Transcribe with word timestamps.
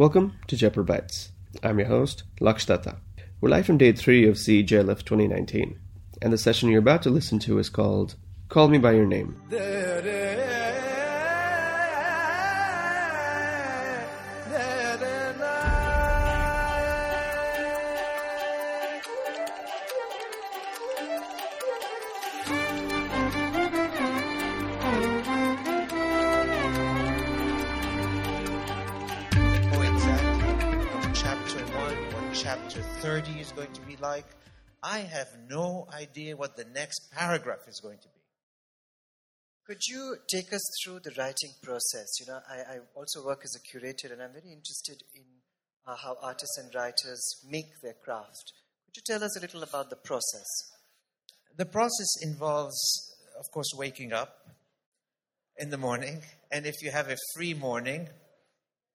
Welcome 0.00 0.38
to 0.46 0.56
Jaipur. 0.56 0.86
I'm 1.62 1.78
your 1.78 1.88
host, 1.88 2.22
Laksh 2.40 2.64
Datta. 2.64 2.96
We're 3.42 3.50
live 3.50 3.66
from 3.66 3.76
day 3.76 3.92
three 3.92 4.26
of 4.26 4.36
ZEEJLF 4.36 5.04
2019, 5.04 5.78
and 6.22 6.32
the 6.32 6.38
session 6.38 6.70
you're 6.70 6.78
about 6.78 7.02
to 7.02 7.10
listen 7.10 7.38
to 7.40 7.58
is 7.58 7.68
called 7.68 8.14
Call 8.48 8.68
Me 8.68 8.78
By 8.78 8.92
Your 8.92 9.04
Name. 9.04 9.38
I 35.00 35.04
have 35.04 35.28
no 35.48 35.88
idea 35.94 36.36
what 36.36 36.56
the 36.56 36.66
next 36.66 37.10
paragraph 37.10 37.60
is 37.66 37.80
going 37.80 37.98
to 37.98 38.08
be. 38.08 38.20
Could 39.66 39.80
you 39.88 40.16
take 40.28 40.52
us 40.52 40.60
through 40.82 41.00
the 41.00 41.14
writing 41.16 41.52
process? 41.62 42.20
You 42.20 42.26
know, 42.26 42.40
I, 42.46 42.74
I 42.74 42.78
also 42.94 43.24
work 43.24 43.40
as 43.44 43.56
a 43.56 43.60
curator, 43.70 44.12
and 44.12 44.20
I'm 44.20 44.32
very 44.32 44.52
interested 44.52 45.02
in 45.14 45.24
uh, 45.86 45.96
how 45.96 46.16
artists 46.20 46.58
and 46.58 46.74
writers 46.74 47.22
make 47.48 47.80
their 47.82 47.94
craft. 48.04 48.52
Could 48.84 48.96
you 48.96 49.02
tell 49.06 49.24
us 49.24 49.38
a 49.38 49.40
little 49.40 49.62
about 49.62 49.88
the 49.88 49.96
process? 49.96 50.46
The 51.56 51.64
process 51.64 52.16
involves, 52.22 52.78
of 53.38 53.50
course, 53.52 53.72
waking 53.74 54.12
up 54.12 54.36
in 55.56 55.70
the 55.70 55.78
morning, 55.78 56.20
and 56.50 56.66
if 56.66 56.82
you 56.82 56.90
have 56.90 57.08
a 57.08 57.16
free 57.34 57.54
morning, 57.54 58.08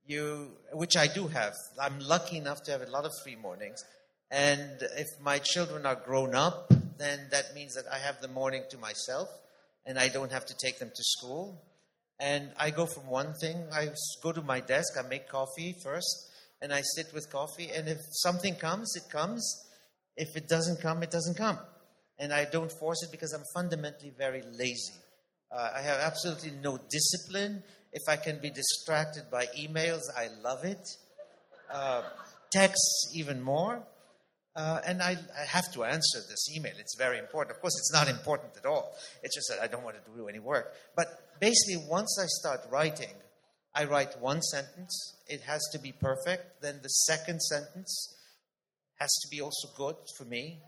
you, 0.05 0.51
which 0.71 0.97
I 0.97 1.07
do 1.07 1.27
have, 1.29 1.53
I'm 1.81 1.99
lucky 1.99 2.37
enough 2.37 2.61
to 2.65 2.71
have 2.71 2.83
a 2.83 2.91
lot 2.91 3.05
of 3.05 3.11
free 3.23 3.35
mornings. 3.35 3.83
And 4.35 4.81
if 4.97 5.07
my 5.21 5.39
children 5.39 5.85
are 5.85 5.95
grown 5.95 6.35
up, 6.35 6.69
then 6.97 7.19
that 7.31 7.55
means 7.55 7.73
that 7.75 7.85
I 7.89 7.99
have 7.99 8.19
the 8.19 8.27
morning 8.27 8.63
to 8.69 8.77
myself 8.77 9.29
and 9.85 9.97
I 9.97 10.09
don't 10.09 10.33
have 10.33 10.45
to 10.47 10.55
take 10.61 10.77
them 10.77 10.89
to 10.89 11.03
school. 11.03 11.63
And 12.19 12.51
I 12.59 12.69
go 12.71 12.85
from 12.85 13.07
one 13.07 13.33
thing, 13.35 13.55
I 13.71 13.91
go 14.21 14.33
to 14.33 14.41
my 14.41 14.59
desk, 14.59 14.97
I 14.99 15.07
make 15.07 15.29
coffee 15.29 15.73
first, 15.81 16.29
and 16.61 16.73
I 16.73 16.81
sit 16.81 17.13
with 17.13 17.31
coffee. 17.31 17.69
And 17.73 17.87
if 17.87 17.99
something 18.11 18.55
comes, 18.55 18.93
it 18.97 19.09
comes. 19.09 19.41
If 20.17 20.35
it 20.35 20.49
doesn't 20.49 20.81
come, 20.81 21.01
it 21.01 21.11
doesn't 21.11 21.37
come. 21.37 21.57
And 22.19 22.33
I 22.33 22.43
don't 22.43 22.71
force 22.73 23.03
it 23.03 23.11
because 23.11 23.31
I'm 23.31 23.45
fundamentally 23.53 24.11
very 24.17 24.43
lazy. 24.59 24.95
Uh, 25.49 25.69
I 25.77 25.81
have 25.81 25.99
absolutely 26.01 26.51
no 26.61 26.77
discipline. 26.89 27.63
If 27.93 28.01
I 28.09 28.17
can 28.17 28.39
be 28.41 28.49
distracted 28.49 29.31
by 29.31 29.45
emails, 29.57 30.01
I 30.13 30.27
love 30.43 30.65
it. 30.65 30.89
Uh, 31.71 32.01
texts, 32.51 33.13
even 33.15 33.41
more. 33.41 33.81
Uh, 34.55 34.79
and 34.87 35.01
I, 35.01 35.17
I 35.37 35.45
have 35.45 35.71
to 35.73 35.83
answer 35.83 36.19
this 36.29 36.47
email. 36.55 36.71
It's 36.79 36.95
very 36.97 37.19
important. 37.19 37.55
Of 37.55 37.61
course, 37.61 37.77
it's 37.77 37.91
not 37.91 38.07
important 38.07 38.53
at 38.55 38.65
all. 38.65 38.95
It's 39.21 39.35
just 39.35 39.49
that 39.49 39.61
I 39.61 39.67
don't 39.67 39.83
want 39.83 39.97
to 39.97 40.11
do 40.15 40.29
any 40.29 40.39
work. 40.39 40.73
But 40.95 41.07
basically, 41.41 41.83
once 41.89 42.17
I 42.21 42.25
start 42.27 42.61
writing, 42.71 43.13
I 43.73 43.83
write 43.83 44.17
one 44.21 44.41
sentence. 44.41 45.17
It 45.27 45.41
has 45.41 45.61
to 45.73 45.79
be 45.79 45.91
perfect. 45.91 46.61
Then 46.61 46.79
the 46.81 46.89
second 46.89 47.41
sentence 47.41 48.15
has 48.99 49.13
to 49.23 49.27
be 49.29 49.41
also 49.41 49.67
good 49.75 49.95
for 50.17 50.23
me. 50.23 50.61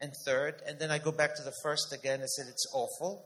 And 0.00 0.12
third, 0.24 0.62
and 0.66 0.80
then 0.80 0.90
I 0.90 0.98
go 0.98 1.12
back 1.12 1.36
to 1.36 1.42
the 1.42 1.54
first 1.62 1.92
again 1.92 2.20
and 2.20 2.28
said 2.28 2.46
it's 2.48 2.66
awful. 2.74 3.24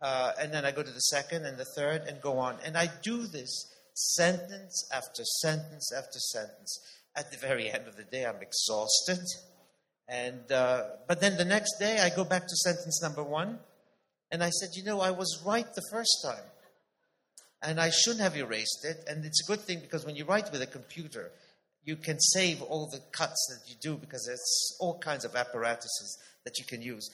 Uh, 0.00 0.32
and 0.40 0.52
then 0.52 0.64
I 0.64 0.70
go 0.70 0.82
to 0.82 0.90
the 0.90 1.00
second 1.00 1.46
and 1.46 1.58
the 1.58 1.64
third 1.76 2.02
and 2.02 2.20
go 2.20 2.38
on. 2.38 2.58
And 2.64 2.76
I 2.76 2.90
do 3.02 3.26
this 3.26 3.72
sentence 3.94 4.88
after 4.92 5.24
sentence 5.40 5.90
after 5.92 6.18
sentence. 6.18 6.78
At 7.16 7.30
the 7.30 7.38
very 7.38 7.70
end 7.70 7.88
of 7.88 7.96
the 7.96 8.04
day, 8.04 8.26
I'm 8.26 8.42
exhausted. 8.42 9.24
And, 10.08 10.52
uh, 10.52 10.84
but 11.08 11.20
then 11.20 11.36
the 11.36 11.44
next 11.44 11.78
day, 11.78 11.98
I 11.98 12.14
go 12.14 12.24
back 12.24 12.42
to 12.42 12.56
sentence 12.56 13.02
number 13.02 13.22
one. 13.22 13.58
And 14.30 14.42
I 14.42 14.50
said, 14.50 14.70
you 14.74 14.84
know, 14.84 15.00
I 15.00 15.10
was 15.12 15.42
right 15.46 15.66
the 15.74 15.82
first 15.90 16.18
time. 16.22 16.44
And 17.62 17.80
I 17.80 17.90
shouldn't 17.90 18.20
have 18.20 18.36
erased 18.36 18.84
it. 18.84 18.98
And 19.08 19.24
it's 19.24 19.42
a 19.42 19.50
good 19.50 19.60
thing 19.60 19.80
because 19.80 20.04
when 20.04 20.14
you 20.14 20.24
write 20.24 20.52
with 20.52 20.62
a 20.62 20.66
computer, 20.66 21.32
you 21.84 21.96
can 21.96 22.20
save 22.20 22.60
all 22.62 22.88
the 22.90 23.00
cuts 23.12 23.46
that 23.50 23.70
you 23.70 23.76
do 23.80 23.96
because 23.96 24.24
there's 24.26 24.76
all 24.80 24.98
kinds 24.98 25.24
of 25.24 25.34
apparatuses 25.34 26.18
that 26.44 26.58
you 26.58 26.64
can 26.64 26.82
use. 26.82 27.08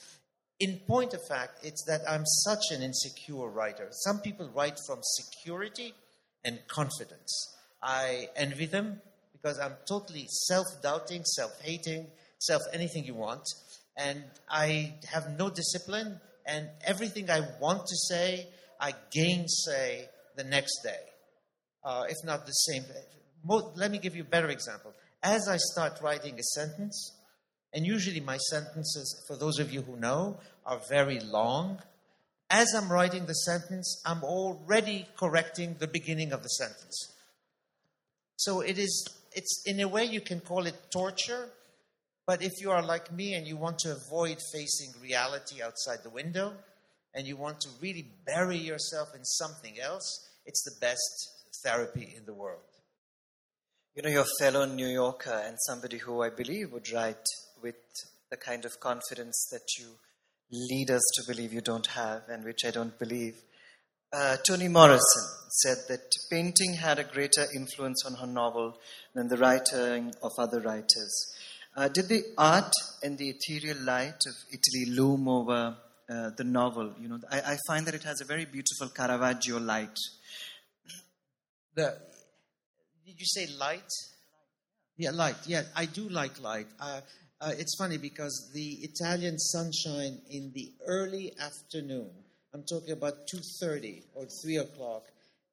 In 0.59 0.79
point 0.87 1.13
of 1.13 1.21
fact, 1.27 1.59
it's 1.63 1.83
that 1.85 2.01
I'm 2.09 2.25
such 2.25 2.71
an 2.71 2.81
insecure 2.81 3.47
writer. 3.47 3.87
Some 3.91 4.19
people 4.19 4.49
write 4.53 4.77
from 4.85 4.99
security 5.01 5.93
and 6.43 6.59
confidence. 6.67 7.55
I 7.81 8.29
envy 8.35 8.65
them 8.65 9.01
because 9.43 9.59
I'm 9.59 9.75
totally 9.85 10.25
self 10.29 10.81
doubting, 10.81 11.25
self 11.25 11.61
hating, 11.61 12.07
self 12.39 12.61
anything 12.73 13.03
you 13.03 13.15
want. 13.15 13.43
And 13.97 14.23
I 14.49 14.95
have 15.11 15.37
no 15.37 15.49
discipline, 15.49 16.19
and 16.47 16.69
everything 16.85 17.29
I 17.29 17.41
want 17.59 17.81
to 17.85 17.95
say, 17.95 18.47
I 18.79 18.93
gainsay 19.11 20.07
the 20.35 20.43
next 20.43 20.81
day, 20.83 20.99
uh, 21.83 22.05
if 22.09 22.17
not 22.23 22.45
the 22.45 22.53
same. 22.53 22.83
Let 23.75 23.91
me 23.91 23.99
give 23.99 24.15
you 24.15 24.23
a 24.23 24.25
better 24.25 24.49
example. 24.49 24.93
As 25.21 25.47
I 25.47 25.57
start 25.57 25.99
writing 26.01 26.39
a 26.39 26.43
sentence, 26.43 27.11
and 27.73 27.85
usually 27.85 28.19
my 28.19 28.37
sentences, 28.37 29.23
for 29.27 29.37
those 29.37 29.59
of 29.59 29.71
you 29.71 29.81
who 29.81 29.97
know, 29.97 30.39
are 30.65 30.79
very 30.89 31.19
long. 31.19 31.79
As 32.49 32.73
I'm 32.75 32.91
writing 32.91 33.25
the 33.25 33.33
sentence, 33.33 34.01
I'm 34.05 34.23
already 34.23 35.07
correcting 35.17 35.75
the 35.79 35.87
beginning 35.87 36.31
of 36.33 36.43
the 36.43 36.49
sentence. 36.49 37.13
So 38.35 38.61
it 38.61 38.77
is, 38.77 39.07
it's 39.35 39.63
in 39.65 39.79
a 39.79 39.87
way 39.87 40.05
you 40.05 40.21
can 40.21 40.39
call 40.39 40.65
it 40.65 40.75
torture, 40.91 41.49
but 42.25 42.41
if 42.41 42.61
you 42.61 42.71
are 42.71 42.81
like 42.81 43.11
me 43.11 43.33
and 43.33 43.47
you 43.47 43.57
want 43.57 43.79
to 43.79 43.91
avoid 43.91 44.37
facing 44.51 44.93
reality 45.01 45.61
outside 45.61 45.99
the 46.03 46.09
window, 46.09 46.53
and 47.13 47.27
you 47.27 47.37
want 47.37 47.61
to 47.61 47.69
really 47.81 48.07
bury 48.25 48.57
yourself 48.57 49.09
in 49.15 49.23
something 49.23 49.79
else, 49.79 50.29
it's 50.45 50.63
the 50.63 50.79
best 50.81 51.29
therapy 51.63 52.13
in 52.17 52.25
the 52.25 52.33
world. 52.33 52.61
You 53.95 54.01
know, 54.01 54.09
your 54.09 54.25
fellow 54.39 54.65
New 54.65 54.87
Yorker 54.87 55.43
and 55.45 55.57
somebody 55.67 55.99
who 55.99 56.23
I 56.23 56.29
believe 56.29 56.71
would 56.71 56.91
write 56.91 57.27
with 57.61 57.75
the 58.31 58.37
kind 58.37 58.65
of 58.65 58.79
confidence 58.79 59.47
that 59.51 59.61
you 59.77 59.89
lead 60.51 60.89
us 60.89 61.03
to 61.15 61.23
believe 61.27 61.53
you 61.53 61.61
don't 61.61 61.87
have, 61.87 62.23
and 62.29 62.43
which 62.43 62.65
I 62.65 62.71
don't 62.71 62.97
believe. 62.97 63.35
Uh, 64.13 64.37
Toni 64.45 64.67
Morrison 64.67 65.23
said 65.49 65.77
that 65.89 66.01
painting 66.29 66.75
had 66.75 66.99
a 66.99 67.03
greater 67.03 67.47
influence 67.55 68.05
on 68.05 68.13
her 68.13 68.27
novel 68.27 68.77
than 69.15 69.27
the 69.27 69.37
writing 69.37 70.13
of 70.21 70.31
other 70.37 70.59
writers. 70.59 71.33
Uh, 71.75 71.87
did 71.87 72.09
the 72.09 72.21
art 72.37 72.71
and 73.01 73.17
the 73.17 73.29
ethereal 73.29 73.83
light 73.83 74.21
of 74.27 74.35
Italy 74.51 74.95
loom 74.95 75.27
over 75.27 75.75
uh, 76.07 76.29
the 76.37 76.43
novel? 76.43 76.93
You 76.99 77.07
know, 77.07 77.19
I, 77.31 77.39
I 77.53 77.57
find 77.65 77.87
that 77.87 77.95
it 77.95 78.03
has 78.03 78.21
a 78.21 78.25
very 78.25 78.45
beautiful 78.45 78.89
Caravaggio 78.89 79.57
light. 79.57 79.97
The, 81.73 81.97
did 83.03 83.15
you 83.17 83.25
say 83.25 83.47
light? 83.57 83.89
Yeah, 84.95 85.09
light. 85.09 85.37
Yeah, 85.47 85.63
I 85.75 85.85
do 85.85 86.07
like 86.07 86.39
light. 86.39 86.67
Uh, 86.79 87.01
uh, 87.41 87.51
it's 87.57 87.75
funny 87.79 87.97
because 87.97 88.51
the 88.53 88.77
Italian 88.83 89.39
sunshine 89.39 90.21
in 90.29 90.51
the 90.53 90.71
early 90.85 91.33
afternoon, 91.39 92.11
I'm 92.53 92.63
talking 92.63 92.91
about 92.91 93.27
2.30 93.33 94.03
or 94.13 94.25
3 94.25 94.57
o'clock, 94.57 95.03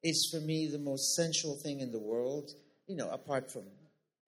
is 0.03 0.29
for 0.31 0.39
me 0.39 0.67
the 0.71 0.77
most 0.77 1.15
sensual 1.15 1.57
thing 1.63 1.79
in 1.79 1.91
the 1.91 1.99
world, 1.99 2.51
you 2.87 2.95
know, 2.95 3.09
apart 3.09 3.51
from 3.51 3.63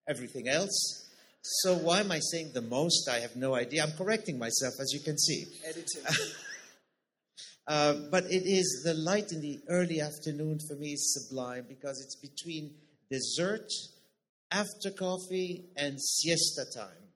everything 0.08 0.48
else. 0.48 1.08
So 1.42 1.76
why 1.76 2.00
am 2.00 2.12
I 2.12 2.20
saying 2.20 2.52
the 2.54 2.62
most? 2.62 3.08
I 3.10 3.20
have 3.20 3.36
no 3.36 3.54
idea. 3.54 3.84
I'm 3.84 3.92
correcting 3.92 4.40
myself, 4.40 4.74
as 4.80 4.92
you 4.94 5.00
can 5.02 5.18
see. 5.18 5.46
Uh, 7.66 7.94
but 8.12 8.26
it 8.26 8.44
is 8.46 8.82
the 8.84 8.94
light 8.94 9.32
in 9.32 9.40
the 9.40 9.58
early 9.70 10.02
afternoon 10.02 10.60
for 10.68 10.76
me 10.76 10.92
is 10.92 11.14
sublime 11.14 11.66
because 11.70 12.02
it's 12.02 12.18
between 12.18 12.70
dessert, 13.10 13.72
after 14.52 14.92
coffee, 14.92 15.70
and 15.78 15.98
siesta 15.98 16.66
time. 16.76 17.08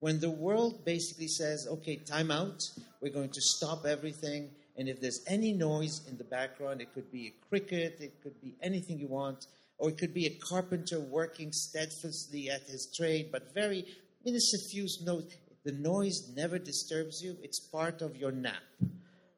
When 0.00 0.18
the 0.18 0.28
world 0.28 0.84
basically 0.84 1.28
says, 1.28 1.68
okay, 1.70 1.98
time 1.98 2.32
out, 2.32 2.58
we're 3.00 3.12
going 3.12 3.30
to 3.30 3.40
stop 3.40 3.86
everything, 3.86 4.50
and 4.76 4.88
if 4.88 5.00
there's 5.00 5.20
any 5.26 5.52
noise 5.52 6.00
in 6.08 6.16
the 6.16 6.24
background, 6.24 6.80
it 6.80 6.94
could 6.94 7.10
be 7.12 7.26
a 7.26 7.48
cricket, 7.48 7.98
it 8.00 8.22
could 8.22 8.40
be 8.40 8.54
anything 8.62 8.98
you 8.98 9.08
want, 9.08 9.46
or 9.78 9.90
it 9.90 9.98
could 9.98 10.14
be 10.14 10.26
a 10.26 10.38
carpenter 10.38 11.00
working 11.00 11.52
steadfastly 11.52 12.50
at 12.50 12.62
his 12.62 12.90
trade, 12.96 13.30
but 13.30 13.52
very 13.52 13.84
in 14.24 14.34
a 14.34 14.40
suffused 14.40 15.04
note. 15.04 15.30
The 15.64 15.72
noise 15.72 16.32
never 16.34 16.58
disturbs 16.58 17.22
you, 17.22 17.36
it's 17.42 17.60
part 17.60 18.02
of 18.02 18.16
your 18.16 18.32
nap 18.32 18.62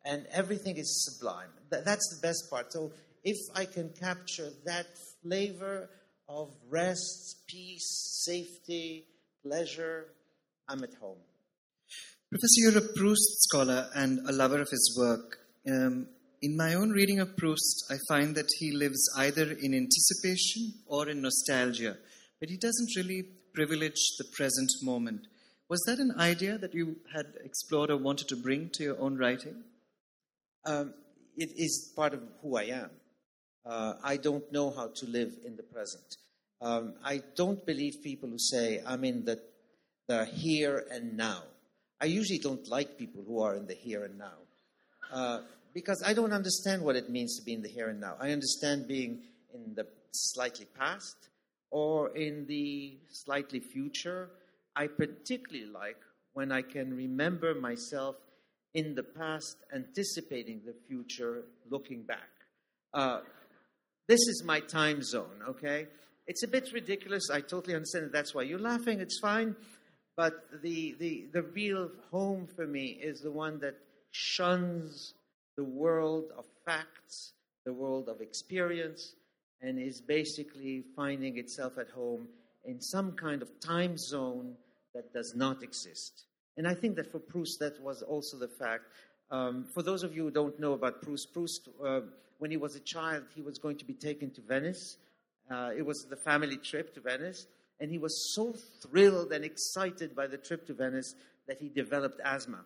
and 0.05 0.27
everything 0.31 0.77
is 0.77 1.05
sublime. 1.05 1.49
Th- 1.71 1.85
that's 1.85 2.15
the 2.15 2.27
best 2.27 2.51
part. 2.51 2.73
So 2.73 2.93
if 3.23 3.37
I 3.55 3.65
can 3.65 3.91
capture 3.91 4.51
that 4.65 4.87
flavor 5.23 5.89
of 6.29 6.51
rest, 6.69 7.45
peace, 7.47 8.23
safety, 8.25 9.07
pleasure, 9.43 10.07
I'm 10.69 10.85
at 10.85 10.95
home. 10.95 11.19
Professor, 12.35 12.63
you're 12.63 12.79
a 12.79 12.95
Proust 12.97 13.45
scholar 13.45 13.89
and 13.95 14.19
a 14.29 14.33
lover 14.33 14.61
of 14.61 14.69
his 14.69 14.99
work. 14.99 15.39
Um, 15.71 16.09
in 16.43 16.57
my 16.57 16.75
own 16.75 16.91
reading 16.91 17.21
of 17.21 17.37
Proust, 17.37 17.85
I 17.93 17.99
find 18.09 18.35
that 18.35 18.49
he 18.59 18.73
lives 18.73 19.09
either 19.17 19.53
in 19.53 19.73
anticipation 19.73 20.75
or 20.89 21.09
in 21.09 21.23
nostalgia, 21.23 21.97
but 22.41 22.49
he 22.49 22.57
doesn't 22.57 22.97
really 22.97 23.23
privilege 23.55 24.01
the 24.19 24.25
present 24.33 24.69
moment. 24.83 25.29
Was 25.69 25.81
that 25.87 26.01
an 26.01 26.13
idea 26.19 26.59
that 26.59 26.75
you 26.75 26.97
had 27.15 27.27
explored 27.45 27.91
or 27.91 27.99
wanted 27.99 28.27
to 28.31 28.37
bring 28.37 28.69
to 28.71 28.83
your 28.83 29.01
own 29.01 29.17
writing? 29.17 29.63
Um, 30.67 30.93
it 31.37 31.51
is 31.57 31.93
part 31.95 32.15
of 32.15 32.23
who 32.43 32.57
I 32.57 32.65
am. 32.65 32.91
Uh, 33.65 33.93
I 34.03 34.17
don't 34.17 34.51
know 34.51 34.73
how 34.73 34.91
to 34.93 35.07
live 35.07 35.35
in 35.47 35.55
the 35.55 35.63
present. 35.63 36.17
Um, 36.61 36.95
I 37.05 37.23
don't 37.37 37.65
believe 37.65 38.03
people 38.03 38.29
who 38.29 38.41
say, 38.41 38.83
I'm 38.85 39.05
in 39.05 39.25
the, 39.25 39.41
the 40.09 40.25
here 40.25 40.85
and 40.91 41.17
now. 41.17 41.45
I 42.05 42.07
usually 42.09 42.39
don't 42.39 42.69
like 42.69 42.99
people 42.99 43.25
who 43.27 43.41
are 43.41 43.57
in 43.57 43.67
the 43.67 43.73
here 43.73 44.05
and 44.05 44.19
now. 44.19 44.37
Uh, 45.11 45.41
because 45.73 46.03
I 46.05 46.13
don't 46.13 46.35
understand 46.35 46.83
what 46.83 46.97
it 46.97 47.09
means 47.09 47.39
to 47.39 47.43
be 47.43 47.55
in 47.55 47.63
the 47.63 47.69
here 47.71 47.89
and 47.89 47.99
now. 47.99 48.17
I 48.21 48.33
understand 48.33 48.87
being 48.87 49.23
in 49.55 49.75
the 49.75 49.87
slightly 50.13 50.67
past 50.79 51.17
or 51.71 52.15
in 52.15 52.45
the 52.47 52.99
slightly 53.11 53.59
future. 53.59 54.29
I 54.77 54.87
particularly 54.89 55.65
like 55.65 55.97
when 56.35 56.53
I 56.53 56.61
can 56.61 56.95
remember 56.95 57.55
myself 57.55 58.17
in 58.75 58.95
the 58.95 59.03
past, 59.03 59.57
anticipating 59.75 60.61
the 60.67 60.75
future, 60.87 61.45
looking 61.71 62.03
back. 62.03 62.29
Uh, 62.93 63.21
this 64.09 64.21
is 64.21 64.43
my 64.45 64.61
time 64.61 65.03
zone, 65.03 65.41
okay? 65.49 65.87
It's 66.27 66.43
a 66.43 66.49
bit 66.49 66.71
ridiculous. 66.75 67.31
I 67.33 67.41
totally 67.41 67.75
understand 67.75 68.05
that 68.05 68.13
that's 68.13 68.35
why 68.35 68.43
you're 68.43 68.59
laughing. 68.59 69.01
It's 69.01 69.19
fine. 69.21 69.57
But 70.17 70.45
the, 70.63 70.95
the, 70.99 71.27
the 71.33 71.43
real 71.43 71.91
home 72.11 72.47
for 72.47 72.67
me 72.67 72.99
is 73.03 73.21
the 73.21 73.31
one 73.31 73.59
that 73.61 73.77
shuns 74.13 75.15
the 75.57 75.65
world 75.65 76.27
of 76.37 76.45
facts, 76.65 77.33
the 77.65 77.73
world 77.73 78.09
of 78.09 78.21
experience, 78.21 79.15
and 79.61 79.79
is 79.79 80.01
basically 80.01 80.85
finding 80.95 81.39
itself 81.39 81.79
at 81.79 81.91
home 81.91 82.29
in 82.65 82.81
some 82.81 83.13
kind 83.13 83.43
of 83.43 83.61
time 83.61 83.97
zone 83.97 84.55
that 84.95 85.13
does 85.13 85.35
not 85.35 85.63
exist. 85.63 86.25
And 86.57 86.69
I 86.69 86.75
think 86.75 86.95
that 86.97 87.11
for 87.11 87.19
Proust, 87.19 87.59
that 87.59 87.81
was 87.83 88.03
also 88.03 88.37
the 88.37 88.49
fact. 88.49 88.85
Um, 89.31 89.65
for 89.65 89.83
those 89.83 90.03
of 90.05 90.15
you 90.15 90.25
who 90.25 90.31
don't 90.31 90.59
know 90.61 90.75
about 90.75 91.03
Proust, 91.03 91.33
Proust, 91.33 91.69
uh, 91.85 92.03
when 92.39 92.51
he 92.51 92.57
was 92.57 92.77
a 92.77 92.81
child, 92.81 93.25
he 93.35 93.43
was 93.43 93.59
going 93.59 93.77
to 93.79 93.85
be 93.85 93.95
taken 93.95 94.31
to 94.33 94.41
Venice. 94.41 94.99
Uh, 95.51 95.71
it 95.77 95.85
was 95.85 96.05
the 96.05 96.17
family 96.17 96.57
trip 96.57 96.95
to 96.95 97.01
Venice. 97.01 97.47
And 97.81 97.91
he 97.91 97.99
was 97.99 98.35
so 98.35 98.55
thrilled 98.83 99.33
and 99.33 99.45
excited 99.45 100.15
by 100.15 100.27
the 100.27 100.39
trip 100.39 100.67
to 100.67 100.75
Venice 100.75 101.15
that 101.47 101.59
he 101.59 101.69
developed 101.69 102.21
asthma. 102.25 102.65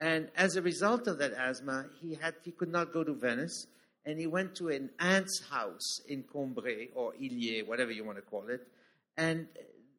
And 0.00 0.28
as 0.36 0.56
a 0.56 0.62
result 0.62 1.06
of 1.06 1.18
that 1.18 1.32
asthma, 1.32 1.86
he, 2.00 2.14
had, 2.14 2.34
he 2.44 2.52
could 2.52 2.70
not 2.70 2.92
go 2.92 3.04
to 3.04 3.12
Venice. 3.12 3.66
And 4.04 4.18
he 4.18 4.26
went 4.26 4.54
to 4.56 4.68
an 4.68 4.90
aunt's 4.98 5.42
house 5.50 6.00
in 6.08 6.22
Combray 6.22 6.88
or 6.94 7.12
Illiers, 7.14 7.66
whatever 7.66 7.92
you 7.92 8.04
want 8.04 8.16
to 8.16 8.22
call 8.22 8.48
it. 8.48 8.66
And, 9.16 9.48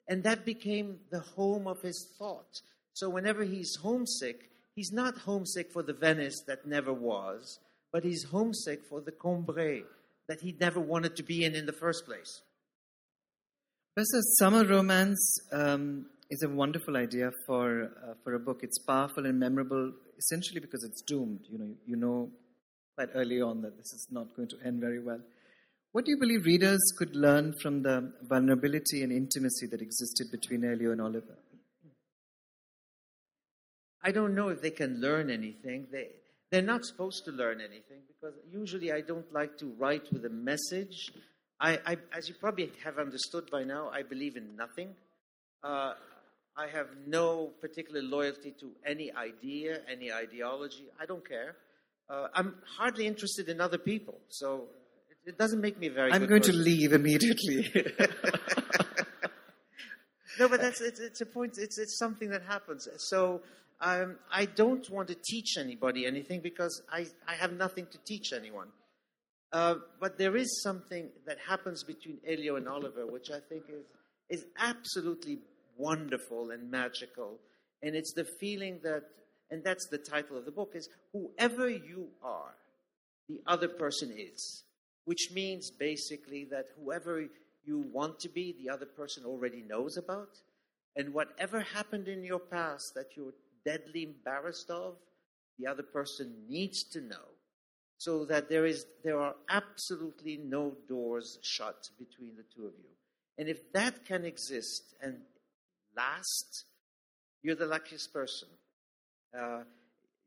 and 0.07 0.23
that 0.23 0.45
became 0.45 0.99
the 1.11 1.19
home 1.19 1.67
of 1.67 1.81
his 1.81 2.07
thought. 2.17 2.61
So 2.93 3.09
whenever 3.09 3.43
he's 3.43 3.75
homesick, 3.75 4.49
he's 4.73 4.91
not 4.91 5.17
homesick 5.19 5.71
for 5.71 5.83
the 5.83 5.93
Venice 5.93 6.41
that 6.47 6.65
never 6.65 6.93
was, 6.93 7.59
but 7.91 8.03
he's 8.03 8.23
homesick 8.23 8.83
for 8.83 9.01
the 9.01 9.11
Combray 9.11 9.83
that 10.27 10.41
he 10.41 10.55
never 10.59 10.79
wanted 10.79 11.15
to 11.17 11.23
be 11.23 11.43
in 11.43 11.55
in 11.55 11.65
the 11.65 11.73
first 11.73 12.05
place. 12.05 12.41
Professor, 13.99 14.21
summer 14.37 14.63
romance 14.63 15.39
um, 15.51 16.05
is 16.29 16.41
a 16.41 16.47
wonderful 16.47 16.95
idea 16.95 17.31
for 17.45 17.91
uh, 18.01 18.13
for 18.23 18.33
a 18.35 18.39
book. 18.39 18.59
It's 18.63 18.79
powerful 18.79 19.25
and 19.25 19.37
memorable, 19.37 19.91
essentially 20.17 20.61
because 20.61 20.85
it's 20.85 21.01
doomed. 21.01 21.41
You 21.51 21.57
know, 21.59 21.69
you 21.85 21.97
know 21.97 22.29
quite 22.95 23.09
early 23.13 23.41
on 23.41 23.61
that 23.63 23.75
this 23.75 23.91
is 23.91 24.07
not 24.09 24.33
going 24.37 24.47
to 24.47 24.55
end 24.65 24.79
very 24.79 25.03
well. 25.03 25.19
What 25.91 26.05
do 26.05 26.11
you 26.11 26.17
believe 26.17 26.45
readers 26.45 26.79
could 26.97 27.13
learn 27.13 27.53
from 27.61 27.83
the 27.83 28.13
vulnerability 28.29 29.03
and 29.03 29.11
intimacy 29.11 29.67
that 29.69 29.81
existed 29.81 30.31
between 30.31 30.63
Elio 30.63 30.93
and 30.93 31.01
Oliver? 31.01 31.37
I 34.01 34.13
don't 34.13 34.33
know 34.33 34.47
if 34.47 34.61
they 34.61 34.71
can 34.71 35.01
learn 35.01 35.29
anything. 35.29 35.87
They, 35.91 36.07
they're 36.51 36.61
not 36.61 36.85
supposed 36.85 37.25
to 37.25 37.31
learn 37.31 37.59
anything 37.59 38.03
because 38.07 38.35
usually 38.49 38.93
I 38.93 39.01
don't 39.01 39.29
like 39.33 39.57
to 39.57 39.73
write 39.77 40.09
with 40.13 40.23
a 40.23 40.29
message. 40.29 41.11
I, 41.59 41.79
I 41.85 41.97
as 42.15 42.29
you 42.29 42.35
probably 42.35 42.71
have 42.83 42.97
understood 42.97 43.49
by 43.51 43.63
now, 43.63 43.89
I 43.89 44.03
believe 44.03 44.37
in 44.37 44.55
nothing. 44.55 44.95
Uh, 45.63 45.93
I 46.57 46.67
have 46.67 46.87
no 47.07 47.51
particular 47.61 48.01
loyalty 48.01 48.53
to 48.59 48.71
any 48.85 49.11
idea, 49.13 49.79
any 49.89 50.11
ideology. 50.11 50.87
I 50.99 51.05
don't 51.05 51.27
care. 51.27 51.55
Uh, 52.09 52.27
I'm 52.33 52.55
hardly 52.77 53.07
interested 53.07 53.49
in 53.49 53.61
other 53.61 53.77
people, 53.77 54.19
so 54.29 54.65
it, 55.09 55.31
it 55.31 55.37
doesn't 55.37 55.61
make 55.61 55.77
me 55.77 55.89
very. 55.89 56.11
I'm 56.11 56.25
going 56.25 56.41
person. 56.41 56.55
to 56.55 56.59
leave 56.59 56.93
immediately. 56.93 57.71
no, 60.39 60.47
but 60.47 60.61
that's 60.61 60.81
it's, 60.81 60.99
it's 60.99 61.21
a 61.21 61.25
point. 61.25 61.57
It's 61.57 61.77
it's 61.77 61.97
something 61.97 62.29
that 62.29 62.43
happens. 62.43 62.87
So 62.97 63.41
um, 63.81 64.17
I 64.31 64.45
don't 64.45 64.89
want 64.89 65.07
to 65.09 65.15
teach 65.15 65.57
anybody 65.57 66.05
anything 66.05 66.41
because 66.41 66.81
I, 66.91 67.07
I 67.27 67.35
have 67.35 67.53
nothing 67.53 67.87
to 67.91 67.97
teach 68.05 68.33
anyone. 68.33 68.67
Uh, 69.51 69.75
but 69.99 70.17
there 70.17 70.35
is 70.35 70.61
something 70.61 71.09
that 71.25 71.37
happens 71.47 71.83
between 71.83 72.19
Elio 72.27 72.55
and 72.55 72.67
Oliver, 72.67 73.07
which 73.07 73.31
I 73.31 73.39
think 73.39 73.63
is, 73.69 73.85
is 74.29 74.45
absolutely 74.59 75.39
wonderful 75.77 76.51
and 76.51 76.69
magical. 76.69 77.39
And 77.81 77.95
it's 77.95 78.13
the 78.13 78.27
feeling 78.39 78.79
that, 78.83 79.03
and 79.49 79.63
that's 79.63 79.87
the 79.87 79.97
title 79.97 80.37
of 80.37 80.45
the 80.45 80.51
book, 80.51 80.73
is 80.75 80.89
whoever 81.13 81.67
you 81.67 82.09
are, 82.21 82.53
the 83.27 83.41
other 83.47 83.67
person 83.67 84.13
is. 84.15 84.63
Which 85.05 85.31
means 85.33 85.71
basically 85.71 86.45
that 86.51 86.65
whoever 86.79 87.25
you 87.65 87.85
want 87.91 88.19
to 88.19 88.29
be, 88.29 88.55
the 88.63 88.71
other 88.71 88.85
person 88.85 89.25
already 89.25 89.63
knows 89.67 89.97
about. 89.97 90.37
And 90.95 91.13
whatever 91.13 91.61
happened 91.61 92.07
in 92.07 92.23
your 92.23 92.39
past 92.39 92.93
that 92.95 93.15
you're 93.15 93.33
deadly 93.65 94.03
embarrassed 94.03 94.69
of, 94.69 94.97
the 95.57 95.65
other 95.65 95.83
person 95.83 96.33
needs 96.47 96.83
to 96.91 97.01
know 97.01 97.25
so 97.99 98.23
that 98.23 98.49
there 98.49 98.65
is 98.65 98.85
there 99.03 99.19
are 99.19 99.35
absolutely 99.49 100.37
no 100.37 100.73
doors 100.87 101.37
shut 101.41 101.89
between 101.99 102.35
the 102.37 102.45
two 102.55 102.65
of 102.65 102.73
you. 102.77 102.89
And 103.37 103.49
if 103.49 103.71
that 103.73 104.05
can 104.05 104.23
exist 104.23 104.95
and 105.01 105.17
last, 105.95 106.63
you're 107.43 107.55
the 107.55 107.65
luckiest 107.65 108.13
person. 108.13 108.47
Uh, 109.37 109.63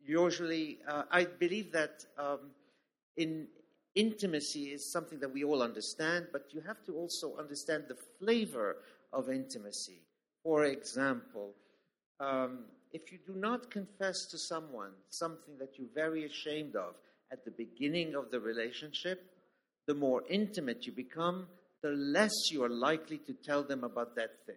usually, 0.05 0.79
uh, 0.87 1.05
I 1.11 1.25
believe 1.25 1.73
that 1.73 2.05
um, 2.19 2.51
in 3.17 3.49
intimacy 3.95 4.65
is 4.65 4.93
something 4.93 5.19
that 5.21 5.33
we 5.33 5.43
all 5.43 5.63
understand, 5.63 6.27
but 6.31 6.53
you 6.53 6.61
have 6.67 6.85
to 6.85 6.95
also 6.95 7.37
understand 7.39 7.85
the 7.89 7.97
flavor 8.19 8.77
of 9.15 9.31
intimacy. 9.31 10.03
For 10.43 10.65
example, 10.65 11.55
um, 12.21 12.65
if 12.93 13.13
you 13.13 13.19
do 13.27 13.35
not 13.35 13.71
confess 13.71 14.27
to 14.27 14.39
someone 14.39 14.91
something 15.09 15.57
that 15.59 15.79
you're 15.79 15.95
very 15.95 16.27
ashamed 16.27 16.77
of 16.77 16.95
at 17.33 17.45
the 17.45 17.51
beginning 17.51 18.15
of 18.15 18.31
the 18.31 18.39
relationship, 18.39 19.25
the 19.87 19.95
more 19.95 20.23
intimate 20.29 20.87
you 20.87 20.93
become, 20.93 21.47
the 21.83 21.91
less 21.91 22.33
you 22.51 22.63
are 22.63 22.69
likely 22.69 23.19
to 23.19 23.33
tell 23.33 23.63
them 23.63 23.83
about 23.83 24.15
that 24.15 24.45
thing. 24.47 24.55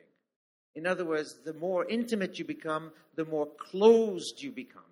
In 0.76 0.86
other 0.86 1.06
words, 1.06 1.38
the 1.46 1.54
more 1.54 1.86
intimate 1.86 2.38
you 2.38 2.46
become, 2.46 2.92
the 3.16 3.26
more 3.26 3.48
closed 3.58 4.42
you 4.42 4.52
become, 4.52 4.84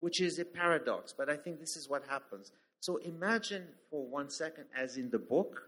which 0.00 0.20
is 0.20 0.38
a 0.38 0.44
paradox, 0.44 1.14
but 1.16 1.30
I 1.30 1.36
think 1.36 1.58
this 1.58 1.76
is 1.76 1.88
what 1.88 2.04
happens. 2.08 2.52
So 2.80 2.98
imagine 2.98 3.64
for 3.90 4.04
one 4.04 4.30
second, 4.30 4.66
as 4.76 4.98
in 4.98 5.10
the 5.10 5.18
book, 5.18 5.62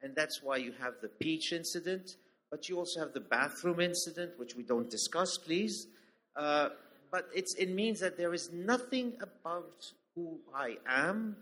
and 0.00 0.14
that's 0.14 0.40
why 0.42 0.56
you 0.56 0.72
have 0.80 0.94
the 1.02 1.08
peach 1.08 1.52
incident, 1.52 2.16
but 2.50 2.68
you 2.68 2.78
also 2.78 3.00
have 3.00 3.12
the 3.12 3.20
bathroom 3.20 3.80
incident, 3.80 4.38
which 4.38 4.54
we 4.54 4.62
don't 4.62 4.88
discuss, 4.88 5.36
please. 5.36 5.88
Uh, 6.36 6.68
but 7.10 7.28
it 7.34 7.70
means 7.70 7.98
that 8.00 8.16
there 8.16 8.32
is 8.32 8.50
nothing 8.52 9.14
about 9.20 9.92
who 10.14 10.40
I 10.54 10.76
am 10.86 11.36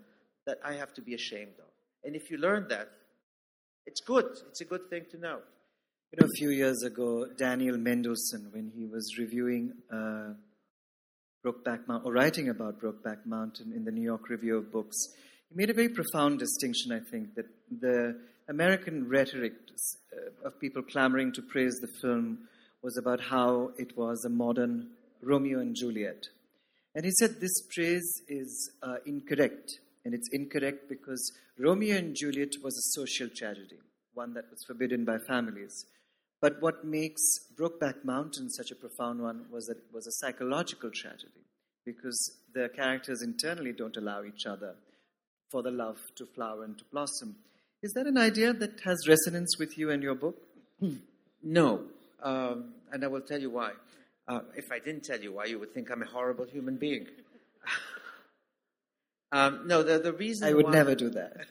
that 0.47 0.59
I 0.65 0.75
have 0.75 0.95
to 0.95 1.03
be 1.03 1.15
ashamed 1.15 1.55
of. 1.59 1.71
And 2.05 2.15
if 2.17 2.31
you 2.31 2.39
learn 2.39 2.69
that, 2.69 2.89
it's 3.87 4.01
good. 4.01 4.27
It's 4.49 4.61
a 4.61 4.65
good 4.65 4.89
thing 4.91 5.07
to 5.11 5.19
know. 5.19 5.39
You 6.13 6.19
know, 6.21 6.27
a 6.27 6.39
few 6.39 6.51
years 6.51 6.83
ago, 6.83 7.27
Daniel 7.37 7.77
Mendelsohn, 7.77 8.49
when 8.53 8.73
he 8.75 8.87
was 8.87 9.19
reviewing 9.19 9.73
uh, 9.93 10.33
Brokeback 11.45 11.87
Mountain, 11.87 12.07
or 12.07 12.13
writing 12.13 12.49
about 12.49 12.81
Brokeback 12.81 13.27
Mountain 13.27 13.73
in 13.75 13.85
the 13.85 13.91
New 13.91 14.03
York 14.03 14.29
Review 14.29 14.57
of 14.57 14.73
Books, 14.73 14.97
he 15.49 15.55
made 15.55 15.71
a 15.71 15.75
very 15.75 15.89
profound 15.89 16.39
distinction, 16.39 16.93
I 16.93 17.01
think, 17.11 17.35
that 17.35 17.47
the 17.71 18.19
American 18.49 19.09
rhetoric 19.09 19.53
uh, 20.13 20.49
of 20.49 20.59
people 20.59 20.83
clamoring 20.83 21.33
to 21.33 21.43
praise 21.43 21.79
the 21.81 21.89
film 22.01 22.39
was 22.83 22.97
about 22.97 23.21
how 23.21 23.73
it 23.77 23.97
was 23.97 24.25
a 24.25 24.31
modern 24.31 24.89
Romeo 25.23 25.59
and 25.61 25.75
Juliet. 25.75 26.29
And 26.99 27.05
he 27.05 27.13
said 27.13 27.41
this 27.41 27.63
praise 27.73 28.23
is 28.27 28.73
uh, 28.83 28.97
incorrect. 29.07 29.79
And 30.05 30.13
it's 30.13 30.29
incorrect 30.33 30.89
because 30.89 31.31
Romeo 31.57 31.97
and 31.97 32.17
Juliet 32.17 32.55
was 32.61 32.77
a 32.77 32.91
social 33.01 33.29
tragedy, 33.29 33.79
one 34.15 34.35
that 34.35 34.51
was 34.51 34.65
forbidden 34.67 35.05
by 35.05 35.19
families. 35.19 35.87
But 36.41 36.61
what 36.61 36.85
makes 36.85 37.23
Brokeback 37.57 38.05
Mountain 38.05 38.51
such 38.51 38.73
a 38.73 38.75
profound 38.75 39.23
one 39.23 39.45
was 39.49 39.67
that 39.67 39.77
it 39.77 39.95
was 39.95 40.09
a 40.09 40.13
psychological 40.13 40.91
tragedy 40.91 41.45
because 41.87 42.19
the 42.53 42.59
the 42.63 42.69
characters 42.69 43.23
internally 43.23 43.73
don't 43.73 43.97
allow 43.97 44.25
each 44.25 44.45
other 44.45 44.75
for 45.51 45.63
the 45.63 45.71
love 45.71 45.99
to 46.17 46.27
flower 46.27 46.65
and 46.65 46.77
to 46.79 46.85
blossom. 46.91 47.37
Is 47.81 47.93
that 47.93 48.09
an 48.09 48.19
idea 48.19 48.53
that 48.53 48.81
has 48.81 49.07
resonance 49.09 49.57
with 49.57 49.79
you 49.79 49.91
and 49.91 50.03
your 50.03 50.17
book? 50.17 50.37
No, 51.43 51.85
um, 52.25 52.75
and 52.91 53.05
I 53.05 53.07
will 53.07 53.21
tell 53.21 53.41
you 53.41 53.51
why. 53.51 53.73
Uh, 54.29 54.41
if 54.55 54.71
I 54.71 54.79
didn't 54.79 55.05
tell 55.05 55.19
you 55.19 55.33
why, 55.33 55.47
you 55.47 55.59
would 55.59 55.73
think 55.73 55.91
I'm 55.91 56.03
a 56.03 56.07
horrible 56.07 56.45
human 56.45 56.77
being. 56.77 57.07
um, 59.33 59.67
no, 59.67 59.83
the, 59.83 59.99
the 59.99 60.13
reason 60.13 60.47
I 60.47 60.53
would 60.53 60.67
why- 60.67 60.73
never 60.73 60.95
do 60.95 61.11
that. 61.11 61.37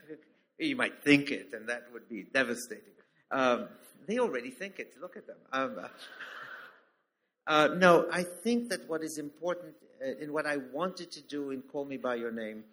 You 0.59 0.75
might 0.75 1.03
think 1.03 1.29
it, 1.29 1.51
and 1.53 1.69
that 1.69 1.83
would 1.93 2.09
be 2.09 2.23
devastating. 2.23 2.95
Um, 3.29 3.67
they 4.07 4.17
already 4.17 4.49
think 4.49 4.79
it. 4.79 4.95
Look 4.99 5.15
at 5.15 5.27
them. 5.27 5.37
Um, 5.53 5.79
uh, 7.47 7.67
no, 7.77 8.07
I 8.11 8.23
think 8.23 8.69
that 8.69 8.89
what 8.89 9.03
is 9.03 9.19
important 9.19 9.75
uh, 10.03 10.15
in 10.19 10.33
what 10.33 10.47
I 10.47 10.57
wanted 10.73 11.11
to 11.11 11.21
do 11.21 11.51
in 11.51 11.61
Call 11.61 11.85
Me 11.85 11.97
By 11.97 12.15
Your 12.15 12.31
Name 12.31 12.63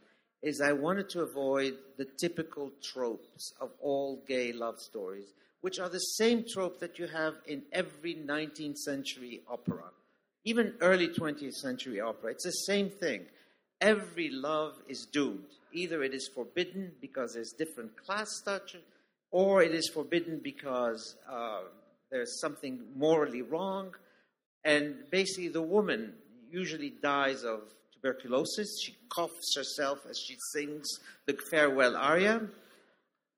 is 0.41 0.63
I 0.63 0.73
wanted 0.73 1.11
to 1.11 1.21
avoid 1.21 1.75
the 1.99 2.07
typical 2.07 2.73
tropes 2.83 3.53
of 3.61 3.71
all 3.83 4.23
gay 4.27 4.55
love 4.55 4.81
stories, 4.81 5.35
which 5.65 5.79
are 5.81 5.89
the 5.89 5.99
same 6.21 6.45
trope 6.47 6.79
that 6.79 6.99
you 6.99 7.07
have 7.07 7.37
in 7.47 7.63
every 7.73 8.15
19th 8.15 8.77
century 8.77 9.41
opera, 9.49 9.85
even 10.45 10.75
early 10.83 11.09
20th 11.09 11.55
century 11.55 12.03
opera. 12.03 12.33
It's 12.33 12.45
the 12.45 12.51
same 12.51 12.91
thing. 12.91 13.23
Every 13.81 14.29
love 14.29 14.75
is 14.91 15.07
doomed. 15.07 15.49
Either 15.73 16.03
it 16.03 16.13
is 16.13 16.29
forbidden 16.35 16.93
because 17.01 17.33
there's 17.33 17.53
different 17.53 17.97
class 17.97 18.29
structure, 18.43 18.83
or 19.31 19.63
it 19.63 19.75
is 19.75 19.89
forbidden 19.89 20.39
because 20.45 21.17
uh, 21.27 21.61
there's 22.11 22.39
something 22.43 22.81
morally 22.95 23.41
wrong. 23.41 23.95
And 24.65 24.97
basically, 25.11 25.49
the 25.49 25.63
woman 25.63 26.13
usually 26.51 26.91
dies 26.91 27.43
of 27.43 27.61
tuberculosis. 27.95 28.69
She 28.85 28.97
coughs 29.09 29.57
herself 29.57 30.01
as 30.11 30.19
she 30.19 30.37
sings 30.53 30.87
the 31.25 31.39
farewell 31.51 31.97
aria. 31.97 32.43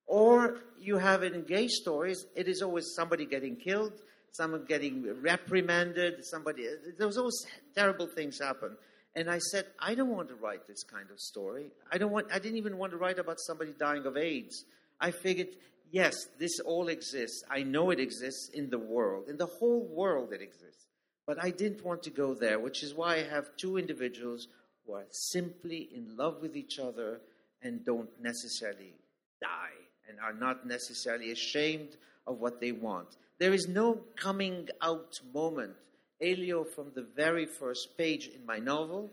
Or 0.07 0.61
you 0.79 0.99
have 0.99 1.23
in 1.23 1.43
gay 1.43 1.69
stories, 1.69 2.27
it 2.35 2.49
is 2.49 2.63
always 2.63 2.95
somebody 2.95 3.27
getting 3.27 3.57
killed, 3.57 3.93
someone 4.31 4.65
getting 4.67 5.21
reprimanded, 5.21 6.25
somebody, 6.25 6.67
there's 6.97 7.17
always 7.17 7.45
terrible 7.75 8.07
things 8.07 8.39
happen. 8.41 8.77
And 9.17 9.31
I 9.31 9.39
said, 9.39 9.67
I 9.81 9.95
don't 9.95 10.11
want 10.11 10.29
to 10.29 10.35
write 10.35 10.67
this 10.67 10.85
kind 10.85 11.11
of 11.11 11.19
story. 11.19 11.67
I 11.91 11.99
don't 11.99 12.13
want, 12.13 12.29
I 12.33 12.39
didn't 12.39 12.59
even 12.59 12.77
want 12.77 12.93
to 12.93 12.99
write 12.99 13.19
about 13.19 13.41
somebody 13.41 13.73
dying 13.79 14.05
of 14.07 14.17
AIDS. 14.17 14.65
I 15.01 15.11
figured, 15.11 15.49
yes, 15.91 16.15
this 16.39 16.61
all 16.61 16.89
exists. 16.89 17.43
I 17.51 17.63
know 17.63 17.91
it 17.91 17.99
exists 17.99 18.51
in 18.53 18.71
the 18.71 18.79
world. 18.79 19.29
In 19.29 19.39
the 19.39 19.47
whole 19.47 19.87
world 19.87 20.33
it 20.33 20.43
exists. 20.43 20.85
But 21.27 21.43
I 21.43 21.51
didn't 21.51 21.85
want 21.85 22.05
to 22.05 22.11
go 22.11 22.35
there, 22.35 22.61
which 22.61 22.85
is 22.85 22.95
why 22.95 23.17
I 23.17 23.23
have 23.25 23.57
two 23.57 23.79
individuals 23.79 24.47
who 24.87 24.93
are 24.93 25.07
simply 25.11 25.89
in 25.93 26.17
love 26.17 26.41
with 26.43 26.55
each 26.55 26.79
other 26.79 27.21
and 27.63 27.85
don't 27.85 28.11
necessarily 28.23 28.95
die 29.41 29.86
and 30.09 30.19
are 30.21 30.33
not 30.33 30.67
necessarily 30.67 31.31
ashamed 31.31 31.97
of 32.27 32.41
what 32.41 32.61
they 32.61 32.73
want. 32.73 33.09
There 33.39 33.53
is 33.53 33.69
no 33.69 34.01
coming 34.17 34.69
out 34.81 35.21
moment. 35.35 35.75
Elio, 36.21 36.65
from 36.65 36.93
the 36.95 37.07
very 37.15 37.47
first 37.47 37.99
page 37.99 38.29
in 38.29 38.47
my 38.47 38.59
novel, 38.59 39.11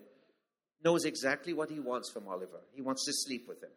knows 0.84 1.06
exactly 1.06 1.54
what 1.54 1.70
he 1.70 1.80
wants 1.80 2.12
from 2.12 2.28
Oliver. 2.28 2.62
He 2.74 2.82
wants 2.82 3.06
to 3.06 3.14
sleep 3.14 3.48
with 3.48 3.62
him. 3.62 3.70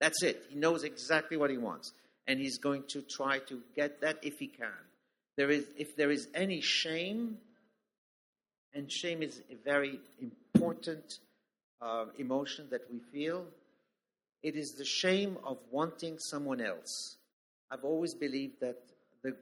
That's 0.00 0.22
it. 0.22 0.42
He 0.48 0.56
knows 0.56 0.82
exactly 0.82 1.36
what 1.36 1.50
he 1.50 1.58
wants. 1.58 1.92
And 2.26 2.38
he's 2.38 2.58
going 2.58 2.84
to 2.88 3.02
try 3.02 3.38
to 3.48 3.60
get 3.76 4.00
that 4.00 4.18
if 4.22 4.38
he 4.38 4.48
can. 4.48 4.68
There 5.36 5.50
is, 5.50 5.64
if 5.78 5.96
there 5.96 6.10
is 6.10 6.28
any 6.34 6.60
shame, 6.60 7.38
and 8.74 8.90
shame 8.90 9.22
is 9.22 9.40
a 9.50 9.56
very 9.64 10.00
important 10.20 11.18
uh, 11.80 12.06
emotion 12.18 12.66
that 12.70 12.82
we 12.90 13.00
feel, 13.12 13.46
it 14.42 14.56
is 14.56 14.72
the 14.72 14.84
shame 14.84 15.38
of 15.44 15.58
wanting 15.70 16.18
someone 16.18 16.60
else. 16.60 17.16
I've 17.70 17.84
always 17.84 18.14
believed 18.14 18.60
that 18.60 18.76
the, 19.22 19.36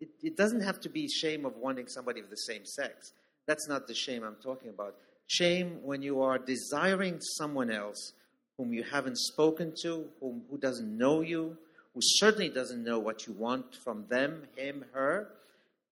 it, 0.00 0.10
it 0.22 0.36
doesn't 0.36 0.62
have 0.62 0.80
to 0.80 0.88
be 0.88 1.08
shame 1.08 1.46
of 1.46 1.56
wanting 1.56 1.86
somebody 1.86 2.20
of 2.20 2.28
the 2.28 2.36
same 2.36 2.64
sex. 2.64 3.12
That's 3.46 3.68
not 3.68 3.86
the 3.86 3.94
shame 3.94 4.22
I'm 4.24 4.36
talking 4.42 4.70
about. 4.70 4.96
Shame 5.26 5.78
when 5.82 6.02
you 6.02 6.20
are 6.22 6.38
desiring 6.38 7.20
someone 7.20 7.70
else 7.70 8.12
whom 8.58 8.72
you 8.72 8.82
haven't 8.82 9.18
spoken 9.18 9.72
to, 9.82 10.04
whom, 10.20 10.42
who 10.50 10.58
doesn't 10.58 10.98
know 10.98 11.20
you, 11.20 11.56
who 11.94 12.00
certainly 12.02 12.48
doesn't 12.48 12.84
know 12.84 12.98
what 12.98 13.26
you 13.26 13.32
want 13.32 13.74
from 13.84 14.04
them, 14.08 14.42
him, 14.56 14.84
her. 14.92 15.28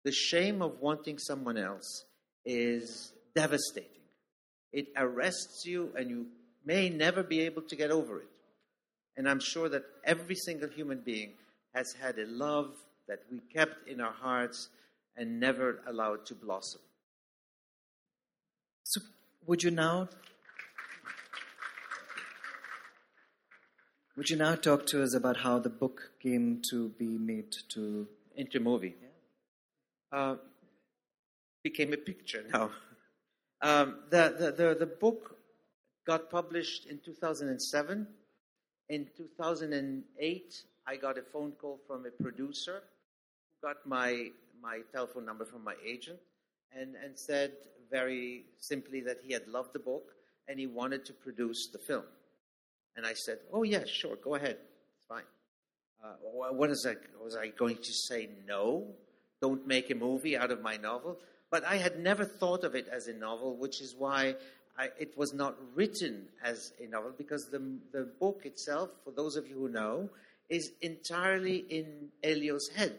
The 0.04 0.12
shame 0.12 0.62
of 0.62 0.80
wanting 0.80 1.18
someone 1.20 1.58
else 1.58 2.06
is 2.46 3.12
devastating. 3.36 3.90
It 4.72 4.88
arrests 4.96 5.64
you, 5.66 5.92
and 5.98 6.10
you 6.10 6.28
may 6.66 6.90
never 6.90 7.24
be 7.24 7.42
able 7.42 7.62
to 7.64 7.76
get 7.76 7.92
over 7.92 8.20
it. 8.22 8.28
And 9.18 9.28
I'm 9.28 9.40
sure 9.40 9.70
that 9.70 9.84
every 10.04 10.36
single 10.36 10.70
human 10.70 11.00
being 11.00 11.32
has 11.74 11.94
had 11.94 12.18
a 12.20 12.26
love 12.26 12.72
that 13.08 13.20
we 13.32 13.40
kept 13.54 13.88
in 13.88 14.00
our 14.02 14.14
hearts 14.14 14.70
and 15.18 15.40
never 15.40 15.82
allowed 15.88 16.26
to 16.28 16.36
blossom. 16.36 16.82
So, 18.84 19.02
would 19.46 19.64
you 19.64 19.72
now 19.72 20.10
would 24.16 24.30
you 24.30 24.38
now 24.38 24.56
talk 24.56 24.86
to 24.88 25.04
us 25.04 25.14
about 25.14 25.38
how 25.38 25.60
the 25.60 25.70
book 25.70 26.12
came 26.22 26.62
to 26.70 26.90
be 26.90 27.18
made 27.18 27.52
to 27.70 28.08
into 28.40 28.58
a 28.58 28.62
movie. 28.62 28.96
Uh, 30.12 30.36
became 31.62 31.94
a 31.94 31.98
picture 31.98 32.44
now. 32.52 32.72
Um, 33.62 33.98
the, 34.10 34.34
the, 34.40 34.52
the, 34.52 34.76
the 34.80 34.86
book 34.86 35.38
got 36.10 36.32
published 36.32 36.88
in 36.88 36.98
2007. 37.06 38.08
In 38.90 39.08
2008, 39.16 40.64
I 40.88 40.96
got 40.96 41.20
a 41.20 41.22
phone 41.22 41.52
call 41.52 41.80
from 41.86 42.08
a 42.08 42.10
producer 42.10 42.82
who 43.62 43.68
got 43.68 43.86
my, 43.86 44.30
my 44.60 44.80
telephone 44.92 45.24
number 45.24 45.46
from 45.46 45.64
my 45.64 45.76
agent 45.86 46.18
and, 46.76 46.96
and 46.96 47.12
said 47.16 47.52
very 47.92 48.46
simply 48.58 49.02
that 49.02 49.18
he 49.24 49.34
had 49.34 49.48
loved 49.48 49.72
the 49.74 49.78
book 49.92 50.16
and 50.48 50.60
he 50.60 50.66
wanted 50.66 51.06
to 51.06 51.14
produce 51.14 51.70
the 51.72 51.78
film. 51.78 52.06
And 52.96 53.06
I 53.06 53.14
said, 53.14 53.38
Oh, 53.54 53.62
yeah, 53.62 53.84
sure, 53.86 54.16
go 54.16 54.34
ahead. 54.34 54.58
It's 54.96 55.06
fine. 55.08 55.30
Uh, 56.04 56.14
wha- 56.24 56.54
what 56.54 56.72
is 56.72 56.82
that? 56.86 56.98
Was 57.24 57.36
I 57.36 57.50
going 57.50 57.78
to 57.78 57.94
say 57.94 58.30
no? 58.48 58.88
Don't 59.44 59.68
make 59.68 59.92
a 59.92 59.96
movie 59.96 60.36
out 60.36 60.50
of 60.50 60.64
my 60.64 60.76
novel? 60.76 61.20
But 61.52 61.66
I 61.66 61.78
had 61.78 62.00
never 62.00 62.26
thought 62.26 62.64
of 62.64 62.74
it 62.74 62.88
as 62.88 63.08
a 63.08 63.14
novel, 63.14 63.56
which 63.56 63.80
is 63.80 63.94
why 63.96 64.36
I, 64.80 64.88
it 64.98 65.18
was 65.18 65.34
not 65.34 65.58
written 65.76 66.28
as 66.42 66.72
a 66.82 66.88
novel, 66.88 67.12
because 67.18 67.50
the, 67.52 67.62
the 67.92 68.10
book 68.20 68.44
itself, 68.46 68.90
for 69.04 69.12
those 69.12 69.36
of 69.36 69.46
you 69.46 69.56
who 69.56 69.68
know, 69.70 70.10
is 70.50 70.72
entirely 70.82 71.58
in 71.70 72.08
Elio's 72.24 72.70
head. 72.76 72.98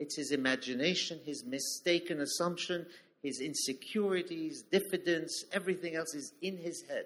It's 0.00 0.16
his 0.16 0.32
imagination, 0.32 1.20
his 1.24 1.44
mistaken 1.44 2.20
assumption, 2.20 2.86
his 3.22 3.40
insecurities, 3.40 4.64
diffidence, 4.72 5.44
everything 5.52 5.94
else 5.94 6.14
is 6.14 6.32
in 6.42 6.56
his 6.56 6.82
head. 6.88 7.04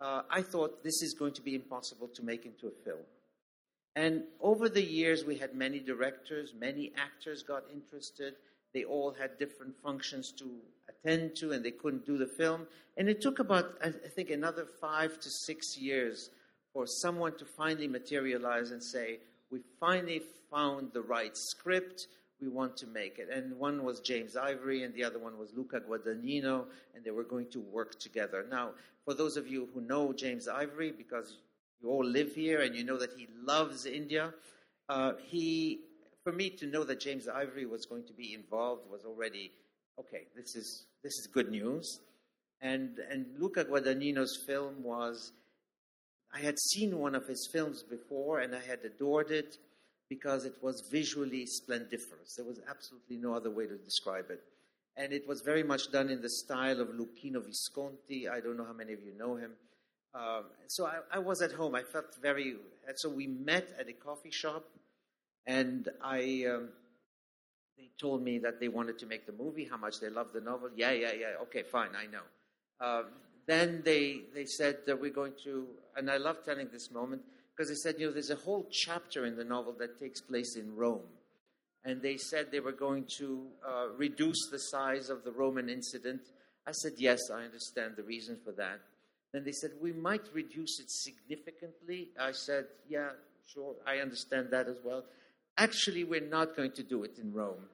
Uh, 0.00 0.22
I 0.30 0.42
thought 0.42 0.82
this 0.82 1.00
is 1.02 1.14
going 1.18 1.34
to 1.34 1.42
be 1.42 1.54
impossible 1.54 2.08
to 2.14 2.22
make 2.24 2.44
into 2.44 2.66
a 2.66 2.84
film. 2.84 3.04
And 3.94 4.22
over 4.40 4.68
the 4.68 4.84
years, 4.84 5.24
we 5.24 5.36
had 5.36 5.54
many 5.54 5.80
directors, 5.80 6.54
many 6.58 6.92
actors 6.96 7.42
got 7.42 7.64
interested. 7.72 8.34
They 8.74 8.84
all 8.84 9.12
had 9.12 9.38
different 9.38 9.74
functions 9.82 10.32
to 10.38 10.44
attend 11.04 11.36
to, 11.36 11.52
and 11.52 11.64
they 11.64 11.70
couldn't 11.70 12.06
do 12.06 12.18
the 12.18 12.26
film. 12.26 12.66
And 12.96 13.08
it 13.08 13.20
took 13.20 13.38
about, 13.38 13.74
I 13.82 13.90
think, 13.90 14.30
another 14.30 14.66
five 14.80 15.18
to 15.20 15.30
six 15.30 15.78
years 15.78 16.30
for 16.72 16.86
someone 16.86 17.36
to 17.38 17.44
finally 17.44 17.88
materialize 17.88 18.70
and 18.70 18.82
say, 18.82 19.18
We 19.50 19.60
finally 19.80 20.22
found 20.50 20.92
the 20.92 21.02
right 21.02 21.36
script. 21.36 22.08
We 22.40 22.48
want 22.48 22.76
to 22.78 22.86
make 22.86 23.18
it. 23.18 23.28
And 23.32 23.58
one 23.58 23.82
was 23.82 24.00
James 24.00 24.36
Ivory, 24.36 24.84
and 24.84 24.94
the 24.94 25.04
other 25.04 25.18
one 25.18 25.38
was 25.38 25.52
Luca 25.56 25.80
Guadagnino, 25.80 26.66
and 26.94 27.04
they 27.04 27.10
were 27.10 27.24
going 27.24 27.50
to 27.50 27.60
work 27.60 27.98
together. 27.98 28.46
Now, 28.48 28.70
for 29.04 29.14
those 29.14 29.36
of 29.36 29.48
you 29.48 29.68
who 29.74 29.80
know 29.80 30.12
James 30.12 30.46
Ivory, 30.46 30.92
because 30.92 31.38
you 31.80 31.90
all 31.90 32.04
live 32.04 32.34
here 32.34 32.62
and 32.62 32.74
you 32.74 32.84
know 32.84 32.98
that 32.98 33.10
he 33.16 33.28
loves 33.44 33.86
India. 33.86 34.34
Uh, 34.88 35.12
he, 35.26 35.80
for 36.24 36.32
me 36.32 36.50
to 36.50 36.66
know 36.66 36.84
that 36.84 37.00
James 37.00 37.28
Ivory 37.28 37.66
was 37.66 37.86
going 37.86 38.04
to 38.04 38.12
be 38.12 38.34
involved 38.34 38.90
was 38.90 39.04
already 39.04 39.52
okay. 40.00 40.22
This 40.36 40.54
is 40.56 40.86
this 41.02 41.12
is 41.14 41.28
good 41.32 41.50
news. 41.50 42.00
And 42.60 42.98
and 43.10 43.26
Luca 43.38 43.64
Guadagnino's 43.64 44.42
film 44.46 44.82
was, 44.82 45.32
I 46.34 46.40
had 46.40 46.58
seen 46.58 46.98
one 46.98 47.14
of 47.14 47.26
his 47.26 47.48
films 47.52 47.82
before 47.82 48.40
and 48.40 48.54
I 48.54 48.60
had 48.60 48.80
adored 48.84 49.30
it 49.30 49.56
because 50.08 50.44
it 50.44 50.54
was 50.62 50.88
visually 50.90 51.46
splendiferous. 51.46 52.34
There 52.36 52.46
was 52.46 52.60
absolutely 52.68 53.16
no 53.16 53.34
other 53.34 53.50
way 53.50 53.66
to 53.66 53.76
describe 53.76 54.30
it. 54.30 54.40
And 54.96 55.12
it 55.12 55.28
was 55.28 55.42
very 55.42 55.62
much 55.62 55.92
done 55.92 56.08
in 56.10 56.22
the 56.22 56.30
style 56.30 56.80
of 56.80 56.88
Luchino 56.88 57.44
Visconti. 57.44 58.28
I 58.28 58.40
don't 58.40 58.56
know 58.56 58.64
how 58.64 58.72
many 58.72 58.94
of 58.94 59.00
you 59.04 59.12
know 59.16 59.36
him. 59.36 59.52
Um, 60.14 60.44
so 60.66 60.86
I, 60.86 60.98
I 61.12 61.18
was 61.18 61.42
at 61.42 61.52
home. 61.52 61.74
I 61.74 61.82
felt 61.82 62.16
very. 62.20 62.56
So 62.96 63.08
we 63.08 63.26
met 63.26 63.68
at 63.78 63.88
a 63.88 63.92
coffee 63.92 64.32
shop, 64.32 64.64
and 65.46 65.88
I. 66.02 66.46
Um, 66.52 66.70
they 67.78 67.90
told 67.98 68.22
me 68.22 68.38
that 68.40 68.60
they 68.60 68.68
wanted 68.68 68.98
to 68.98 69.06
make 69.06 69.24
the 69.26 69.32
movie. 69.32 69.64
How 69.64 69.76
much 69.76 70.00
they 70.00 70.10
loved 70.10 70.32
the 70.34 70.40
novel. 70.40 70.70
Yeah, 70.76 70.92
yeah, 70.92 71.12
yeah. 71.12 71.26
Okay, 71.42 71.62
fine. 71.62 71.90
I 71.96 72.06
know. 72.06 72.22
Um, 72.80 73.04
then 73.46 73.82
they, 73.84 74.22
they 74.34 74.44
said 74.44 74.78
that 74.86 75.00
we're 75.00 75.10
going 75.10 75.32
to, 75.44 75.66
and 75.96 76.10
I 76.10 76.18
love 76.18 76.44
telling 76.44 76.68
this 76.70 76.90
moment 76.90 77.22
because 77.56 77.70
they 77.70 77.76
said, 77.76 77.98
you 77.98 78.06
know, 78.06 78.12
there's 78.12 78.30
a 78.30 78.36
whole 78.36 78.68
chapter 78.70 79.24
in 79.24 79.36
the 79.36 79.44
novel 79.44 79.74
that 79.78 79.98
takes 79.98 80.20
place 80.20 80.56
in 80.56 80.76
Rome. 80.76 81.06
And 81.84 82.02
they 82.02 82.16
said 82.16 82.50
they 82.50 82.60
were 82.60 82.72
going 82.72 83.06
to 83.18 83.46
uh, 83.66 83.88
reduce 83.96 84.48
the 84.50 84.58
size 84.58 85.08
of 85.08 85.24
the 85.24 85.30
Roman 85.30 85.68
incident. 85.70 86.20
I 86.66 86.72
said, 86.72 86.92
yes, 86.98 87.30
I 87.32 87.44
understand 87.44 87.94
the 87.96 88.02
reason 88.02 88.36
for 88.44 88.52
that. 88.52 88.80
Then 89.32 89.44
they 89.44 89.52
said, 89.52 89.70
we 89.80 89.92
might 89.92 90.24
reduce 90.34 90.80
it 90.80 90.90
significantly. 90.90 92.08
I 92.20 92.32
said, 92.32 92.66
yeah, 92.88 93.10
sure, 93.52 93.74
I 93.86 93.98
understand 93.98 94.48
that 94.50 94.68
as 94.68 94.78
well. 94.84 95.04
Actually, 95.58 96.04
we're 96.04 96.20
not 96.20 96.56
going 96.56 96.70
to 96.72 96.84
do 96.84 97.02
it 97.02 97.18
in 97.18 97.32
Rome. 97.32 97.66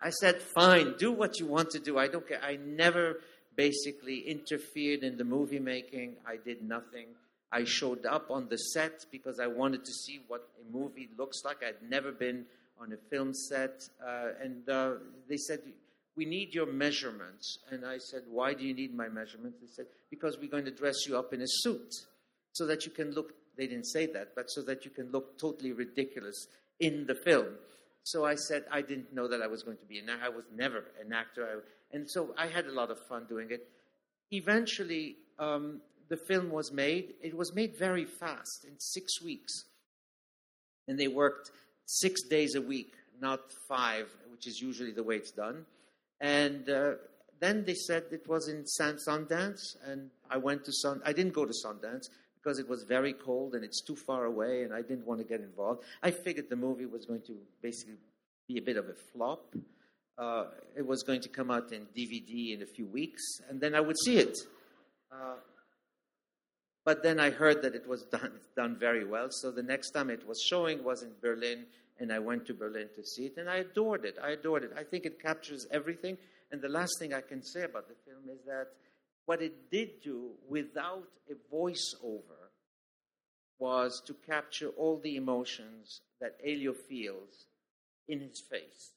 I 0.00 0.10
said, 0.10 0.40
fine, 0.40 0.94
do 0.98 1.12
what 1.12 1.38
you 1.38 1.46
want 1.46 1.70
to 1.70 1.78
do. 1.78 1.98
I 1.98 2.08
don't 2.08 2.26
care. 2.26 2.40
I 2.42 2.56
never 2.56 3.20
basically 3.54 4.20
interfered 4.20 5.02
in 5.02 5.18
the 5.18 5.24
movie 5.24 5.58
making. 5.58 6.16
I 6.26 6.36
did 6.36 6.62
nothing. 6.62 7.08
I 7.52 7.64
showed 7.64 8.06
up 8.06 8.30
on 8.30 8.48
the 8.48 8.56
set 8.56 9.04
because 9.12 9.40
I 9.40 9.46
wanted 9.46 9.84
to 9.84 9.92
see 9.92 10.20
what 10.26 10.48
a 10.58 10.72
movie 10.72 11.10
looks 11.18 11.42
like. 11.44 11.58
I'd 11.62 11.88
never 11.90 12.12
been 12.12 12.46
on 12.80 12.92
a 12.92 12.96
film 13.10 13.34
set. 13.34 13.82
Uh, 14.02 14.28
and 14.42 14.68
uh, 14.68 14.92
they 15.28 15.36
said, 15.36 15.60
We 16.16 16.24
need 16.24 16.54
your 16.54 16.66
measurements. 16.66 17.58
And 17.70 17.84
I 17.84 17.98
said, 17.98 18.22
Why 18.30 18.54
do 18.54 18.64
you 18.64 18.74
need 18.74 18.94
my 18.94 19.08
measurements? 19.08 19.58
They 19.60 19.68
said, 19.68 19.86
Because 20.08 20.38
we're 20.38 20.50
going 20.50 20.66
to 20.66 20.70
dress 20.70 21.06
you 21.06 21.18
up 21.18 21.34
in 21.34 21.42
a 21.42 21.48
suit 21.48 21.92
so 22.52 22.66
that 22.66 22.86
you 22.86 22.92
can 22.92 23.10
look, 23.12 23.32
they 23.56 23.66
didn't 23.66 23.86
say 23.86 24.06
that, 24.06 24.28
but 24.36 24.48
so 24.50 24.62
that 24.62 24.84
you 24.84 24.90
can 24.90 25.10
look 25.10 25.38
totally 25.38 25.72
ridiculous 25.72 26.46
in 26.80 27.06
the 27.06 27.14
film. 27.14 27.46
So 28.04 28.24
I 28.24 28.36
said, 28.36 28.64
I 28.72 28.80
didn't 28.80 29.12
know 29.12 29.28
that 29.28 29.42
I 29.42 29.46
was 29.46 29.62
going 29.62 29.76
to 29.78 29.84
be 29.84 29.98
an 29.98 30.08
actor. 30.08 30.24
I 30.24 30.28
was 30.28 30.44
never 30.54 30.84
an 31.04 31.12
actor. 31.12 31.46
I, 31.46 31.96
and 31.96 32.08
so 32.08 32.34
I 32.38 32.46
had 32.46 32.66
a 32.66 32.72
lot 32.72 32.90
of 32.90 32.98
fun 33.06 33.26
doing 33.28 33.50
it. 33.50 33.68
Eventually, 34.30 35.16
um, 35.38 35.80
the 36.08 36.16
film 36.16 36.50
was 36.50 36.72
made. 36.72 37.14
It 37.22 37.36
was 37.36 37.54
made 37.54 37.76
very 37.78 38.04
fast, 38.04 38.64
in 38.64 38.78
six 38.78 39.22
weeks. 39.22 39.64
And 40.86 40.98
they 40.98 41.08
worked 41.08 41.50
six 41.84 42.22
days 42.22 42.54
a 42.54 42.62
week, 42.62 42.92
not 43.20 43.40
five, 43.68 44.06
which 44.30 44.46
is 44.46 44.60
usually 44.60 44.92
the 44.92 45.02
way 45.02 45.16
it's 45.16 45.32
done. 45.32 45.66
And 46.20 46.68
uh, 46.68 46.92
then 47.40 47.64
they 47.64 47.74
said 47.74 48.04
it 48.10 48.26
was 48.28 48.48
in 48.48 48.66
San 48.66 48.96
Sundance, 48.96 49.76
and 49.84 50.10
I 50.30 50.38
went 50.38 50.64
to 50.64 50.72
Sun. 50.72 51.02
I 51.04 51.12
didn't 51.12 51.34
go 51.34 51.44
to 51.44 51.52
Sundance 51.52 52.08
because 52.42 52.58
it 52.58 52.68
was 52.68 52.84
very 52.84 53.12
cold 53.12 53.54
and 53.54 53.64
it's 53.64 53.82
too 53.82 53.96
far 53.96 54.24
away 54.24 54.62
and 54.62 54.72
I 54.72 54.82
didn't 54.82 55.06
want 55.06 55.20
to 55.20 55.26
get 55.26 55.40
involved. 55.40 55.82
I 56.02 56.10
figured 56.10 56.48
the 56.48 56.56
movie 56.56 56.86
was 56.86 57.04
going 57.06 57.22
to 57.22 57.36
basically 57.62 57.96
be 58.46 58.58
a 58.58 58.62
bit 58.62 58.76
of 58.76 58.88
a 58.88 58.94
flop. 59.12 59.54
Uh, 60.16 60.46
it 60.76 60.86
was 60.86 61.02
going 61.02 61.20
to 61.20 61.28
come 61.28 61.50
out 61.50 61.72
in 61.72 61.86
DVD 61.96 62.54
in 62.54 62.62
a 62.62 62.66
few 62.66 62.86
weeks 62.86 63.22
and 63.48 63.60
then 63.60 63.74
I 63.74 63.80
would 63.80 63.98
see 64.04 64.18
it. 64.18 64.36
Uh, 65.12 65.34
but 66.88 67.02
then 67.02 67.20
I 67.20 67.28
heard 67.28 67.60
that 67.64 67.74
it 67.74 67.86
was 67.86 68.04
done, 68.04 68.32
done 68.56 68.74
very 68.80 69.04
well. 69.04 69.28
So 69.30 69.50
the 69.50 69.62
next 69.62 69.90
time 69.90 70.08
it 70.08 70.26
was 70.26 70.40
showing 70.40 70.82
was 70.82 71.02
in 71.02 71.10
Berlin, 71.20 71.66
and 72.00 72.10
I 72.10 72.18
went 72.18 72.46
to 72.46 72.54
Berlin 72.54 72.88
to 72.96 73.04
see 73.04 73.26
it, 73.26 73.36
and 73.36 73.46
I 73.46 73.56
adored 73.56 74.06
it. 74.06 74.16
I 74.22 74.30
adored 74.30 74.64
it. 74.64 74.72
I 74.74 74.84
think 74.84 75.04
it 75.04 75.20
captures 75.20 75.66
everything. 75.70 76.16
And 76.50 76.62
the 76.62 76.70
last 76.70 76.92
thing 76.98 77.12
I 77.12 77.20
can 77.20 77.42
say 77.42 77.64
about 77.64 77.88
the 77.88 77.94
film 78.06 78.34
is 78.34 78.42
that 78.46 78.68
what 79.28 79.42
it 79.42 79.70
did 79.70 80.00
do 80.02 80.30
without 80.48 81.06
a 81.30 81.54
voiceover 81.54 82.48
was 83.58 84.00
to 84.06 84.14
capture 84.26 84.70
all 84.70 84.98
the 85.04 85.16
emotions 85.16 86.00
that 86.18 86.38
Elio 86.42 86.72
feels 86.72 87.44
in 88.08 88.20
his 88.20 88.40
face. 88.40 88.92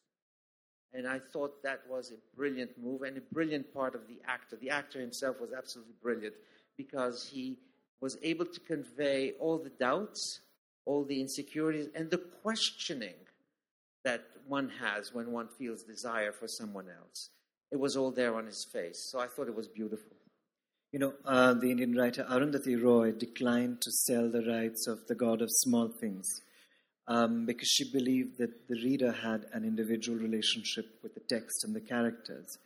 And 0.94 1.06
I 1.06 1.20
thought 1.20 1.62
that 1.64 1.82
was 1.90 2.12
a 2.12 2.38
brilliant 2.38 2.82
move 2.82 3.02
and 3.02 3.18
a 3.18 3.34
brilliant 3.34 3.74
part 3.74 3.94
of 3.94 4.08
the 4.08 4.20
actor. 4.26 4.56
The 4.56 4.70
actor 4.70 5.02
himself 5.02 5.42
was 5.42 5.52
absolutely 5.52 5.96
brilliant 6.02 6.36
because 6.78 7.30
he 7.30 7.58
was 8.00 8.18
able 8.24 8.46
to 8.46 8.60
convey 8.62 9.34
all 9.38 9.58
the 9.58 9.70
doubts, 9.82 10.40
all 10.86 11.04
the 11.04 11.20
insecurities, 11.20 11.90
and 11.94 12.10
the 12.10 12.24
questioning 12.42 13.20
that 14.06 14.24
one 14.48 14.72
has 14.80 15.14
when 15.14 15.34
one 15.34 15.50
feels 15.50 15.84
desire 15.84 16.32
for 16.32 16.48
someone 16.48 16.88
else. 16.88 17.32
It 17.70 17.80
was 17.82 17.98
all 17.98 18.12
there 18.12 18.34
on 18.36 18.46
his 18.46 18.64
face. 18.64 19.10
So 19.12 19.20
I 19.20 19.27
thought 19.27 19.50
it 19.50 19.55
was 19.55 19.68
beautiful. 19.68 20.21
You 20.92 21.00
know, 21.00 21.14
uh, 21.24 21.54
the 21.54 21.72
Indian 21.72 21.96
writer 21.96 22.25
Arundhati 22.30 22.75
Roy 22.82 23.14
declined 23.14 23.80
to 23.80 23.92
sell 23.92 24.30
the 24.30 24.44
rights 24.46 24.88
of 24.88 25.00
The 25.08 25.16
God 25.16 25.42
of 25.42 25.48
Small 25.50 25.88
Things 25.88 26.27
um, 27.08 27.46
because 27.46 27.70
she 27.70 27.90
believed 27.90 28.38
that 28.40 28.68
the 28.68 28.75
reader 28.84 29.14
had 29.14 29.46
an 29.54 29.64
individual 29.64 30.18
relationship 30.18 31.00
with 31.01 31.14
the 31.14 31.22
text 31.22 31.64
and 31.64 31.74
the 31.74 31.80
characters 31.80 32.58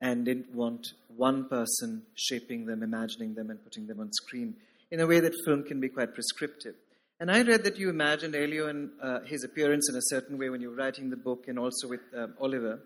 and 0.00 0.24
didn't 0.24 0.52
want 0.52 0.88
one 1.06 1.48
person 1.48 2.02
shaping 2.16 2.66
them, 2.66 2.82
imagining 2.82 3.34
them, 3.34 3.48
and 3.48 3.62
putting 3.62 3.86
them 3.86 4.00
on 4.00 4.12
screen 4.12 4.56
in 4.90 4.98
a 4.98 5.06
way 5.06 5.20
that 5.20 5.34
film 5.44 5.62
can 5.62 5.80
be 5.80 5.88
quite 5.88 6.14
prescriptive. 6.14 6.74
And 7.20 7.30
I 7.30 7.42
read 7.42 7.62
that 7.62 7.78
you 7.78 7.90
imagined 7.90 8.34
Elio 8.34 8.66
and 8.66 8.90
uh, 9.00 9.20
his 9.20 9.44
appearance 9.44 9.88
in 9.88 9.94
a 9.94 10.02
certain 10.02 10.36
way 10.36 10.48
when 10.50 10.60
you 10.60 10.70
were 10.70 10.76
writing 10.76 11.10
the 11.10 11.16
book 11.16 11.44
and 11.46 11.60
also 11.60 11.86
with 11.86 12.00
um, 12.16 12.34
Oliver. 12.40 12.80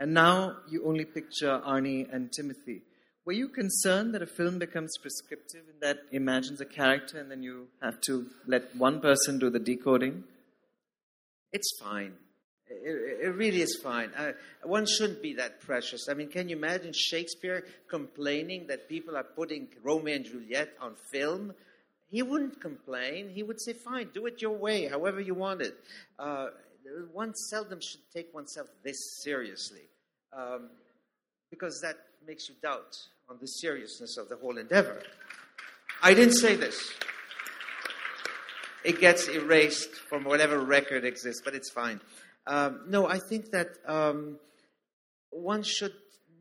And 0.00 0.14
now 0.14 0.56
you 0.70 0.86
only 0.86 1.04
picture 1.04 1.50
Armie 1.50 2.06
and 2.10 2.30
Timothée. 2.30 2.80
Were 3.28 3.34
you 3.34 3.48
concerned 3.50 4.14
that 4.14 4.22
a 4.22 4.26
film 4.26 4.58
becomes 4.58 4.96
prescriptive 5.02 5.64
in 5.68 5.80
that 5.80 5.98
imagines 6.12 6.62
a 6.62 6.64
character 6.64 7.20
and 7.20 7.30
then 7.30 7.42
you 7.42 7.66
have 7.82 8.00
to 8.06 8.24
let 8.46 8.74
one 8.74 9.02
person 9.02 9.38
do 9.38 9.50
the 9.50 9.58
decoding? 9.58 10.24
It's 11.52 11.78
fine. 11.78 12.14
It, 12.68 13.26
it 13.26 13.34
really 13.34 13.60
is 13.60 13.78
fine. 13.82 14.12
Uh, 14.16 14.32
one 14.62 14.86
shouldn't 14.86 15.20
be 15.20 15.34
that 15.34 15.60
precious. 15.60 16.08
I 16.08 16.14
mean, 16.14 16.28
can 16.28 16.48
you 16.48 16.56
imagine 16.56 16.94
Shakespeare 16.94 17.66
complaining 17.90 18.68
that 18.68 18.88
people 18.88 19.14
are 19.14 19.24
putting 19.24 19.68
Romeo 19.82 20.16
and 20.16 20.24
Juliet 20.24 20.70
on 20.80 20.94
film? 21.12 21.52
He 22.10 22.22
wouldn't 22.22 22.62
complain. 22.62 23.28
He 23.28 23.42
would 23.42 23.60
say, 23.60 23.74
fine, 23.74 24.08
do 24.14 24.24
it 24.24 24.40
your 24.40 24.56
way, 24.56 24.88
however 24.88 25.20
you 25.20 25.34
want 25.34 25.60
it. 25.60 25.74
Uh, 26.18 26.46
one 27.12 27.34
seldom 27.34 27.80
should 27.82 28.00
take 28.10 28.32
oneself 28.32 28.68
this 28.82 29.20
seriously 29.22 29.82
um, 30.32 30.70
because 31.50 31.80
that 31.80 31.96
makes 32.26 32.48
you 32.48 32.54
doubt 32.62 32.96
on 33.28 33.38
the 33.40 33.46
seriousness 33.46 34.16
of 34.16 34.28
the 34.28 34.36
whole 34.36 34.58
endeavor. 34.58 35.02
I 36.02 36.14
didn't 36.14 36.34
say 36.34 36.56
this. 36.56 36.92
It 38.84 39.00
gets 39.00 39.28
erased 39.28 39.94
from 40.08 40.24
whatever 40.24 40.60
record 40.60 41.04
exists, 41.04 41.42
but 41.44 41.54
it's 41.54 41.70
fine. 41.70 42.00
Um, 42.46 42.82
no, 42.88 43.06
I 43.06 43.18
think 43.18 43.50
that 43.50 43.68
um, 43.86 44.38
one 45.30 45.62
should 45.62 45.92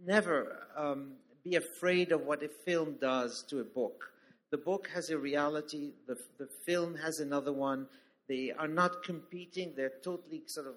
never 0.05 0.67
um, 0.77 1.13
be 1.43 1.55
afraid 1.55 2.11
of 2.11 2.21
what 2.21 2.43
a 2.43 2.49
film 2.65 2.95
does 3.01 3.43
to 3.49 3.59
a 3.59 3.63
book. 3.63 4.05
The 4.51 4.57
book 4.57 4.87
has 4.93 5.09
a 5.09 5.17
reality, 5.17 5.91
the, 6.07 6.15
the 6.37 6.47
film 6.65 6.95
has 6.95 7.19
another 7.19 7.51
one. 7.51 7.87
They 8.29 8.53
are 8.57 8.67
not 8.67 9.03
competing, 9.03 9.73
they're 9.75 9.99
totally 10.03 10.43
sort 10.47 10.67
of 10.67 10.75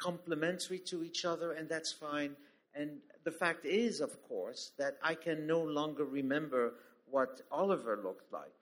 complementary 0.00 0.78
to 0.90 1.02
each 1.02 1.24
other, 1.24 1.52
and 1.52 1.68
that's 1.68 1.92
fine. 1.92 2.36
And 2.74 2.98
the 3.28 3.32
fact 3.32 3.66
is, 3.66 4.00
of 4.00 4.22
course, 4.26 4.72
that 4.78 4.96
I 5.02 5.14
can 5.14 5.46
no 5.46 5.60
longer 5.60 6.06
remember 6.06 6.72
what 7.10 7.42
Oliver 7.52 8.00
looked 8.02 8.32
like 8.32 8.58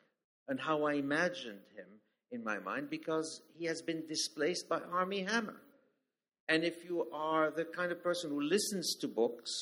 and 0.49 0.61
how 0.61 0.83
I 0.87 0.95
imagined 0.95 1.61
him 1.77 1.87
in 2.33 2.43
my 2.43 2.59
mind 2.59 2.91
because 2.91 3.43
he 3.57 3.67
has 3.67 3.81
been 3.81 4.03
displaced 4.09 4.69
by 4.69 4.81
Armie 4.81 5.23
Hammer. 5.23 5.63
And 6.49 6.65
if 6.65 6.85
you 6.85 7.07
are 7.13 7.53
the 7.53 7.65
kind 7.65 7.93
of 7.93 8.03
person 8.03 8.31
who 8.31 8.41
listens 8.41 8.97
to 8.97 9.07
books, 9.07 9.53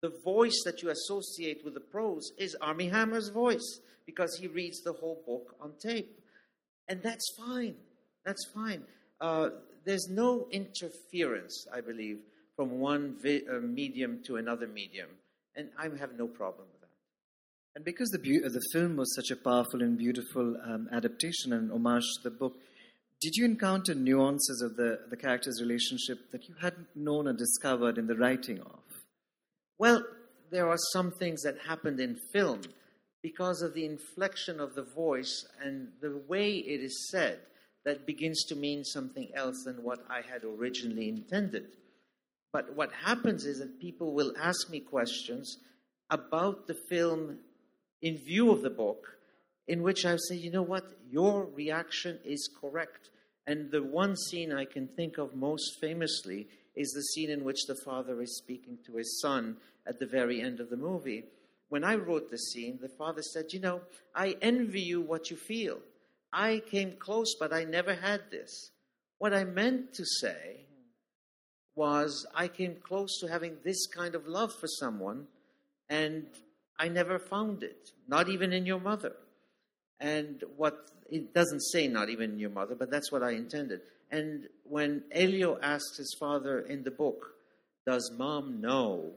the 0.00 0.14
voice 0.24 0.62
that 0.64 0.80
you 0.82 0.88
associate 0.88 1.62
with 1.62 1.74
the 1.74 1.80
prose 1.80 2.32
is 2.38 2.56
Armie 2.62 2.88
Hammer's 2.88 3.28
voice 3.28 3.80
because 4.06 4.38
he 4.38 4.46
reads 4.46 4.80
the 4.80 4.94
whole 4.94 5.22
book 5.26 5.56
on 5.60 5.74
tape. 5.78 6.22
And 6.88 7.02
that's 7.02 7.34
fine. 7.36 7.74
That's 8.24 8.46
fine. 8.54 8.84
Uh, 9.20 9.50
there's 9.84 10.08
no 10.08 10.48
interference, 10.50 11.66
I 11.70 11.82
believe, 11.82 12.20
from 12.58 12.80
one 12.80 13.14
vi- 13.22 13.44
uh, 13.48 13.60
medium 13.60 14.20
to 14.26 14.34
another 14.34 14.66
medium. 14.66 15.08
And 15.54 15.68
I 15.78 15.84
have 15.84 16.18
no 16.18 16.26
problem 16.26 16.66
with 16.72 16.80
that. 16.80 16.88
And 17.76 17.84
because 17.84 18.08
the, 18.08 18.18
bu- 18.18 18.48
the 18.48 18.66
film 18.72 18.96
was 18.96 19.14
such 19.14 19.30
a 19.30 19.36
powerful 19.36 19.80
and 19.80 19.96
beautiful 19.96 20.56
um, 20.66 20.88
adaptation 20.90 21.52
and 21.52 21.70
homage 21.70 22.02
to 22.16 22.30
the 22.30 22.36
book, 22.36 22.56
did 23.20 23.36
you 23.36 23.44
encounter 23.44 23.94
nuances 23.94 24.60
of 24.60 24.74
the, 24.74 24.98
the 25.08 25.16
character's 25.16 25.60
relationship 25.60 26.32
that 26.32 26.48
you 26.48 26.56
hadn't 26.60 26.88
known 26.96 27.28
or 27.28 27.32
discovered 27.32 27.96
in 27.96 28.08
the 28.08 28.16
writing 28.16 28.58
of? 28.60 28.80
Well, 29.78 30.02
there 30.50 30.68
are 30.68 30.78
some 30.92 31.12
things 31.12 31.42
that 31.42 31.58
happened 31.68 32.00
in 32.00 32.18
film 32.32 32.62
because 33.22 33.62
of 33.62 33.74
the 33.74 33.84
inflection 33.84 34.58
of 34.58 34.74
the 34.74 34.86
voice 34.96 35.46
and 35.64 35.90
the 36.00 36.20
way 36.26 36.54
it 36.54 36.80
is 36.80 37.08
said 37.08 37.38
that 37.84 38.04
begins 38.04 38.42
to 38.46 38.56
mean 38.56 38.82
something 38.82 39.28
else 39.36 39.62
than 39.64 39.84
what 39.84 40.00
I 40.10 40.22
had 40.28 40.42
originally 40.42 41.08
intended. 41.08 41.68
But 42.52 42.74
what 42.74 42.90
happens 42.92 43.44
is 43.44 43.58
that 43.58 43.80
people 43.80 44.14
will 44.14 44.32
ask 44.40 44.70
me 44.70 44.80
questions 44.80 45.58
about 46.10 46.66
the 46.66 46.76
film 46.88 47.38
in 48.00 48.16
view 48.16 48.50
of 48.50 48.62
the 48.62 48.70
book, 48.70 49.18
in 49.66 49.82
which 49.82 50.06
I 50.06 50.16
say, 50.16 50.36
you 50.36 50.50
know 50.50 50.62
what, 50.62 50.84
your 51.10 51.44
reaction 51.44 52.18
is 52.24 52.48
correct. 52.60 53.10
And 53.46 53.70
the 53.70 53.82
one 53.82 54.16
scene 54.16 54.52
I 54.52 54.64
can 54.64 54.88
think 54.88 55.18
of 55.18 55.34
most 55.34 55.78
famously 55.80 56.48
is 56.74 56.92
the 56.92 57.02
scene 57.02 57.30
in 57.30 57.44
which 57.44 57.66
the 57.66 57.76
father 57.84 58.20
is 58.22 58.38
speaking 58.38 58.78
to 58.86 58.96
his 58.96 59.20
son 59.20 59.56
at 59.86 59.98
the 59.98 60.06
very 60.06 60.40
end 60.40 60.60
of 60.60 60.70
the 60.70 60.76
movie. 60.76 61.24
when 61.70 61.84
I 61.84 61.96
wrote 61.96 62.30
the 62.30 62.38
scene, 62.38 62.78
the 62.80 62.88
father 62.88 63.20
said, 63.20 63.52
You 63.52 63.60
know, 63.60 63.82
I 64.14 64.36
envy 64.40 64.80
you 64.80 65.02
what 65.02 65.30
you 65.30 65.36
feel. 65.36 65.80
I 66.32 66.62
came 66.70 66.92
close, 66.92 67.34
but 67.38 67.52
I 67.52 67.64
never 67.64 67.94
had 67.94 68.30
this. 68.30 68.70
What 69.18 69.34
I 69.34 69.44
meant 69.44 69.92
to 69.94 70.04
say 70.04 70.66
was, 71.78 72.26
I 72.34 72.48
came 72.48 72.74
close 72.82 73.20
to 73.20 73.28
having 73.28 73.56
this 73.64 73.86
kind 73.86 74.16
of 74.16 74.26
love 74.26 74.52
for 74.60 74.66
someone, 74.66 75.28
and 75.88 76.26
I 76.76 76.88
never 76.88 77.18
found 77.20 77.62
it, 77.62 77.92
not 78.08 78.28
even 78.28 78.52
in 78.52 78.66
your 78.66 78.80
mother. 78.80 79.12
And 80.00 80.42
what 80.56 80.90
it 81.08 81.32
doesn't 81.32 81.60
say, 81.60 81.86
not 81.86 82.10
even 82.10 82.32
in 82.32 82.38
your 82.40 82.50
mother, 82.50 82.74
but 82.74 82.90
that's 82.90 83.12
what 83.12 83.22
I 83.22 83.30
intended. 83.30 83.80
And 84.10 84.48
when 84.64 85.04
Elio 85.12 85.58
asks 85.62 85.96
his 85.96 86.16
father 86.18 86.58
in 86.60 86.82
the 86.82 86.90
book, 86.90 87.34
Does 87.86 88.10
mom 88.18 88.60
know? 88.60 89.12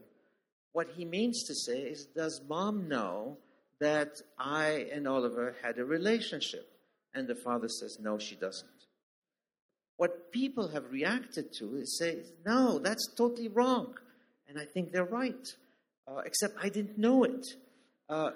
What 0.72 0.88
he 0.96 1.04
means 1.04 1.42
to 1.48 1.54
say 1.54 1.80
is, 1.80 2.06
Does 2.06 2.40
mom 2.48 2.88
know 2.88 3.38
that 3.80 4.12
I 4.38 4.86
and 4.92 5.08
Oliver 5.08 5.56
had 5.62 5.78
a 5.78 5.84
relationship? 5.84 6.68
And 7.14 7.26
the 7.26 7.34
father 7.34 7.68
says, 7.68 7.98
No, 8.00 8.18
she 8.18 8.36
doesn't. 8.36 8.81
What 9.96 10.32
people 10.32 10.68
have 10.68 10.90
reacted 10.90 11.52
to 11.58 11.76
is 11.76 11.98
say, 11.98 12.18
No, 12.44 12.78
that's 12.78 13.06
totally 13.16 13.48
wrong. 13.48 13.94
And 14.48 14.58
I 14.58 14.64
think 14.64 14.92
they're 14.92 15.04
right, 15.04 15.48
uh, 16.06 16.18
except 16.26 16.56
I 16.62 16.68
didn't 16.68 16.98
know 16.98 17.24
it. 17.24 17.46
Uh, 18.08 18.32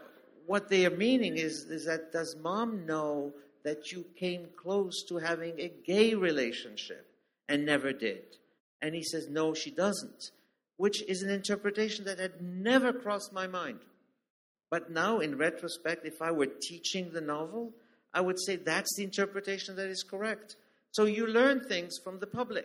what 0.46 0.68
they 0.68 0.86
are 0.86 0.96
meaning 0.96 1.36
is, 1.36 1.66
is 1.68 1.86
that 1.86 2.12
does 2.12 2.36
mom 2.40 2.86
know 2.86 3.32
that 3.64 3.90
you 3.90 4.04
came 4.18 4.46
close 4.56 5.04
to 5.08 5.18
having 5.18 5.60
a 5.60 5.72
gay 5.84 6.14
relationship 6.14 7.06
and 7.48 7.66
never 7.66 7.92
did? 7.92 8.24
And 8.80 8.94
he 8.94 9.02
says, 9.02 9.28
No, 9.28 9.54
she 9.54 9.70
doesn't, 9.70 10.30
which 10.76 11.02
is 11.02 11.22
an 11.22 11.30
interpretation 11.30 12.04
that 12.04 12.18
had 12.18 12.40
never 12.40 12.92
crossed 12.92 13.32
my 13.32 13.46
mind. 13.46 13.80
But 14.70 14.90
now, 14.90 15.20
in 15.20 15.38
retrospect, 15.38 16.06
if 16.06 16.20
I 16.20 16.32
were 16.32 16.46
teaching 16.46 17.12
the 17.12 17.20
novel, 17.20 17.72
I 18.12 18.20
would 18.20 18.40
say 18.40 18.56
that's 18.56 18.96
the 18.96 19.04
interpretation 19.04 19.76
that 19.76 19.88
is 19.88 20.02
correct. 20.02 20.56
So 20.96 21.04
you 21.04 21.26
learn 21.26 21.60
things 21.60 21.98
from 22.02 22.20
the 22.20 22.26
public. 22.26 22.64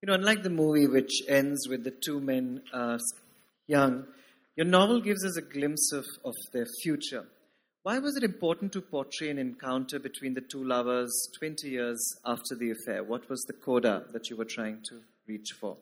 You 0.00 0.06
know, 0.06 0.14
unlike 0.14 0.44
the 0.44 0.50
movie, 0.50 0.86
which 0.86 1.22
ends 1.26 1.66
with 1.68 1.82
the 1.82 1.90
two 1.90 2.20
men 2.20 2.62
uh, 2.72 2.98
young, 3.66 4.04
your 4.54 4.66
novel 4.66 5.00
gives 5.00 5.24
us 5.24 5.36
a 5.36 5.42
glimpse 5.42 5.90
of, 5.92 6.04
of 6.24 6.34
their 6.52 6.66
future. 6.84 7.24
Why 7.82 7.98
was 7.98 8.16
it 8.16 8.22
important 8.22 8.72
to 8.74 8.80
portray 8.80 9.30
an 9.30 9.38
encounter 9.38 9.98
between 9.98 10.34
the 10.34 10.40
two 10.40 10.62
lovers 10.62 11.10
20 11.40 11.68
years 11.68 12.00
after 12.24 12.54
the 12.54 12.70
affair? 12.70 13.02
What 13.02 13.28
was 13.28 13.42
the 13.48 13.54
coda 13.54 14.04
that 14.12 14.30
you 14.30 14.36
were 14.36 14.44
trying 14.44 14.84
to 14.90 15.00
reach 15.26 15.50
for? 15.60 15.76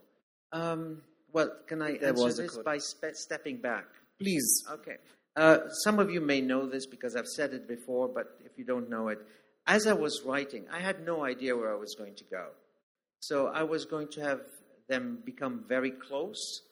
Um, 0.53 1.03
well, 1.35 1.51
can 1.67 1.83
I 1.83 1.99
There 1.99 2.09
answer 2.09 2.43
this 2.43 2.57
by 2.65 2.79
spe- 2.79 3.13
stepping 3.13 3.59
back? 3.59 3.85
Please. 4.19 4.65
Okay. 4.73 4.97
Uh, 5.37 5.69
some 5.83 5.99
of 5.99 6.11
you 6.11 6.23
may 6.23 6.41
know 6.41 6.65
this 6.67 6.87
because 6.87 7.17
I've 7.17 7.27
said 7.27 7.53
it 7.53 7.69
before, 7.69 8.09
but 8.09 8.39
if 8.47 8.53
you 8.57 8.65
don't 8.65 8.89
know 8.89 9.09
it, 9.09 9.19
as 9.67 9.87
I 9.87 9.93
was 9.93 10.23
writing, 10.25 10.67
I 10.71 10.81
had 10.81 11.05
no 11.05 11.25
idea 11.25 11.57
where 11.57 11.73
I 11.73 11.77
was 11.77 11.95
going 11.95 12.15
to 12.17 12.25
go. 12.25 12.49
So 13.21 13.47
I 13.47 13.63
was 13.63 13.87
going 13.87 14.09
to 14.09 14.21
have 14.21 14.41
them 14.89 15.19
become 15.25 15.65
very 15.67 15.91
close. 15.91 16.63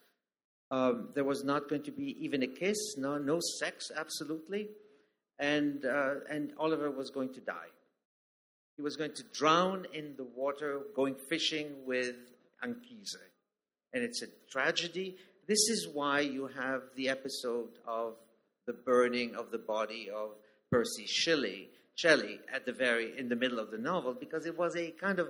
Um, 0.70 1.09
there 1.14 1.24
was 1.24 1.44
not 1.44 1.68
going 1.68 1.83
to 1.85 1.90
be 1.90 2.16
even 2.20 2.42
a 2.42 2.46
kiss, 2.46 2.96
no, 2.98 3.18
no 3.18 3.40
sex, 3.59 3.90
absolutely. 3.96 4.68
And, 5.38 5.85
uh, 5.85 6.14
and 6.31 6.52
Oliver 6.59 6.90
was 6.90 7.11
going 7.11 7.33
to 7.35 7.40
die. 7.40 7.72
He 8.76 8.83
was 8.83 8.96
going 8.96 9.14
to 9.14 9.22
drown 9.33 9.87
in 9.92 10.14
the 10.16 10.24
water 10.24 10.81
going 10.94 11.14
fishing 11.28 11.68
with 11.87 12.16
Anchise. 12.62 13.16
And 13.92 14.02
it's 14.02 14.22
a 14.22 14.26
tragedy. 14.50 15.16
This 15.46 15.68
is 15.68 15.88
why 15.92 16.20
you 16.20 16.46
have 16.46 16.83
the 16.96 17.09
episode 17.09 17.68
of 17.87 18.14
the 18.66 18.72
burning 18.72 19.35
of 19.35 19.50
the 19.50 19.59
body 19.59 20.09
of 20.14 20.31
Percy 20.70 21.07
Shelley, 21.07 21.68
Shelley 21.94 22.40
at 22.52 22.66
the 22.66 22.72
very 22.72 23.18
in 23.18 23.28
the 23.28 23.37
middle 23.37 23.59
of 23.59 23.70
the 23.70 23.78
novel, 23.78 24.14
because 24.18 24.46
it 24.46 24.59
was 24.59 24.76
a 24.76 24.90
kind 24.90 25.18
of 25.18 25.28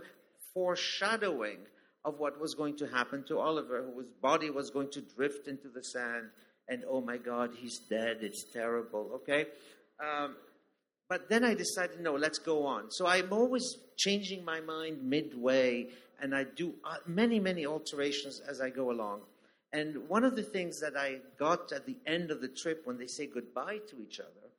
foreshadowing 0.55 1.59
of 2.05 2.19
what 2.19 2.41
was 2.41 2.55
going 2.55 2.77
to 2.79 2.87
happen 2.87 3.25
to 3.29 3.39
Oliver, 3.39 3.85
whose 3.95 4.09
body 4.21 4.51
was 4.51 4.71
going 4.71 4.91
to 4.91 5.01
drift 5.01 5.49
into 5.49 5.69
the 5.69 5.83
sand, 5.83 6.31
and 6.69 6.85
oh 6.89 7.01
my 7.01 7.17
God, 7.17 7.51
he's 7.57 7.79
dead. 7.91 8.19
It's 8.21 8.45
terrible. 8.53 9.11
Okay. 9.17 9.47
Um, 10.01 10.37
but 11.09 11.29
then 11.29 11.45
I 11.45 11.55
decided, 11.55 12.01
no, 12.01 12.15
let's 12.15 12.39
go 12.39 12.65
on. 12.65 12.91
So 12.91 13.07
I'm 13.07 13.33
always 13.33 13.77
changing 13.99 14.45
my 14.45 14.61
mind 14.61 15.03
midway, 15.03 15.89
and 16.21 16.35
I 16.35 16.45
do 16.45 16.75
uh, 16.85 16.97
many, 17.07 17.39
many 17.39 17.67
alterations 17.67 18.41
as 18.49 18.61
I 18.61 18.71
go 18.71 18.91
along. 18.91 19.21
And 19.73 20.09
one 20.09 20.25
of 20.25 20.37
the 20.37 20.43
things 20.43 20.81
that 20.81 20.97
I 20.97 21.19
got 21.39 21.73
at 21.73 21.87
the 21.87 21.97
end 22.07 22.31
of 22.31 22.41
the 22.41 22.49
trip 22.49 22.83
when 22.85 22.99
they 22.99 23.07
say 23.07 23.27
goodbye 23.27 23.79
to 23.91 24.03
each 24.03 24.21
other, 24.21 24.51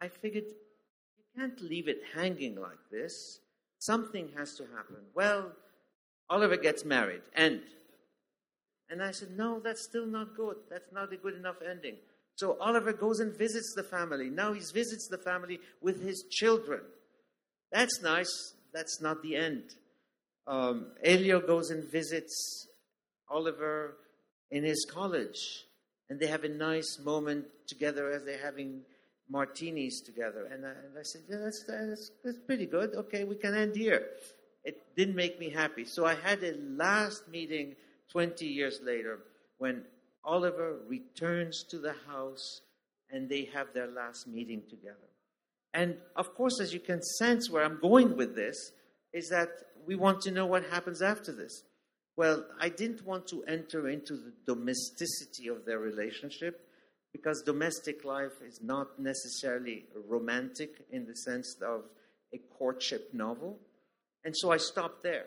I 0.00 0.08
figured 0.08 0.44
can't 1.40 1.60
leave 1.62 1.88
it 1.88 2.02
hanging 2.14 2.56
like 2.60 2.78
this. 2.90 3.40
Something 3.78 4.28
has 4.36 4.54
to 4.56 4.64
happen. 4.76 4.96
Well, 5.14 5.52
Oliver 6.28 6.56
gets 6.56 6.84
married, 6.84 7.22
end. 7.34 7.62
And 8.90 9.02
I 9.02 9.12
said, 9.12 9.36
no, 9.36 9.60
that's 9.60 9.82
still 9.82 10.06
not 10.06 10.36
good. 10.36 10.56
That's 10.68 10.92
not 10.92 11.12
a 11.12 11.16
good 11.16 11.34
enough 11.34 11.56
ending. 11.68 11.96
So 12.34 12.58
Oliver 12.60 12.92
goes 12.92 13.20
and 13.20 13.36
visits 13.36 13.72
the 13.74 13.82
family. 13.82 14.28
Now 14.28 14.52
he 14.52 14.60
visits 14.60 15.08
the 15.08 15.18
family 15.18 15.60
with 15.80 16.02
his 16.02 16.24
children. 16.30 16.80
That's 17.72 18.02
nice. 18.02 18.54
That's 18.74 19.00
not 19.00 19.22
the 19.22 19.36
end. 19.36 19.64
Um, 20.46 20.88
Elio 21.02 21.40
goes 21.40 21.70
and 21.70 21.84
visits 21.90 22.66
Oliver 23.28 23.96
in 24.50 24.64
his 24.64 24.86
college, 24.90 25.64
and 26.08 26.18
they 26.18 26.26
have 26.26 26.44
a 26.44 26.48
nice 26.48 26.98
moment 27.02 27.46
together 27.68 28.10
as 28.10 28.24
they're 28.24 28.42
having 28.42 28.82
martinis 29.30 30.00
together. 30.00 30.48
And 30.52 30.66
I, 30.66 30.70
and 30.70 30.98
I 30.98 31.02
said, 31.02 31.22
Yeah, 31.28 31.38
that's, 31.38 31.64
that's, 31.64 32.10
that's 32.24 32.38
pretty 32.46 32.66
good. 32.66 32.94
Okay, 32.94 33.24
we 33.24 33.36
can 33.36 33.54
end 33.54 33.76
here. 33.76 34.06
It 34.64 34.94
didn't 34.96 35.14
make 35.14 35.40
me 35.40 35.48
happy. 35.48 35.84
So 35.84 36.04
I 36.04 36.14
had 36.14 36.42
a 36.42 36.54
last 36.76 37.28
meeting 37.28 37.76
20 38.10 38.44
years 38.44 38.80
later 38.82 39.20
when 39.58 39.84
Oliver 40.24 40.76
returns 40.86 41.62
to 41.70 41.78
the 41.78 41.94
house 42.06 42.60
and 43.10 43.28
they 43.28 43.48
have 43.54 43.68
their 43.72 43.86
last 43.86 44.26
meeting 44.26 44.62
together. 44.68 44.96
And 45.72 45.96
of 46.16 46.34
course, 46.34 46.60
as 46.60 46.74
you 46.74 46.80
can 46.80 47.00
sense 47.02 47.48
where 47.48 47.64
I'm 47.64 47.78
going 47.80 48.16
with 48.16 48.34
this, 48.34 48.72
is 49.12 49.28
that 49.30 49.48
we 49.86 49.94
want 49.94 50.20
to 50.22 50.30
know 50.30 50.46
what 50.46 50.64
happens 50.64 51.00
after 51.00 51.32
this. 51.32 51.62
Well, 52.16 52.44
I 52.60 52.68
didn't 52.68 53.06
want 53.06 53.26
to 53.28 53.44
enter 53.44 53.88
into 53.88 54.14
the 54.14 54.32
domesticity 54.46 55.48
of 55.48 55.64
their 55.64 55.78
relationship 55.78 56.66
because 57.12 57.42
domestic 57.42 58.04
life 58.04 58.42
is 58.46 58.60
not 58.62 58.98
necessarily 58.98 59.84
romantic 60.08 60.84
in 60.90 61.06
the 61.06 61.16
sense 61.16 61.56
of 61.62 61.84
a 62.32 62.38
courtship 62.56 63.12
novel. 63.12 63.58
And 64.24 64.36
so 64.36 64.50
I 64.50 64.58
stopped 64.58 65.02
there. 65.02 65.26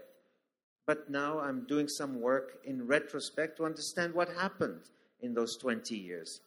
But 0.86 1.10
now 1.10 1.40
I'm 1.40 1.66
doing 1.66 1.88
some 1.88 2.20
work 2.20 2.60
in 2.66 2.88
retrospect 2.88 3.58
to 3.58 3.66
understand 3.66 4.14
what 4.14 4.30
happened 4.30 4.82
in 5.22 5.34
those 5.34 5.58
20 5.58 5.96
years. 5.96 6.42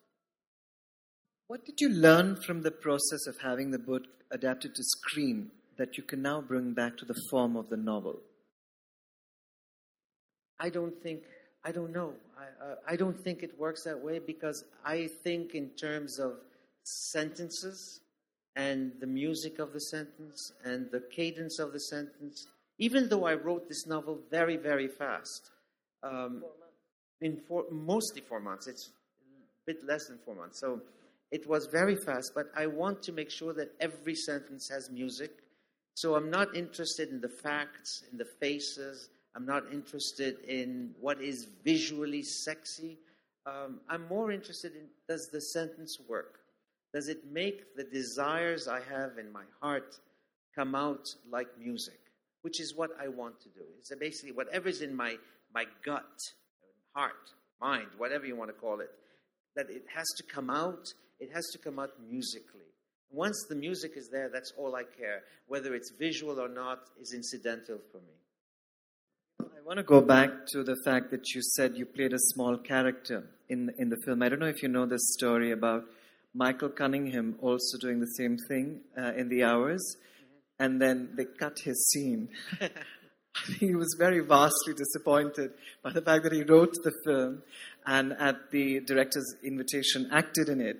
What 1.48 1.64
did 1.64 1.80
you 1.80 1.88
learn 1.88 2.36
from 2.36 2.62
the 2.62 2.70
process 2.70 3.26
of 3.26 3.36
having 3.42 3.70
the 3.70 3.78
book 3.78 4.02
adapted 4.30 4.74
to 4.74 4.82
screen 4.82 5.50
that 5.78 5.96
you 5.96 6.02
can 6.02 6.20
now 6.20 6.40
bring 6.40 6.72
back 6.72 6.96
to 6.98 7.04
the 7.04 7.20
form 7.30 7.56
of 7.56 7.68
the 7.68 7.76
novel? 7.76 8.20
I 10.58 10.70
don't 10.70 11.02
think, 11.02 11.22
I 11.66 11.72
don't 11.72 11.92
know. 11.92 12.12
I, 12.38 12.64
uh, 12.64 12.74
I 12.86 12.94
don't 12.94 13.18
think 13.18 13.42
it 13.42 13.58
works 13.58 13.82
that 13.82 14.00
way 14.00 14.20
because 14.20 14.64
I 14.84 15.08
think 15.24 15.56
in 15.56 15.70
terms 15.70 16.20
of 16.20 16.34
sentences 16.84 18.02
and 18.54 18.92
the 19.00 19.06
music 19.06 19.58
of 19.58 19.72
the 19.72 19.80
sentence 19.80 20.52
and 20.64 20.88
the 20.92 21.00
cadence 21.00 21.58
of 21.58 21.72
the 21.72 21.80
sentence, 21.80 22.46
even 22.78 23.08
though 23.08 23.26
I 23.26 23.34
wrote 23.34 23.68
this 23.68 23.84
novel 23.84 24.20
very, 24.30 24.56
very 24.56 24.86
fast. 24.86 25.50
Um, 26.04 26.44
in 27.20 27.36
four, 27.36 27.64
mostly 27.72 28.20
four 28.20 28.38
months. 28.38 28.68
It's 28.68 28.90
a 29.26 29.72
bit 29.72 29.84
less 29.84 30.06
than 30.06 30.18
four 30.24 30.36
months. 30.36 30.60
So 30.60 30.80
it 31.32 31.48
was 31.48 31.66
very 31.66 31.96
fast, 31.96 32.30
but 32.32 32.46
I 32.56 32.68
want 32.68 33.02
to 33.04 33.12
make 33.12 33.30
sure 33.30 33.52
that 33.54 33.72
every 33.80 34.14
sentence 34.14 34.68
has 34.68 34.88
music. 34.88 35.32
So 35.94 36.14
I'm 36.14 36.30
not 36.30 36.54
interested 36.54 37.08
in 37.08 37.20
the 37.20 37.28
facts, 37.28 38.04
in 38.12 38.18
the 38.18 38.26
faces. 38.38 39.08
I'm 39.36 39.44
not 39.44 39.64
interested 39.70 40.38
in 40.48 40.94
what 40.98 41.20
is 41.20 41.46
visually 41.62 42.22
sexy. 42.22 42.96
Um, 43.44 43.80
I'm 43.86 44.08
more 44.08 44.32
interested 44.32 44.72
in 44.74 44.86
does 45.06 45.28
the 45.30 45.42
sentence 45.42 45.98
work? 46.08 46.40
Does 46.94 47.08
it 47.08 47.30
make 47.30 47.76
the 47.76 47.84
desires 47.84 48.66
I 48.66 48.80
have 48.80 49.18
in 49.18 49.30
my 49.30 49.44
heart 49.60 50.00
come 50.54 50.74
out 50.74 51.06
like 51.30 51.48
music? 51.58 52.00
Which 52.40 52.60
is 52.60 52.74
what 52.74 52.90
I 52.98 53.08
want 53.08 53.38
to 53.42 53.50
do. 53.50 53.64
It's 53.78 53.94
basically 54.00 54.32
whatever's 54.32 54.80
in 54.80 54.96
my, 54.96 55.16
my 55.52 55.64
gut, 55.84 56.18
heart, 56.94 57.12
mind, 57.60 57.88
whatever 57.98 58.24
you 58.24 58.36
want 58.36 58.48
to 58.48 58.58
call 58.58 58.80
it, 58.80 58.90
that 59.54 59.68
it 59.68 59.84
has 59.94 60.06
to 60.16 60.22
come 60.32 60.48
out, 60.48 60.86
it 61.20 61.30
has 61.34 61.44
to 61.52 61.58
come 61.58 61.78
out 61.78 61.90
musically. 62.08 62.60
Once 63.10 63.44
the 63.50 63.54
music 63.54 63.92
is 63.96 64.08
there, 64.08 64.30
that's 64.32 64.54
all 64.56 64.74
I 64.74 64.84
care. 64.84 65.24
Whether 65.46 65.74
it's 65.74 65.92
visual 65.98 66.40
or 66.40 66.48
not 66.48 66.78
is 66.98 67.12
incidental 67.12 67.78
for 67.92 67.98
me. 67.98 68.14
Want 69.66 69.78
to 69.78 69.82
go 69.82 70.00
back 70.00 70.46
to 70.52 70.62
the 70.62 70.76
fact 70.84 71.10
that 71.10 71.34
you 71.34 71.42
said 71.42 71.76
you 71.76 71.86
played 71.86 72.12
a 72.12 72.20
small 72.20 72.56
character 72.56 73.24
in 73.48 73.72
in 73.78 73.88
the 73.88 73.96
film. 74.04 74.22
I 74.22 74.28
don't 74.28 74.38
know 74.38 74.46
if 74.46 74.62
you 74.62 74.68
know 74.68 74.86
this 74.86 75.12
story 75.14 75.50
about 75.50 75.82
Michael 76.32 76.68
Cunningham 76.68 77.34
also 77.42 77.76
doing 77.76 77.98
the 77.98 78.12
same 78.16 78.36
thing 78.48 78.82
uh, 78.96 79.14
in 79.14 79.28
the 79.28 79.42
hours, 79.42 79.96
and 80.60 80.80
then 80.80 81.08
they 81.16 81.24
cut 81.24 81.58
his 81.64 81.84
scene. 81.88 82.28
he 83.58 83.74
was 83.74 83.96
very 83.98 84.20
vastly 84.20 84.72
disappointed 84.72 85.50
by 85.82 85.90
the 85.90 86.00
fact 86.00 86.22
that 86.22 86.32
he 86.32 86.44
wrote 86.44 86.74
the 86.84 86.92
film 87.04 87.42
and 87.84 88.12
at 88.20 88.52
the 88.52 88.78
director's 88.78 89.34
invitation 89.42 90.08
acted 90.12 90.48
in 90.48 90.60
it. 90.60 90.76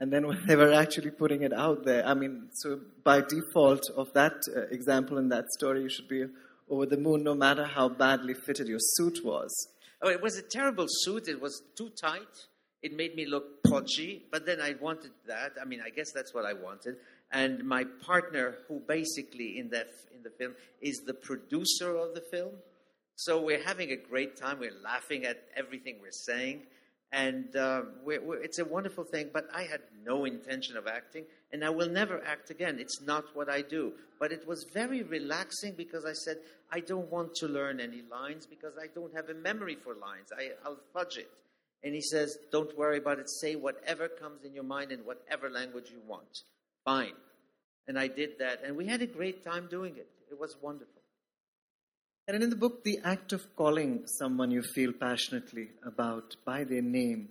And 0.00 0.12
then 0.12 0.26
when 0.26 0.44
they 0.44 0.56
were 0.56 0.72
actually 0.72 1.12
putting 1.12 1.42
it 1.42 1.52
out 1.52 1.84
there, 1.84 2.04
I 2.04 2.14
mean, 2.14 2.48
so 2.52 2.80
by 3.04 3.20
default 3.20 3.88
of 3.96 4.12
that 4.14 4.42
uh, 4.56 4.62
example 4.72 5.18
in 5.18 5.28
that 5.28 5.52
story, 5.52 5.82
you 5.82 5.88
should 5.88 6.08
be 6.08 6.24
over 6.68 6.86
the 6.86 6.96
moon 6.96 7.22
no 7.22 7.34
matter 7.34 7.64
how 7.64 7.88
badly 7.88 8.34
fitted 8.34 8.68
your 8.68 8.80
suit 8.80 9.24
was. 9.24 9.68
Oh, 10.02 10.08
it 10.08 10.20
was 10.20 10.36
a 10.36 10.42
terrible 10.42 10.86
suit. 10.88 11.28
It 11.28 11.40
was 11.40 11.62
too 11.76 11.90
tight. 11.90 12.46
It 12.82 12.94
made 12.94 13.14
me 13.14 13.24
look 13.26 13.62
podgy, 13.62 14.24
but 14.30 14.44
then 14.44 14.60
I 14.60 14.74
wanted 14.78 15.12
that. 15.26 15.52
I 15.60 15.64
mean, 15.64 15.80
I 15.84 15.88
guess 15.88 16.12
that's 16.12 16.34
what 16.34 16.44
I 16.44 16.52
wanted. 16.52 16.96
And 17.32 17.64
my 17.64 17.84
partner, 18.04 18.58
who 18.68 18.80
basically 18.86 19.58
in 19.58 19.70
that 19.70 19.88
in 20.14 20.22
the 20.22 20.30
film 20.30 20.54
is 20.82 21.02
the 21.06 21.14
producer 21.14 21.96
of 21.96 22.14
the 22.14 22.20
film, 22.20 22.52
so 23.16 23.40
we're 23.40 23.62
having 23.62 23.90
a 23.92 23.96
great 23.96 24.36
time. 24.36 24.58
We're 24.58 24.78
laughing 24.82 25.24
at 25.24 25.42
everything 25.56 25.96
we're 26.02 26.10
saying, 26.10 26.62
and 27.12 27.54
uh, 27.56 27.82
we're, 28.04 28.20
we're, 28.20 28.42
it's 28.42 28.58
a 28.58 28.64
wonderful 28.64 29.04
thing. 29.04 29.30
But 29.32 29.48
I 29.54 29.62
had 29.62 29.80
no 30.04 30.24
intention 30.24 30.76
of 30.76 30.86
acting, 30.86 31.24
and 31.54 31.64
I 31.64 31.70
will 31.70 31.88
never 31.88 32.20
act 32.26 32.50
again. 32.50 32.80
It's 32.80 33.00
not 33.00 33.26
what 33.32 33.48
I 33.48 33.62
do. 33.62 33.92
But 34.18 34.32
it 34.32 34.44
was 34.44 34.66
very 34.74 35.04
relaxing 35.04 35.74
because 35.76 36.04
I 36.04 36.12
said 36.12 36.38
I 36.72 36.80
don't 36.80 37.08
want 37.12 37.36
to 37.36 37.46
learn 37.46 37.78
any 37.78 38.02
lines 38.10 38.44
because 38.44 38.72
I 38.76 38.88
don't 38.92 39.14
have 39.14 39.28
a 39.28 39.34
memory 39.34 39.76
for 39.76 39.94
lines. 39.94 40.32
I, 40.36 40.50
I'll 40.64 40.80
fudge 40.92 41.16
it. 41.16 41.30
And 41.84 41.94
he 41.94 42.00
says, 42.00 42.36
Don't 42.50 42.76
worry 42.76 42.98
about 42.98 43.20
it. 43.20 43.30
Say 43.30 43.54
whatever 43.54 44.08
comes 44.08 44.42
in 44.42 44.52
your 44.52 44.64
mind 44.64 44.90
in 44.90 44.98
whatever 45.00 45.48
language 45.48 45.92
you 45.92 46.00
want. 46.08 46.42
Fine. 46.84 47.14
And 47.86 48.00
I 48.00 48.08
did 48.08 48.30
that. 48.40 48.64
And 48.64 48.76
we 48.76 48.88
had 48.88 49.02
a 49.02 49.06
great 49.06 49.44
time 49.44 49.68
doing 49.70 49.94
it. 49.96 50.08
It 50.32 50.40
was 50.40 50.56
wonderful. 50.60 51.02
And 52.26 52.42
in 52.42 52.50
the 52.50 52.56
book, 52.56 52.82
the 52.82 52.98
act 53.04 53.32
of 53.32 53.54
calling 53.54 54.08
someone 54.08 54.50
you 54.50 54.62
feel 54.62 54.92
passionately 54.92 55.68
about 55.86 56.34
by 56.44 56.64
their 56.64 56.82
name 56.82 57.28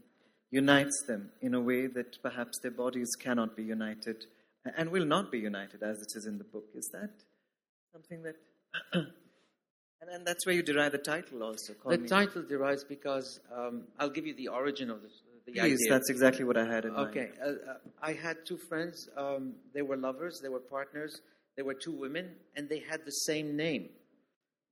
unites 0.53 1.03
them 1.07 1.31
in 1.41 1.55
a 1.55 1.59
way 1.59 1.87
that 1.87 2.21
perhaps 2.21 2.59
their 2.61 2.71
bodies 2.71 3.09
cannot 3.19 3.55
be 3.55 3.63
united 3.63 4.25
and 4.77 4.89
will 4.91 5.05
not 5.05 5.31
be 5.31 5.39
united 5.39 5.81
as 5.81 5.97
it 5.97 6.11
is 6.15 6.27
in 6.27 6.37
the 6.37 6.43
book. 6.43 6.65
Is 6.75 6.89
that 6.93 7.09
something 7.91 8.21
that. 8.21 8.35
and, 8.93 10.09
and 10.11 10.27
that's 10.27 10.45
where 10.45 10.53
you 10.53 10.61
derive 10.61 10.91
the 10.91 10.99
title 10.99 11.41
also. 11.41 11.73
The 11.87 11.97
me. 11.97 12.07
title 12.07 12.43
derives 12.43 12.83
because 12.83 13.39
um, 13.51 13.85
I'll 13.99 14.11
give 14.11 14.27
you 14.27 14.35
the 14.35 14.49
origin 14.49 14.91
of 14.91 15.01
this, 15.01 15.11
the 15.47 15.53
Please, 15.53 15.81
idea. 15.81 15.89
that's 15.89 16.09
exactly 16.11 16.45
what 16.45 16.55
I 16.55 16.65
had 16.65 16.85
in 16.85 16.91
okay. 16.91 17.01
mind. 17.01 17.13
Okay. 17.15 17.59
Uh, 17.67 17.71
uh, 17.71 17.77
I 18.01 18.13
had 18.13 18.37
two 18.45 18.57
friends. 18.69 19.09
Um, 19.17 19.53
they 19.73 19.81
were 19.81 19.97
lovers, 19.97 20.39
they 20.41 20.49
were 20.49 20.59
partners, 20.59 21.21
they 21.57 21.63
were 21.63 21.73
two 21.73 21.91
women, 21.91 22.29
and 22.55 22.69
they 22.69 22.81
had 22.89 23.05
the 23.05 23.11
same 23.11 23.57
name. 23.57 23.89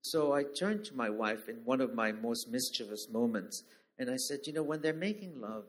So 0.04 0.34
I 0.34 0.44
turned 0.44 0.86
to 0.86 0.96
my 0.96 1.10
wife 1.10 1.50
in 1.50 1.58
one 1.66 1.82
of 1.82 1.94
my 1.94 2.12
most 2.12 2.50
mischievous 2.50 3.08
moments 3.12 3.64
and 4.02 4.10
I 4.10 4.18
said, 4.18 4.40
You 4.46 4.54
know, 4.54 4.64
when 4.64 4.82
they're 4.82 4.94
making 4.94 5.40
love, 5.40 5.66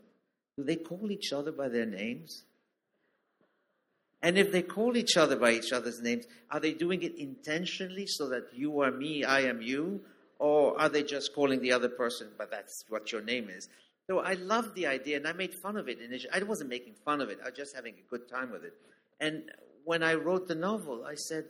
do 0.56 0.64
they 0.64 0.76
call 0.76 1.10
each 1.10 1.32
other 1.32 1.52
by 1.52 1.68
their 1.68 1.86
names? 1.86 2.44
And 4.22 4.38
if 4.38 4.52
they 4.52 4.62
call 4.62 4.96
each 4.96 5.16
other 5.16 5.36
by 5.36 5.52
each 5.52 5.72
other's 5.72 6.00
names, 6.00 6.24
are 6.50 6.60
they 6.60 6.72
doing 6.72 7.02
it 7.02 7.16
intentionally 7.16 8.06
so 8.06 8.28
that 8.28 8.44
you 8.54 8.80
are 8.80 8.90
me, 8.90 9.24
I 9.24 9.40
am 9.40 9.60
you? 9.60 10.00
Or 10.38 10.80
are 10.80 10.88
they 10.88 11.02
just 11.02 11.34
calling 11.34 11.60
the 11.60 11.72
other 11.72 11.88
person, 11.88 12.28
but 12.38 12.50
that's 12.50 12.84
what 12.88 13.12
your 13.12 13.20
name 13.20 13.48
is? 13.50 13.68
So 14.08 14.20
I 14.20 14.34
loved 14.34 14.74
the 14.74 14.86
idea 14.86 15.16
and 15.16 15.26
I 15.26 15.32
made 15.32 15.54
fun 15.54 15.76
of 15.76 15.88
it 15.88 16.00
initially. 16.00 16.32
I 16.32 16.42
wasn't 16.42 16.70
making 16.70 16.94
fun 17.04 17.20
of 17.20 17.28
it, 17.28 17.38
I 17.42 17.50
was 17.50 17.56
just 17.56 17.74
having 17.74 17.94
a 17.94 18.10
good 18.10 18.28
time 18.28 18.50
with 18.50 18.64
it. 18.64 18.74
And 19.20 19.42
when 19.84 20.02
I 20.02 20.14
wrote 20.14 20.48
the 20.48 20.54
novel, 20.54 21.04
I 21.04 21.14
said, 21.16 21.44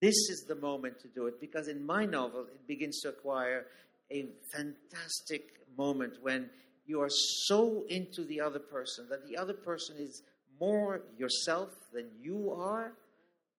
this 0.00 0.14
is 0.30 0.44
the 0.48 0.56
moment 0.56 1.00
to 1.00 1.08
do 1.08 1.26
it 1.26 1.40
because 1.40 1.68
in 1.68 1.86
my 1.86 2.04
novel, 2.04 2.42
it 2.42 2.66
begins 2.66 3.00
to 3.00 3.08
acquire 3.08 3.66
a 4.12 4.26
fantastic 4.50 5.42
moment 5.76 6.14
when 6.20 6.50
you 6.86 7.00
are 7.00 7.10
so 7.10 7.84
into 7.88 8.24
the 8.24 8.40
other 8.40 8.58
person 8.58 9.06
that 9.08 9.26
the 9.26 9.36
other 9.36 9.54
person 9.54 9.96
is 9.98 10.22
more 10.60 11.02
yourself 11.18 11.70
than 11.92 12.06
you 12.20 12.52
are. 12.52 12.92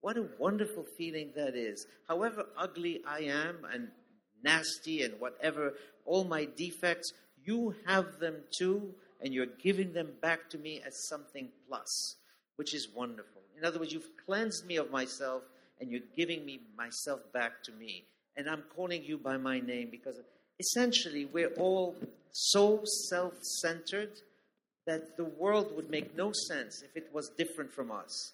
What 0.01 0.17
a 0.17 0.27
wonderful 0.37 0.85
feeling 0.97 1.31
that 1.35 1.55
is. 1.55 1.85
However 2.07 2.45
ugly 2.57 3.01
I 3.07 3.21
am 3.21 3.65
and 3.73 3.87
nasty 4.43 5.03
and 5.03 5.19
whatever, 5.19 5.73
all 6.05 6.25
my 6.25 6.45
defects, 6.45 7.13
you 7.43 7.75
have 7.85 8.19
them 8.19 8.35
too, 8.57 8.93
and 9.21 9.33
you're 9.33 9.45
giving 9.45 9.93
them 9.93 10.09
back 10.21 10.49
to 10.49 10.57
me 10.57 10.81
as 10.85 11.07
something 11.07 11.49
plus, 11.67 12.17
which 12.57 12.73
is 12.73 12.89
wonderful. 12.93 13.41
In 13.57 13.65
other 13.65 13.79
words, 13.79 13.93
you've 13.93 14.17
cleansed 14.25 14.65
me 14.65 14.75
of 14.75 14.91
myself 14.91 15.43
and 15.79 15.89
you're 15.89 16.01
giving 16.15 16.45
me 16.45 16.59
myself 16.77 17.21
back 17.33 17.63
to 17.63 17.71
me. 17.71 18.05
And 18.35 18.49
I'm 18.49 18.63
calling 18.75 19.03
you 19.03 19.17
by 19.17 19.37
my 19.37 19.59
name 19.59 19.89
because 19.91 20.17
essentially 20.59 21.25
we're 21.25 21.53
all 21.57 21.95
so 22.31 22.81
self 22.83 23.33
centered 23.41 24.11
that 24.85 25.17
the 25.17 25.25
world 25.25 25.75
would 25.75 25.89
make 25.89 26.15
no 26.15 26.31
sense 26.47 26.83
if 26.83 26.95
it 26.95 27.09
was 27.13 27.29
different 27.37 27.71
from 27.71 27.91
us. 27.91 28.33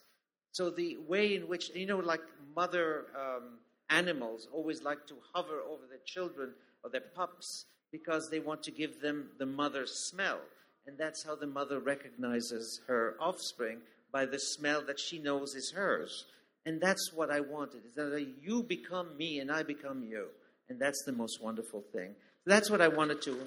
So 0.51 0.69
the 0.69 0.97
way 1.07 1.35
in 1.35 1.47
which, 1.47 1.69
you 1.75 1.85
know, 1.85 1.99
like 1.99 2.23
mother 2.55 3.05
um, 3.15 3.59
animals 3.89 4.47
always 4.51 4.81
like 4.81 5.05
to 5.07 5.15
hover 5.33 5.61
over 5.69 5.83
their 5.87 5.99
children 6.05 6.53
or 6.83 6.89
their 6.89 7.03
pups 7.15 7.65
because 7.91 8.29
they 8.29 8.39
want 8.39 8.63
to 8.63 8.71
give 8.71 9.01
them 9.01 9.29
the 9.37 9.45
mother's 9.45 9.91
smell. 10.09 10.39
And 10.87 10.97
that's 10.97 11.23
how 11.23 11.35
the 11.35 11.47
mother 11.47 11.79
recognizes 11.79 12.81
her 12.87 13.15
offspring 13.19 13.79
by 14.11 14.25
the 14.25 14.39
smell 14.39 14.81
that 14.87 14.99
she 14.99 15.19
knows 15.19 15.53
is 15.53 15.71
hers. 15.75 16.25
And 16.65 16.81
that's 16.81 17.11
what 17.13 17.29
I 17.29 17.41
wanted, 17.41 17.85
is 17.85 17.95
that 17.95 18.27
you 18.41 18.63
become 18.63 19.15
me 19.17 19.39
and 19.39 19.51
I 19.51 19.63
become 19.63 20.03
you. 20.03 20.27
And 20.69 20.79
that's 20.79 21.03
the 21.03 21.11
most 21.11 21.41
wonderful 21.41 21.83
thing. 21.91 22.13
That's 22.45 22.69
what 22.69 22.81
I 22.81 22.87
wanted 22.87 23.21
to, 23.23 23.37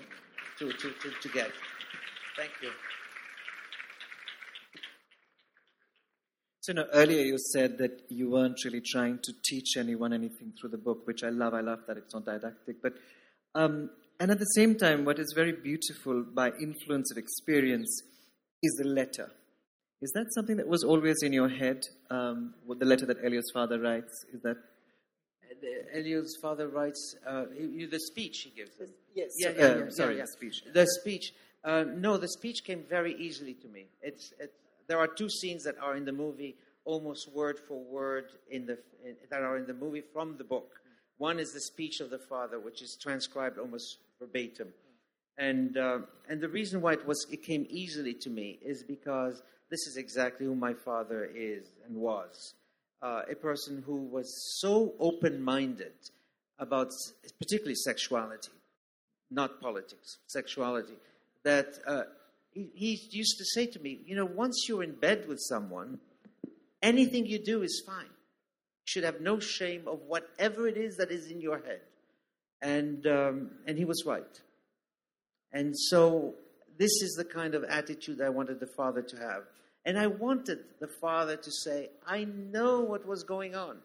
to, 0.59 0.73
to, 0.73 0.91
to, 0.91 1.11
to 1.23 1.29
get. 1.29 1.51
Thank 2.37 2.51
you. 2.63 2.71
So, 6.61 6.73
you 6.73 6.77
know, 6.77 6.87
earlier 6.93 7.23
you 7.23 7.39
said 7.39 7.79
that 7.79 8.03
you 8.09 8.31
weren't 8.31 8.65
really 8.65 8.81
trying 8.81 9.19
to 9.25 9.33
teach 9.45 9.77
anyone 9.77 10.13
anything 10.13 10.53
through 10.61 10.71
the 10.71 10.79
book, 10.79 11.07
which 11.07 11.25
I 11.25 11.31
love. 11.31 11.55
I 11.55 11.61
love 11.61 11.81
that 11.89 11.97
it's 11.97 12.15
not 12.15 12.25
didactic. 12.25 12.81
But, 12.81 12.95
um, 13.55 13.91
and 14.21 14.31
at 14.31 14.39
the 14.39 14.45
same 14.45 14.77
time, 14.77 15.05
what 15.05 15.19
is 15.19 15.33
very 15.35 15.53
beautiful 15.53 16.23
by 16.23 16.53
influence 16.61 17.11
of 17.11 17.19
experience 17.19 18.03
is 18.63 18.73
the 18.75 18.89
letter. 18.89 19.31
Is 20.01 20.13
that 20.13 20.27
something 20.35 20.57
that 20.57 20.69
was 20.69 20.85
always 20.85 21.23
in 21.23 21.33
your 21.33 21.49
head? 21.49 21.85
Um, 22.11 22.55
the 22.69 22.85
letter 22.85 23.07
that 23.07 23.25
Elio's 23.25 23.51
father 23.53 23.81
writes, 23.81 24.25
is 24.33 24.43
that? 24.43 24.57
Elio's 25.95 26.37
father 26.41 26.69
writes 26.69 27.17
uh, 27.27 27.45
the 27.45 28.01
speech 28.01 28.41
he 28.41 28.51
gives. 28.51 28.77
Them. 28.77 28.89
Yes. 29.15 29.33
Yeah, 29.37 29.51
yeah, 29.51 29.61
yeah, 29.61 29.79
yeah 29.79 29.91
sorry, 29.91 30.17
yeah. 30.17 30.23
the 30.23 30.29
speech. 30.29 30.63
The 30.73 30.87
speech. 30.87 31.35
Uh, 31.65 31.85
no, 31.87 32.17
the 32.17 32.29
speech 32.29 32.65
came 32.65 32.85
very 32.89 33.15
easily 33.15 33.55
to 33.55 33.69
me. 33.69 33.87
It's, 34.03 34.33
it's, 34.41 34.53
there 34.89 34.99
are 34.99 35.07
two 35.07 35.29
scenes 35.29 35.65
that 35.65 35.77
are 35.81 35.97
in 35.97 36.05
the 36.05 36.13
movie, 36.13 36.57
almost 36.85 37.33
word 37.33 37.59
for 37.59 37.79
word, 37.79 38.27
in 38.51 38.67
the 38.67 38.79
in, 39.05 39.17
that 39.31 39.43
are 39.43 39.57
in 39.57 39.67
the 39.67 39.75
movie 39.75 40.03
from 40.13 40.37
the 40.37 40.45
book. 40.45 40.81
One 41.19 41.39
is 41.39 41.53
the 41.53 41.61
speech 41.61 42.01
of 42.01 42.11
the 42.11 42.19
father, 42.19 42.59
which 42.59 42.83
is 42.83 42.99
transcribed 43.01 43.59
almost 43.59 43.99
verbatim, 44.19 44.69
and 45.39 45.77
uh, 45.77 46.01
and 46.29 46.41
the 46.41 46.49
reason 46.49 46.81
why 46.81 46.95
it 46.95 47.07
was 47.07 47.27
it 47.31 47.43
came 47.43 47.67
easily 47.71 48.15
to 48.15 48.31
me 48.31 48.59
is 48.61 48.83
because 48.83 49.43
this 49.71 49.87
is 49.87 49.97
exactly 49.97 50.47
who 50.47 50.55
my 50.55 50.75
father 50.75 51.31
is 51.35 51.69
and 51.87 51.97
was. 51.97 52.55
Uh, 53.03 53.23
a 53.29 53.35
person 53.35 53.83
who 53.85 53.97
was 53.97 54.59
so 54.61 54.95
open 55.01 55.43
minded 55.43 55.93
about, 56.61 56.89
particularly 57.41 57.75
sexuality, 57.75 58.53
not 59.29 59.61
politics, 59.61 60.19
sexuality, 60.29 60.95
that 61.43 61.67
uh, 61.87 62.03
he, 62.53 62.71
he 62.75 63.09
used 63.11 63.39
to 63.39 63.45
say 63.45 63.67
to 63.67 63.81
me, 63.81 63.99
You 64.07 64.15
know, 64.15 64.25
once 64.25 64.67
you're 64.69 64.85
in 64.85 64.95
bed 64.95 65.27
with 65.27 65.41
someone, 65.41 65.99
anything 66.81 67.27
you 67.27 67.39
do 67.39 67.63
is 67.63 67.83
fine. 67.85 68.05
You 68.05 68.87
should 68.87 69.05
have 69.05 69.21
no 69.21 69.41
shame 69.41 69.89
of 69.89 70.01
whatever 70.07 70.69
it 70.69 70.77
is 70.77 70.97
that 70.97 71.11
is 71.11 71.31
in 71.31 71.41
your 71.41 71.59
head. 71.59 71.81
And, 72.61 73.07
um, 73.07 73.51
and 73.67 73.77
he 73.77 73.85
was 73.85 74.05
right. 74.07 74.41
And 75.53 75.77
so, 75.77 76.35
this 76.79 77.03
is 77.03 77.15
the 77.17 77.25
kind 77.25 77.55
of 77.55 77.65
attitude 77.65 78.21
I 78.21 78.29
wanted 78.29 78.61
the 78.61 78.69
father 78.77 79.03
to 79.03 79.17
have. 79.17 79.43
And 79.85 79.99
I 79.99 80.07
wanted 80.07 80.61
the 80.81 80.89
father 80.89 81.37
to 81.37 81.51
say, 81.51 81.91
I 82.07 82.25
know 82.25 82.81
what 82.81 83.07
was 83.07 83.25
going 83.25 83.55
on. 83.55 83.79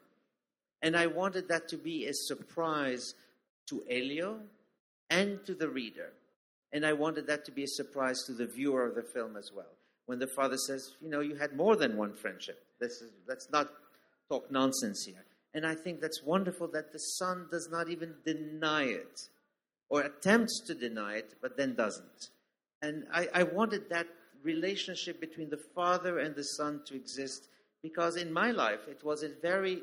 And 0.81 0.95
I 0.95 1.07
wanted 1.07 1.47
that 1.47 1.67
to 1.69 1.77
be 1.77 2.05
a 2.05 2.13
surprise 2.13 3.15
to 3.69 3.83
Elio 3.89 4.39
and 5.09 5.43
to 5.45 5.55
the 5.55 5.69
reader. 5.69 6.11
And 6.71 6.85
I 6.85 6.93
wanted 6.93 7.27
that 7.27 7.45
to 7.45 7.51
be 7.51 7.63
a 7.63 7.67
surprise 7.67 8.23
to 8.27 8.33
the 8.33 8.45
viewer 8.45 8.85
of 8.85 8.95
the 8.95 9.01
film 9.01 9.37
as 9.37 9.51
well. 9.55 9.71
When 10.05 10.19
the 10.19 10.27
father 10.27 10.57
says, 10.57 10.93
You 11.01 11.09
know, 11.09 11.21
you 11.21 11.35
had 11.35 11.55
more 11.55 11.75
than 11.75 11.97
one 11.97 12.13
friendship. 12.13 12.63
This 12.79 13.01
is, 13.01 13.11
let's 13.27 13.49
not 13.51 13.69
talk 14.29 14.51
nonsense 14.51 15.03
here. 15.05 15.23
And 15.53 15.65
I 15.65 15.73
think 15.73 16.01
that's 16.01 16.21
wonderful 16.23 16.67
that 16.69 16.91
the 16.91 16.99
son 16.99 17.47
does 17.49 17.69
not 17.71 17.89
even 17.89 18.13
deny 18.23 18.83
it 18.83 19.21
or 19.89 20.01
attempts 20.01 20.61
to 20.67 20.75
deny 20.75 21.15
it, 21.15 21.33
but 21.41 21.57
then 21.57 21.73
doesn't. 21.73 22.29
And 22.81 23.05
I, 23.11 23.27
I 23.33 23.43
wanted 23.43 23.89
that 23.89 24.07
relationship 24.43 25.19
between 25.19 25.49
the 25.49 25.61
father 25.75 26.19
and 26.19 26.35
the 26.35 26.43
son 26.43 26.81
to 26.87 26.95
exist 26.95 27.47
because 27.81 28.15
in 28.15 28.31
my 28.31 28.51
life 28.51 28.87
it 28.87 29.03
was 29.03 29.23
a 29.23 29.29
very 29.41 29.81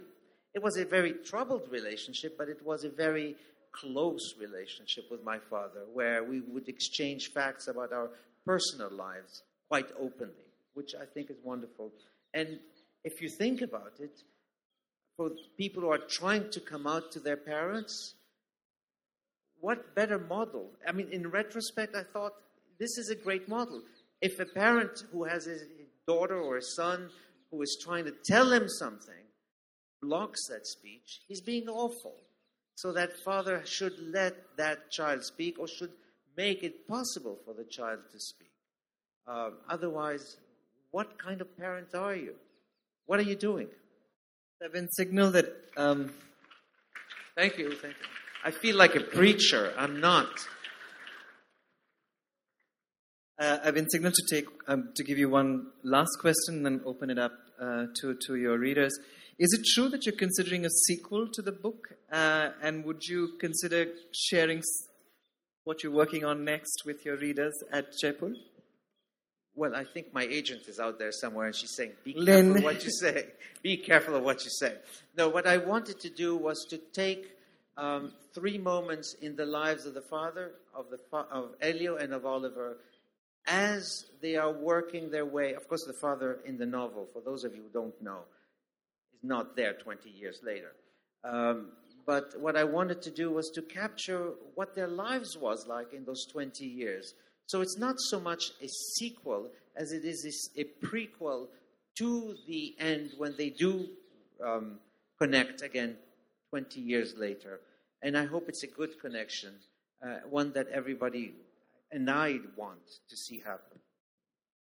it 0.55 0.63
was 0.63 0.77
a 0.77 0.85
very 0.85 1.15
troubled 1.25 1.69
relationship, 1.71 2.39
but 2.39 2.49
it 2.49 2.65
was 2.65 2.85
a 2.85 2.89
very 2.89 3.35
close 3.73 4.35
relationship 4.39 5.11
with 5.11 5.25
my 5.25 5.39
father 5.51 5.81
where 5.93 6.23
we 6.23 6.41
would 6.41 6.69
exchange 6.69 7.33
facts 7.33 7.67
about 7.67 7.93
our 7.93 8.09
personal 8.47 8.91
lives 8.91 9.43
quite 9.69 9.89
openly, 9.99 10.47
which 10.75 10.95
I 10.95 11.07
think 11.07 11.31
is 11.31 11.37
wonderful. 11.43 11.91
And 12.33 12.61
if 13.03 13.21
you 13.21 13.29
think 13.29 13.63
about 13.63 13.95
it, 13.99 14.23
for 15.17 15.31
people 15.57 15.83
who 15.83 15.91
are 15.91 16.07
trying 16.09 16.51
to 16.51 16.61
come 16.61 16.87
out 16.87 17.11
to 17.13 17.21
their 17.21 17.37
parents, 17.37 18.15
what 19.61 19.95
better 19.95 20.19
model? 20.19 20.71
I 20.87 20.93
mean, 20.93 21.09
in 21.11 21.31
retrospect, 21.31 21.97
I 21.97 22.03
thought 22.03 22.35
this 22.79 22.99
is 22.99 23.11
a 23.11 23.17
great 23.17 23.49
model. 23.49 23.83
If 24.25 24.41
a 24.41 24.47
parent 24.47 25.05
who 25.13 25.25
has 25.25 25.47
a 25.47 25.59
daughter 26.07 26.41
or 26.41 26.57
a 26.57 26.63
son 26.63 27.11
who 27.51 27.61
is 27.61 27.77
trying 27.85 28.07
to 28.07 28.15
tell 28.25 28.51
him 28.51 28.71
something 28.71 29.25
blocks 30.01 30.47
that 30.49 30.67
speech, 30.67 31.21
he's 31.29 31.43
being 31.43 31.69
awful. 31.69 32.15
So 32.75 32.91
that 32.93 33.13
father 33.19 33.61
should 33.67 33.93
let 33.99 34.35
that 34.57 34.91
child 34.91 35.25
speak 35.25 35.59
or 35.59 35.69
should 35.69 35.93
make 36.39 36.63
it 36.63 36.89
possible 36.89 37.39
for 37.45 37.53
the 37.53 37.65
child 37.65 37.99
to 38.13 38.19
speak. 38.19 38.51
Uh, 39.27 39.51
otherwise, 39.69 40.39
what 40.91 41.19
kind 41.19 41.43
of 41.43 41.59
parent 41.59 41.95
are 41.95 42.17
you? 42.17 42.35
What 43.05 43.19
are 43.21 43.29
you 43.33 43.37
doing? 43.37 43.69
I've 44.65 44.73
been 44.73 44.89
signaled 44.89 45.35
that. 45.35 45.55
Um, 45.77 46.15
thank 47.37 47.59
you, 47.59 47.73
thank 47.73 47.95
you. 48.01 48.07
I 48.43 48.53
feel 48.53 48.77
like 48.77 48.95
a 48.95 49.01
preacher. 49.01 49.75
I'm 49.77 50.01
not. 50.01 50.31
Uh, 53.39 53.59
I've 53.65 53.75
been 53.75 53.91
signaled 53.91 54.15
to 54.15 54.37
take 54.37 54.47
um, 54.69 54.91
to 54.95 55.03
give 55.03 55.19
you 55.19 55.29
one 55.29 55.67
last 55.83 56.19
question, 56.21 56.57
and 56.57 56.67
then 56.67 56.81
open 56.85 57.11
it 57.11 57.19
up 57.19 57.33
uh, 57.61 57.87
to 58.01 58.15
to 58.27 58.37
your 58.37 58.59
readers. 58.59 58.97
Is 59.39 59.53
it 59.53 59.67
true 59.75 59.89
that 59.89 60.07
you're 60.07 60.15
considering 60.15 60.65
a 60.65 60.71
sequel 60.71 61.27
to 61.33 61.43
the 61.43 61.51
book, 61.51 61.89
uh, 62.13 62.51
and 62.63 62.85
would 62.85 63.03
you 63.05 63.33
consider 63.41 63.87
sharing 64.13 64.63
what 65.65 65.83
you're 65.83 65.93
working 65.93 66.25
on 66.25 66.45
next 66.45 66.85
with 66.87 67.05
your 67.05 67.17
readers 67.17 67.55
at 67.73 67.87
Jaipur? 68.01 68.35
Well, 69.57 69.75
I 69.75 69.85
think 69.85 70.13
my 70.15 70.23
agent 70.25 70.63
is 70.69 70.79
out 70.79 71.01
there 71.01 71.11
somewhere, 71.11 71.47
and 71.47 71.57
she's 71.57 71.75
saying, 71.75 71.93
"Be 72.05 72.15
Lynn. 72.17 72.53
careful 72.53 72.63
what 72.63 72.85
you 72.85 72.91
say. 72.93 73.27
Be 73.63 73.77
careful 73.79 74.15
of 74.15 74.23
what 74.23 74.45
you 74.45 74.51
say." 74.51 74.77
No, 75.17 75.29
what 75.29 75.47
I 75.49 75.57
wanted 75.57 75.99
to 76.01 76.11
do 76.11 76.37
was 76.37 76.65
to 76.71 76.79
take 76.93 77.33
um, 77.77 78.13
three 78.33 78.59
moments 78.59 79.17
in 79.21 79.35
the 79.35 79.47
lives 79.47 79.87
of 79.87 79.95
the 79.95 80.03
father, 80.03 80.53
of 80.73 80.91
the 80.91 80.99
fa- 81.11 81.27
of 81.33 81.57
Elio, 81.61 81.97
and 81.97 82.13
of 82.13 82.25
Oliver, 82.25 82.77
as 83.47 84.07
they 84.23 84.37
are 84.37 84.53
working 84.53 85.11
their 85.11 85.27
way. 85.27 85.55
Of 85.55 85.69
course, 85.69 85.85
the 85.85 85.93
father 85.93 86.39
in 86.45 86.57
the 86.57 86.67
novel, 86.67 87.07
for 87.13 87.21
those 87.21 87.45
of 87.45 87.55
you 87.55 87.63
who 87.63 87.69
don't 87.69 88.03
know, 88.03 88.21
is 89.15 89.23
not 89.23 89.57
there 89.57 89.75
20 89.75 90.09
years 90.11 90.41
later. 90.43 90.73
Um, 91.25 91.69
but 92.07 92.35
what 92.39 92.57
I 92.57 92.65
wanted 92.65 93.01
to 93.03 93.11
do 93.11 93.31
was 93.31 93.51
to 93.51 93.63
capture 93.63 94.33
what 94.55 94.75
their 94.75 94.89
lives 94.89 95.39
was 95.39 95.67
like 95.67 95.93
in 95.93 96.05
those 96.05 96.27
20 96.27 96.65
years 96.65 97.15
so 97.47 97.61
it's 97.61 97.79
not 97.79 98.01
so 98.01 98.21
much 98.21 98.53
a 98.63 98.69
sequel 98.69 99.51
as 99.77 99.93
it 99.93 100.05
is 100.05 100.51
a 100.57 100.65
prequel 100.85 101.49
to 101.99 102.35
the 102.47 102.75
end 102.79 103.13
when 103.19 103.35
they 103.37 103.51
do 103.51 103.89
um, 104.43 104.79
connect 105.19 105.63
again 105.63 105.97
20 106.51 106.81
years 106.81 107.15
later. 107.17 107.61
And 108.03 108.17
I 108.17 108.25
hope 108.25 108.49
it's 108.49 108.63
a 108.63 108.67
good 108.67 109.01
connection, 109.01 109.55
uh, 110.05 110.19
one 110.29 110.53
that 110.53 110.69
everybody 110.69 111.35
and 111.91 112.11
I'd 112.11 112.57
want 112.57 112.81
to 113.09 113.17
see 113.17 113.41
happen. 113.45 113.79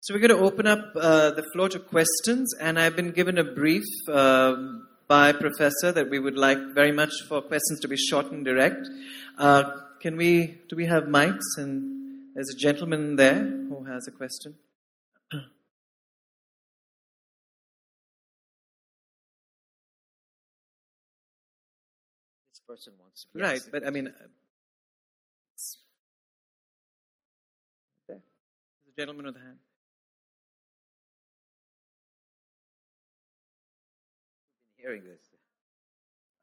So 0.01 0.14
we're 0.14 0.20
going 0.20 0.40
to 0.40 0.44
open 0.44 0.66
up 0.66 0.92
uh, 0.96 1.31
the 1.33 1.44
floor 1.53 1.68
to 1.68 1.79
questions, 1.79 2.55
and 2.59 2.79
I've 2.79 2.96
been 2.96 3.11
given 3.11 3.37
a 3.37 3.44
brief 3.44 3.85
um, 4.11 4.87
by 5.09 5.33
Professor 5.33 5.92
that 5.92 6.09
we 6.09 6.18
would 6.18 6.37
like 6.37 6.59
very 6.75 6.92
much 6.92 7.12
for 7.29 7.42
questions 7.42 7.81
to 7.81 7.88
be 7.88 7.96
short 7.96 8.33
and 8.33 8.44
direct. 8.44 8.88
Uh, 9.37 9.64
can 10.01 10.16
we? 10.16 10.59
Do 10.68 10.77
we 10.77 10.87
have 10.87 11.05
mics 11.05 11.59
and? 11.59 11.99
There's 12.35 12.49
a 12.49 12.57
gentleman 12.57 13.16
there 13.16 13.42
who 13.42 13.85
has 13.85 14.07
a 14.07 14.12
question. 14.12 14.55
This 15.33 15.42
person 22.66 22.92
wants 23.01 23.27
to. 23.33 23.38
Right, 23.38 23.61
but 23.70 23.85
I 23.85 23.90
mean, 23.90 24.14
gentleman 29.00 29.24
with 29.24 29.36
a 29.36 29.38
hand. 29.38 29.56
Been 34.76 34.84
hearing 34.84 35.04
this. 35.04 35.22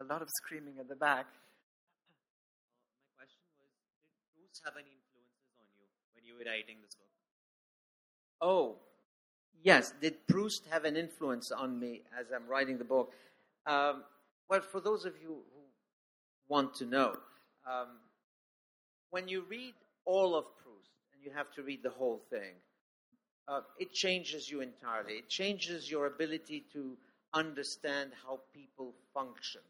A 0.01 0.03
lot 0.05 0.23
of 0.23 0.29
screaming 0.43 0.73
at 0.79 0.89
the 0.89 0.95
back. 0.95 1.27
My 3.05 3.13
question 3.15 3.43
was 3.61 3.69
Did 4.33 4.41
Proust 4.41 4.61
have 4.65 4.73
any 4.73 4.89
influences 4.89 5.53
on 5.61 5.67
you 5.77 5.85
when 6.15 6.25
you 6.25 6.33
were 6.33 6.49
writing 6.49 6.77
this 6.83 6.95
book? 6.95 7.13
Oh, 8.41 8.77
yes. 9.63 9.93
Did 10.01 10.25
Proust 10.25 10.65
have 10.71 10.85
an 10.85 10.97
influence 10.97 11.51
on 11.51 11.79
me 11.79 12.01
as 12.19 12.25
I'm 12.35 12.47
writing 12.47 12.79
the 12.79 12.85
book? 12.85 13.13
Um, 13.67 14.03
well, 14.49 14.61
for 14.61 14.81
those 14.81 15.05
of 15.05 15.13
you 15.21 15.29
who 15.29 15.61
want 16.47 16.73
to 16.75 16.85
know, 16.87 17.17
um, 17.71 17.99
when 19.11 19.27
you 19.27 19.43
read 19.47 19.75
all 20.05 20.33
of 20.33 20.45
Proust, 20.57 20.66
and 20.66 20.66
you 21.27 21.33
have 21.35 21.51
to 21.51 21.61
read 21.61 21.83
the 21.83 21.89
whole 21.89 22.21
thing, 22.29 22.53
uh, 23.49 23.61
it 23.79 23.91
changes 23.91 24.49
you 24.49 24.61
entirely. 24.61 25.15
It 25.15 25.29
changes 25.29 25.91
your 25.91 26.05
ability 26.07 26.63
to 26.71 26.97
understand 27.33 28.11
how 28.25 28.39
people 28.53 28.93
function. 29.13 29.61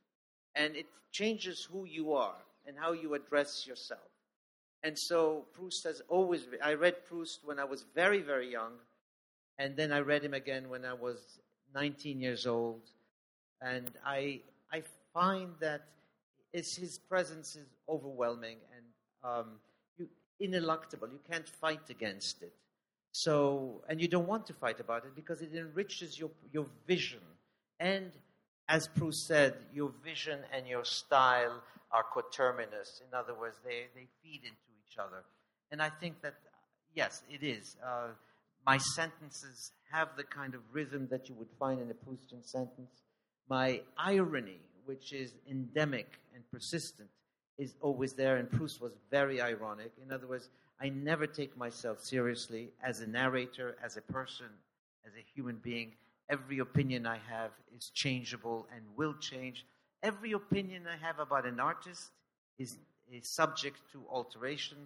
And 0.55 0.75
it 0.75 0.85
changes 1.11 1.67
who 1.71 1.85
you 1.85 2.13
are 2.13 2.35
and 2.67 2.77
how 2.77 2.91
you 2.91 3.15
address 3.15 3.65
yourself. 3.65 4.09
And 4.83 4.97
so 4.97 5.45
Proust 5.53 5.83
has 5.85 6.01
always, 6.09 6.47
I 6.63 6.75
read 6.75 7.05
Proust 7.05 7.39
when 7.43 7.57
I 7.57 7.63
was 7.63 7.85
very, 7.95 8.21
very 8.21 8.51
young, 8.51 8.73
and 9.57 9.75
then 9.75 9.91
I 9.91 9.99
read 9.99 10.23
him 10.23 10.35
again 10.35 10.69
when 10.69 10.85
I 10.85 10.93
was 10.93 11.39
19 11.73 12.21
years 12.21 12.45
old. 12.45 12.81
And 13.61 13.89
I, 14.05 14.41
I 14.71 14.83
find 15.13 15.49
that 15.59 15.81
his 16.53 16.99
presence 17.09 17.55
is 17.55 17.67
overwhelming 17.89 18.57
and 18.75 18.85
um, 19.23 19.47
ineluctable. 20.39 21.07
You 21.11 21.19
can't 21.29 21.47
fight 21.47 21.89
against 21.89 22.41
it. 22.43 22.53
So, 23.11 23.83
and 23.89 23.99
you 23.99 24.07
don't 24.07 24.27
want 24.27 24.45
to 24.47 24.53
fight 24.53 24.79
about 24.79 25.05
it 25.05 25.15
because 25.15 25.41
it 25.41 25.53
enriches 25.55 26.19
your, 26.19 26.29
your 26.51 26.67
vision. 26.85 27.19
And 27.79 28.11
as 28.69 28.87
Proust 28.87 29.25
said, 29.27 29.55
your 29.73 29.91
vision 30.03 30.39
and 30.53 30.67
your 30.67 30.83
style 30.83 31.63
are 31.91 32.05
coterminous. 32.13 33.01
In 33.07 33.17
other 33.17 33.33
words, 33.33 33.57
they, 33.63 33.87
they 33.95 34.07
feed 34.21 34.41
into 34.43 34.69
each 34.85 34.97
other. 34.99 35.23
And 35.71 35.81
I 35.81 35.89
think 35.89 36.21
that, 36.21 36.35
yes, 36.93 37.23
it 37.29 37.43
is. 37.43 37.77
Uh, 37.83 38.09
my 38.65 38.77
sentences 38.77 39.71
have 39.91 40.09
the 40.17 40.23
kind 40.23 40.53
of 40.53 40.61
rhythm 40.71 41.07
that 41.09 41.29
you 41.29 41.35
would 41.35 41.51
find 41.57 41.79
in 41.79 41.89
a 41.89 41.93
Proustian 41.93 42.43
sentence. 42.45 43.03
My 43.49 43.81
irony, 43.97 44.59
which 44.85 45.13
is 45.13 45.33
endemic 45.49 46.19
and 46.35 46.43
persistent, 46.51 47.09
is 47.57 47.73
always 47.81 48.13
there, 48.13 48.37
and 48.37 48.49
Proust 48.49 48.81
was 48.81 48.93
very 49.09 49.41
ironic. 49.41 49.91
In 50.03 50.11
other 50.11 50.27
words, 50.27 50.49
I 50.79 50.89
never 50.89 51.25
take 51.25 51.57
myself 51.57 52.03
seriously 52.03 52.69
as 52.83 53.01
a 53.01 53.07
narrator, 53.07 53.75
as 53.83 53.97
a 53.97 54.01
person, 54.01 54.47
as 55.05 55.13
a 55.13 55.25
human 55.33 55.55
being. 55.57 55.93
Every 56.29 56.59
opinion 56.59 57.07
I 57.07 57.19
have 57.27 57.51
is 57.75 57.89
changeable 57.89 58.67
and 58.75 58.83
will 58.95 59.15
change. 59.15 59.65
Every 60.03 60.33
opinion 60.33 60.83
I 60.87 61.03
have 61.03 61.19
about 61.19 61.45
an 61.45 61.59
artist 61.59 62.11
is, 62.59 62.77
is 63.11 63.27
subject 63.27 63.77
to 63.93 64.03
alteration. 64.09 64.77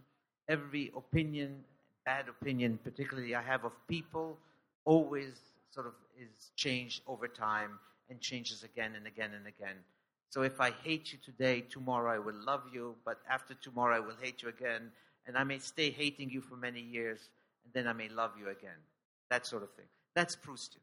Every 0.48 0.92
opinion, 0.96 1.64
bad 2.06 2.26
opinion, 2.30 2.80
particularly 2.84 3.36
I 3.36 3.42
have 3.42 3.66
of 3.66 3.74
people, 3.88 4.38
always 4.86 5.34
sort 5.72 5.88
of 5.88 5.94
is 6.18 6.52
changed 6.56 7.02
over 7.08 7.28
time 7.28 7.80
and 8.10 8.20
changes 8.20 8.64
again 8.64 8.94
and 8.96 9.08
again 9.08 9.32
and 9.36 9.48
again. 9.48 9.76
So 10.32 10.44
if 10.44 10.62
I 10.62 10.72
hate 10.72 11.12
you 11.12 11.20
today, 11.20 11.60
tomorrow 11.60 12.16
I 12.16 12.18
will 12.18 12.40
love 12.46 12.64
you, 12.74 12.96
but 13.04 13.20
after 13.30 13.54
tomorrow 13.54 13.98
I 13.98 14.00
will 14.00 14.16
hate 14.22 14.42
you 14.42 14.48
again, 14.48 14.90
and 15.28 15.38
I 15.38 15.44
may 15.44 15.60
stay 15.60 15.92
hating 15.92 16.30
you 16.30 16.40
for 16.40 16.56
many 16.56 16.80
years, 16.80 17.20
and 17.66 17.74
then 17.74 17.86
I 17.86 17.92
may 17.92 18.08
love 18.08 18.32
you 18.40 18.48
again. 18.48 18.80
That 19.30 19.46
sort 19.46 19.62
of 19.62 19.74
thing. 19.74 19.88
That's 20.16 20.38
Proustian. 20.38 20.80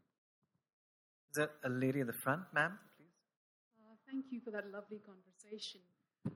Is 1.31 1.37
that 1.37 1.53
a 1.65 1.71
lady 1.71 2.01
in 2.01 2.07
the 2.07 2.13
front, 2.13 2.43
ma'am? 2.53 2.79
Please. 2.99 3.09
Thank 4.07 4.27
you 4.31 4.41
for 4.45 4.51
that 4.51 4.71
lovely 4.71 4.99
conversation. 4.99 5.81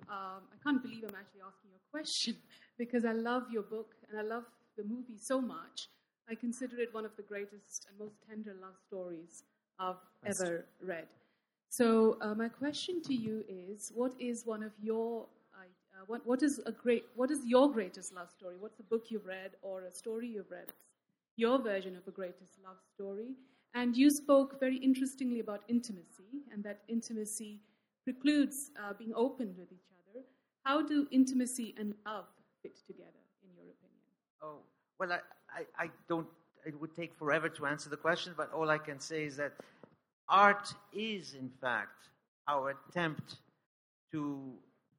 Um, 0.08 0.48
I 0.48 0.56
can't 0.64 0.82
believe 0.82 1.04
I'm 1.04 1.14
actually 1.14 1.42
asking 1.46 1.68
you 1.68 1.76
a 1.76 1.90
question 1.90 2.36
because 2.78 3.04
I 3.04 3.12
love 3.12 3.44
your 3.52 3.62
book 3.62 3.94
and 4.08 4.18
I 4.18 4.22
love 4.22 4.44
the 4.78 4.84
movie 4.84 5.18
so 5.18 5.38
much. 5.38 5.88
I 6.30 6.34
consider 6.34 6.80
it 6.80 6.94
one 6.94 7.04
of 7.04 7.14
the 7.16 7.22
greatest 7.22 7.86
and 7.90 7.98
most 7.98 8.16
tender 8.26 8.54
love 8.58 8.76
stories 8.86 9.42
I've 9.78 9.96
That's 10.22 10.40
ever 10.40 10.50
true. 10.80 10.88
read. 10.88 11.08
So 11.72 12.18
uh, 12.20 12.34
my 12.34 12.50
question 12.50 13.00
to 13.04 13.14
you 13.14 13.44
is: 13.48 13.92
What 13.94 14.12
is 14.20 14.44
one 14.44 14.62
of 14.62 14.72
your 14.82 15.24
uh, 15.56 16.04
what, 16.06 16.26
what 16.26 16.42
is 16.42 16.60
a 16.66 16.72
great 16.72 17.04
what 17.16 17.30
is 17.30 17.46
your 17.46 17.72
greatest 17.72 18.14
love 18.14 18.28
story? 18.30 18.56
What's 18.60 18.78
a 18.80 18.82
book 18.82 19.04
you've 19.08 19.24
read 19.24 19.52
or 19.62 19.84
a 19.84 19.90
story 19.90 20.28
you've 20.28 20.50
read? 20.50 20.70
Your 21.36 21.58
version 21.58 21.96
of 21.96 22.06
a 22.06 22.10
greatest 22.10 22.58
love 22.62 22.76
story. 22.94 23.30
And 23.72 23.96
you 23.96 24.10
spoke 24.10 24.60
very 24.60 24.76
interestingly 24.76 25.40
about 25.40 25.62
intimacy, 25.66 26.44
and 26.52 26.62
that 26.62 26.80
intimacy 26.88 27.60
precludes 28.04 28.70
uh, 28.76 28.92
being 28.92 29.14
open 29.16 29.54
with 29.56 29.72
each 29.72 29.88
other. 29.96 30.20
How 30.64 30.82
do 30.86 31.08
intimacy 31.10 31.74
and 31.78 31.94
love 32.04 32.26
fit 32.62 32.76
together, 32.86 33.22
in 33.42 33.48
your 33.56 33.64
opinion? 33.72 34.04
Oh, 34.42 34.58
well, 35.00 35.12
I, 35.12 35.20
I, 35.58 35.84
I 35.84 35.90
don't, 36.06 36.26
it 36.66 36.78
would 36.78 36.94
take 36.94 37.14
forever 37.14 37.48
to 37.48 37.64
answer 37.64 37.88
the 37.88 37.96
question, 37.96 38.34
but 38.36 38.52
all 38.52 38.68
I 38.68 38.76
can 38.76 39.00
say 39.00 39.24
is 39.24 39.36
that 39.38 39.54
art 40.32 40.74
is, 40.92 41.34
in 41.34 41.50
fact, 41.60 42.08
our 42.48 42.74
attempt 42.88 43.36
to 44.10 44.40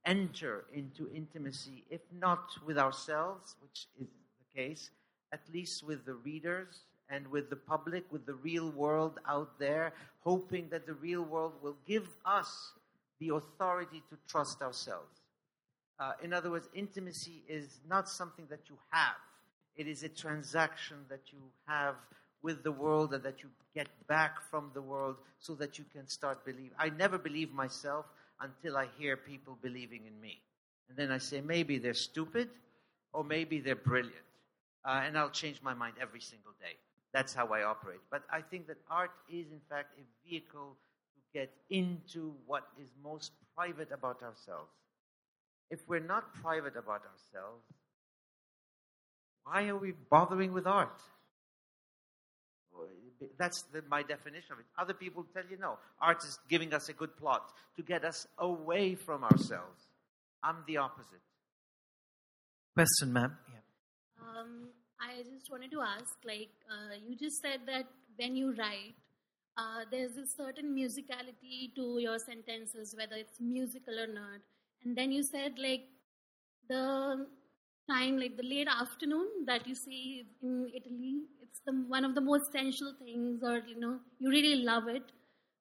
enter 0.05 0.65
into 0.73 1.09
intimacy, 1.13 1.84
if 1.89 2.01
not 2.19 2.51
with 2.65 2.77
ourselves, 2.77 3.55
which 3.61 3.88
is 3.99 4.07
the 4.07 4.61
case, 4.61 4.91
at 5.31 5.41
least 5.51 5.84
with 5.84 6.05
the 6.05 6.13
readers 6.13 6.84
and 7.09 7.27
with 7.27 7.49
the 7.49 7.55
public, 7.55 8.03
with 8.11 8.25
the 8.25 8.36
real 8.36 8.69
world 8.71 9.19
out 9.27 9.57
there, 9.59 9.91
hoping 10.21 10.67
that 10.69 10.86
the 10.86 10.93
real 10.93 11.23
world 11.23 11.53
will 11.61 11.77
give 11.88 12.07
us 12.25 12.73
the 13.19 13.29
authority 13.29 14.03
to 14.09 14.17
trust 14.27 14.61
ourselves. 14.61 15.21
Uh, 15.99 16.11
in 16.23 16.34
other 16.34 16.51
words, 16.51 16.69
intimacy 16.73 17.43
is 17.47 17.79
not 17.89 18.07
something 18.07 18.45
that 18.49 18.61
you 18.69 18.77
have, 18.89 19.15
it 19.75 19.88
is 19.88 20.03
a 20.03 20.09
transaction 20.09 20.97
that 21.09 21.21
you 21.31 21.39
have 21.65 21.95
with 22.43 22.61
the 22.61 22.71
world 22.71 23.13
and 23.13 23.23
that 23.23 23.41
you 23.41 23.49
get 23.73 23.87
back 24.07 24.41
from 24.51 24.69
the 24.73 24.81
world 24.81 25.15
so 25.39 25.55
that 25.55 25.79
you 25.79 25.85
can 25.91 26.07
start 26.07 26.45
believing. 26.45 26.71
I 26.77 26.89
never 26.89 27.17
believe 27.17 27.51
myself 27.53 28.05
until 28.41 28.77
I 28.77 28.87
hear 28.99 29.17
people 29.17 29.57
believing 29.61 30.01
in 30.05 30.21
me. 30.21 30.39
And 30.89 30.97
then 30.97 31.11
I 31.11 31.17
say, 31.17 31.41
maybe 31.41 31.77
they're 31.77 31.93
stupid 31.93 32.49
or 33.13 33.23
maybe 33.23 33.59
they're 33.59 33.75
brilliant. 33.75 34.15
Uh, 34.85 35.01
and 35.05 35.17
I'll 35.17 35.29
change 35.29 35.61
my 35.63 35.73
mind 35.73 35.95
every 35.99 36.19
single 36.19 36.51
day. 36.59 36.75
That's 37.13 37.33
how 37.33 37.47
I 37.47 37.63
operate. 37.63 38.01
But 38.11 38.23
I 38.31 38.41
think 38.41 38.67
that 38.67 38.77
art 38.89 39.11
is, 39.29 39.47
in 39.51 39.61
fact, 39.69 39.93
a 39.97 40.29
vehicle 40.29 40.75
to 41.15 41.39
get 41.39 41.51
into 41.69 42.33
what 42.45 42.63
is 42.81 42.89
most 43.01 43.31
private 43.55 43.91
about 43.91 44.21
ourselves. 44.21 44.71
If 45.69 45.87
we're 45.87 45.99
not 45.99 46.33
private 46.35 46.75
about 46.75 47.03
ourselves, 47.05 47.63
why 49.45 49.67
are 49.67 49.77
we 49.77 49.93
bothering 50.09 50.53
with 50.53 50.67
art? 50.67 50.99
That's 53.38 53.63
the, 53.74 53.84
my 53.89 54.03
definition 54.03 54.53
of 54.53 54.59
it. 54.59 54.65
Other 54.78 54.93
people 54.93 55.26
tell 55.34 55.43
you 55.49 55.57
no. 55.57 55.78
Art 56.01 56.24
is 56.24 56.38
giving 56.49 56.74
us 56.74 56.89
a 56.89 56.93
good 56.93 57.15
plot 57.17 57.51
to 57.78 57.84
get 57.84 58.03
us 58.03 58.28
away 58.38 58.95
from 58.95 59.24
ourselves. 59.24 59.88
I'm 60.43 60.57
the 60.67 60.78
opposite. 60.78 61.21
Question, 62.76 63.13
ma'am. 63.13 63.38
Yeah. 63.47 63.59
Um, 64.28 64.69
I 64.99 65.24
just 65.24 65.49
wanted 65.51 65.71
to 65.71 65.82
ask, 65.82 66.15
like, 66.26 66.49
uh, 66.69 66.95
you 67.07 67.15
just 67.15 67.41
said 67.41 67.61
that 67.67 67.86
when 68.17 68.36
you 68.36 68.53
write, 68.57 68.95
uh, 69.57 69.86
there's 69.91 70.17
a 70.17 70.26
certain 70.36 70.76
musicality 70.76 71.74
to 71.76 71.99
your 71.99 72.17
sentences, 72.19 72.95
whether 72.97 73.15
it's 73.15 73.39
musical 73.39 73.99
or 73.99 74.07
not. 74.07 74.41
And 74.84 74.97
then 74.97 75.11
you 75.11 75.24
said, 75.24 75.53
like, 75.57 75.86
the 76.67 77.28
time, 77.89 78.17
like 78.17 78.38
the 78.38 78.43
late 78.43 78.67
afternoon 78.67 79.28
that 79.45 79.67
you 79.67 79.76
see 79.76 80.26
in 80.41 80.69
Italy, 80.74 81.24
it's 81.54 81.62
the, 81.66 81.74
one 81.88 82.04
of 82.04 82.16
the 82.16 82.22
most 82.22 82.49
essential 82.49 82.93
things, 82.99 83.43
or 83.43 83.62
you 83.68 83.80
know, 83.80 83.99
you 84.20 84.30
really 84.30 84.56
love 84.56 84.88
it. 84.88 85.04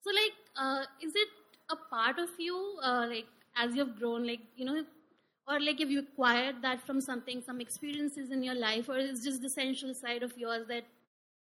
So, 0.01 0.11
like, 0.11 0.33
uh, 0.57 0.85
is 1.03 1.13
it 1.15 1.29
a 1.71 1.77
part 1.91 2.19
of 2.19 2.31
you, 2.39 2.57
uh, 2.83 3.07
like, 3.09 3.27
as 3.57 3.77
you've 3.77 3.99
grown, 3.99 4.27
like, 4.27 4.41
you 4.57 4.65
know, 4.65 4.85
or 5.47 5.61
like 5.61 5.81
if 5.81 5.91
you 5.91 6.01
acquired 6.01 6.63
that 6.63 6.81
from 6.87 7.01
something, 7.01 7.43
some 7.43 7.61
experiences 7.61 8.31
in 8.31 8.43
your 8.43 8.55
life, 8.55 8.89
or 8.89 8.97
is 8.97 9.23
just 9.23 9.43
the 9.43 9.49
essential 9.49 9.93
side 9.93 10.23
of 10.23 10.37
yours 10.39 10.67
that 10.69 10.85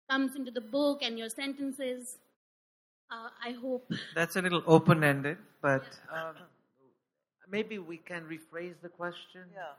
comes 0.09 0.35
into 0.35 0.51
the 0.51 0.61
book 0.61 1.01
and 1.01 1.17
your 1.17 1.29
sentences? 1.29 2.17
Uh, 3.09 3.29
I 3.43 3.51
hope. 3.51 3.89
That's 4.15 4.35
a 4.35 4.41
little 4.41 4.63
open 4.67 5.03
ended, 5.03 5.37
but. 5.61 5.83
Um, 6.11 6.35
maybe 7.49 7.79
we 7.79 7.97
can 7.97 8.23
rephrase 8.23 8.75
the 8.81 8.89
question. 8.89 9.41
Yeah. 9.53 9.73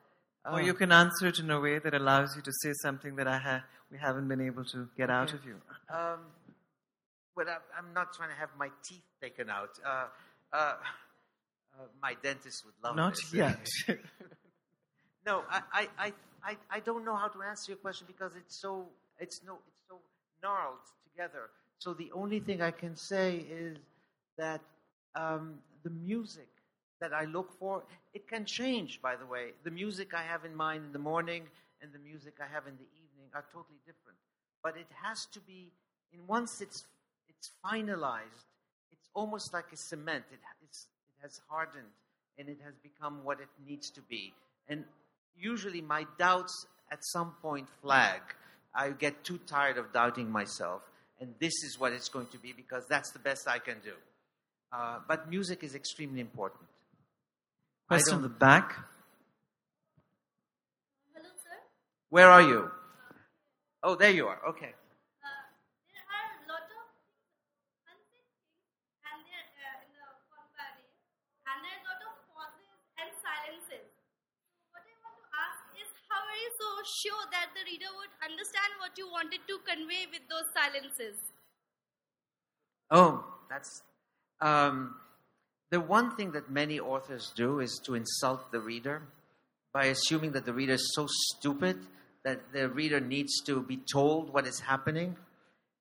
Uh, 0.44 0.54
or 0.54 0.62
you 0.62 0.74
can 0.74 0.90
answer 0.90 1.28
it 1.28 1.38
in 1.38 1.50
a 1.50 1.60
way 1.60 1.78
that 1.78 1.94
allows 1.94 2.34
you 2.34 2.42
to 2.42 2.52
say 2.62 2.72
something 2.82 3.16
that 3.16 3.28
I 3.28 3.38
ha- 3.38 3.64
we 3.90 3.98
haven't 3.98 4.28
been 4.28 4.40
able 4.40 4.64
to 4.66 4.88
get 4.96 5.10
out 5.10 5.32
of 5.32 5.44
you. 5.44 5.56
Um, 5.88 6.20
well, 7.36 7.46
I'm 7.78 7.94
not 7.94 8.12
trying 8.14 8.30
to 8.30 8.36
have 8.36 8.50
my 8.58 8.68
teeth 8.82 9.04
taken 9.20 9.48
out. 9.48 9.70
Uh, 9.84 10.06
uh, 10.52 10.56
uh, 10.56 11.84
my 12.02 12.14
dentist 12.22 12.64
would 12.64 12.74
love 12.82 12.96
Not 12.96 13.14
this. 13.14 13.32
yet. 13.32 13.66
no, 15.26 15.44
I, 15.48 15.62
I, 15.72 15.88
I, 15.98 16.12
I, 16.44 16.56
I 16.70 16.80
don't 16.80 17.04
know 17.04 17.16
how 17.16 17.28
to 17.28 17.42
answer 17.42 17.72
your 17.72 17.78
question 17.78 18.06
because 18.06 18.32
it's 18.36 18.60
so 18.60 18.86
it's 19.18 19.40
no 19.46 19.58
it's 19.68 19.82
so 19.88 19.96
gnarled 20.42 20.78
together. 21.10 21.50
So 21.78 21.94
the 21.94 22.10
only 22.12 22.40
thing 22.40 22.62
I 22.62 22.70
can 22.70 22.96
say 22.96 23.44
is 23.50 23.78
that 24.36 24.60
um, 25.14 25.58
the 25.84 25.90
music 25.90 26.48
that 27.02 27.12
I 27.12 27.24
look 27.24 27.58
for 27.58 27.82
it 28.14 28.28
can 28.28 28.44
change. 28.44 29.00
By 29.02 29.16
the 29.16 29.26
way, 29.26 29.52
the 29.64 29.70
music 29.70 30.14
I 30.14 30.22
have 30.22 30.44
in 30.44 30.54
mind 30.54 30.84
in 30.86 30.92
the 30.92 30.98
morning 31.12 31.42
and 31.82 31.92
the 31.92 31.98
music 31.98 32.34
I 32.40 32.48
have 32.54 32.66
in 32.66 32.76
the 32.76 32.88
evening 33.02 33.28
are 33.34 33.44
totally 33.52 33.80
different. 33.84 34.18
But 34.62 34.76
it 34.76 34.86
has 35.02 35.26
to 35.32 35.40
be, 35.40 35.72
and 36.12 36.26
once 36.28 36.60
it's 36.60 36.84
it's 37.28 37.50
finalized, 37.64 38.46
it's 38.92 39.08
almost 39.14 39.52
like 39.52 39.66
a 39.72 39.76
cement. 39.76 40.24
It, 40.30 40.38
it 40.62 40.76
has 41.22 41.40
hardened 41.48 41.94
and 42.38 42.48
it 42.48 42.58
has 42.64 42.74
become 42.82 43.24
what 43.24 43.40
it 43.40 43.48
needs 43.66 43.90
to 43.90 44.00
be. 44.02 44.32
And 44.68 44.84
usually 45.36 45.80
my 45.80 46.06
doubts 46.18 46.66
at 46.92 47.04
some 47.04 47.32
point 47.42 47.68
flag. 47.82 48.20
I 48.74 48.90
get 48.90 49.24
too 49.24 49.38
tired 49.46 49.76
of 49.76 49.92
doubting 49.92 50.30
myself, 50.30 50.82
and 51.20 51.34
this 51.40 51.52
is 51.62 51.78
what 51.78 51.92
it's 51.92 52.08
going 52.08 52.28
to 52.28 52.38
be 52.38 52.52
because 52.52 52.86
that's 52.88 53.10
the 53.10 53.18
best 53.18 53.46
I 53.48 53.58
can 53.58 53.76
do. 53.84 53.92
Uh, 54.72 55.00
but 55.06 55.28
music 55.28 55.62
is 55.62 55.74
extremely 55.74 56.20
important. 56.20 56.62
I 57.92 58.00
Question 58.00 58.16
in 58.16 58.22
the 58.24 58.32
back. 58.32 58.72
Hello, 61.12 61.28
sir. 61.44 61.60
Where 62.08 62.30
are 62.32 62.40
you? 62.40 62.72
Oh, 63.84 63.96
there 64.00 64.08
you 64.08 64.32
are. 64.32 64.40
Okay. 64.48 64.72
Uh, 65.20 65.44
there 65.92 66.00
are 66.08 66.28
a 66.32 66.48
lot 66.48 66.64
of 66.72 66.88
unsaid 67.84 68.24
things 68.32 68.56
and 69.04 69.20
there 69.28 69.44
uh, 69.44 69.84
in 69.84 69.92
the 69.92 70.08
Convary, 70.32 70.88
and 71.44 71.56
there 71.60 71.76
are 71.76 71.84
a 71.84 71.88
lot 71.92 72.00
of 72.00 72.16
pauses 72.32 72.80
and 72.96 73.12
silences. 73.20 73.92
What 74.72 74.88
I 74.88 74.96
want 75.04 75.20
to 75.20 75.28
ask 75.36 75.60
is, 75.76 75.92
how 76.08 76.24
are 76.24 76.40
you 76.40 76.50
so 76.56 76.68
sure 76.88 77.24
that 77.28 77.52
the 77.52 77.60
reader 77.68 77.92
would 77.92 78.16
understand 78.24 78.72
what 78.80 78.96
you 78.96 79.04
wanted 79.12 79.44
to 79.44 79.60
convey 79.68 80.08
with 80.08 80.24
those 80.32 80.48
silences? 80.56 81.20
Oh, 82.88 83.20
that's. 83.52 83.84
Um, 84.40 84.96
the 85.72 85.80
one 85.80 86.14
thing 86.14 86.32
that 86.32 86.50
many 86.50 86.78
authors 86.78 87.32
do 87.34 87.58
is 87.58 87.80
to 87.82 87.94
insult 87.94 88.52
the 88.52 88.60
reader 88.60 89.00
by 89.72 89.86
assuming 89.86 90.32
that 90.32 90.44
the 90.44 90.52
reader 90.52 90.74
is 90.74 90.92
so 90.94 91.06
stupid 91.08 91.78
that 92.24 92.52
the 92.52 92.68
reader 92.68 93.00
needs 93.00 93.40
to 93.40 93.62
be 93.62 93.78
told 93.90 94.30
what 94.34 94.46
is 94.46 94.60
happening. 94.60 95.16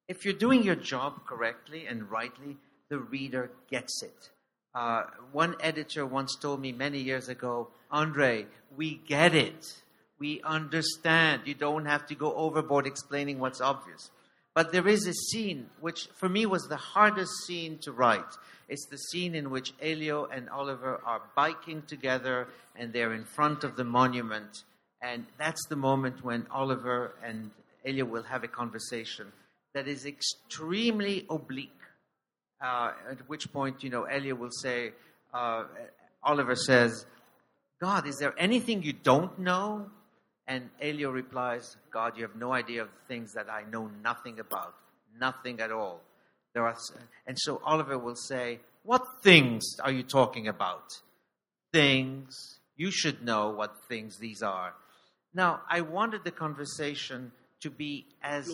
If 0.08 0.24
you're 0.24 0.34
doing 0.34 0.64
your 0.64 0.76
job 0.76 1.26
correctly 1.26 1.88
and 1.88 2.10
rightly, 2.10 2.56
the 2.88 3.00
reader 3.00 3.52
gets 3.70 4.02
it. 4.02 4.30
Uh, 4.74 5.04
one 5.34 5.56
editor 5.60 6.06
once 6.06 6.38
told 6.38 6.62
me 6.62 6.72
many 6.72 7.00
years 7.00 7.28
ago, 7.28 7.68
Andre, 7.92 8.46
we 8.78 9.02
get 9.06 9.36
it. 9.36 9.74
We 10.20 10.42
understand. 10.46 11.42
You 11.44 11.54
don't 11.54 11.86
have 11.86 12.06
to 12.08 12.16
go 12.16 12.34
overboard 12.34 12.88
explaining 12.88 13.40
what's 13.40 13.60
obvious. 13.60 14.10
But 14.54 14.72
there 14.72 14.88
is 14.88 15.06
a 15.06 15.14
scene 15.14 15.70
which, 15.82 16.08
for 16.18 16.30
me, 16.30 16.46
was 16.46 16.64
the 16.64 16.78
hardest 16.78 17.32
scene 17.46 17.78
to 17.80 17.92
write. 17.92 18.38
It's 18.72 18.86
the 18.86 18.98
scene 18.98 19.36
in 19.36 19.50
which 19.50 19.74
Elio 19.82 20.28
and 20.28 20.50
Oliver 20.50 21.02
are 21.06 21.22
biking 21.36 21.82
together 21.88 22.48
and 22.78 22.94
they're 22.94 23.14
in 23.14 23.26
front 23.26 23.66
of 23.66 23.76
the 23.76 23.84
monument. 23.84 24.64
And 25.02 25.26
that's 25.38 25.68
the 25.68 25.76
moment 25.76 26.24
when 26.24 26.48
Oliver 26.50 27.16
and 27.22 27.52
Elio 27.86 28.06
will 28.06 28.24
have 28.24 28.46
a 28.46 28.48
conversation 28.48 29.28
that 29.74 29.90
is 29.90 30.06
extremely 30.06 31.26
oblique. 31.30 31.70
Uh, 32.64 32.94
at 33.10 33.28
which 33.28 33.52
point, 33.52 33.84
you 33.84 33.90
know, 33.90 34.04
Elio 34.04 34.36
will 34.36 34.56
say, 34.62 34.94
uh, 35.34 35.66
Oliver 36.24 36.56
says, 36.56 37.06
God, 37.82 38.08
is 38.08 38.20
there 38.20 38.34
anything 38.38 38.84
you 38.84 38.94
don't 38.94 39.38
know? 39.38 39.88
And 40.48 40.70
Elio 40.82 41.12
replies, 41.12 41.76
God, 41.92 42.16
you 42.16 42.24
have 42.24 42.38
no 42.38 42.54
idea 42.54 42.84
of 42.84 42.90
things 43.10 43.34
that 43.34 43.50
I 43.50 43.64
know 43.70 43.90
nothing 44.02 44.40
about. 44.40 44.76
Nothing 45.20 45.60
at 45.60 45.74
all. 45.74 46.00
There 46.54 46.66
are, 46.66 46.76
and 47.28 47.38
so 47.40 47.62
Oliver 47.64 47.98
will 47.98 48.16
say, 48.16 48.60
What 48.84 49.22
things 49.24 49.78
are 49.84 49.92
you 49.92 50.04
talking 50.04 50.48
about? 50.48 51.02
Things. 51.72 52.60
You 52.76 52.92
should 52.92 53.24
know 53.24 53.50
what 53.50 53.86
things 53.88 54.18
these 54.18 54.42
are. 54.42 54.74
Now, 55.34 55.62
I 55.70 55.82
wanted 55.82 56.24
the 56.24 56.32
conversation 56.32 57.32
to 57.62 57.70
be 57.70 58.06
as 58.24 58.52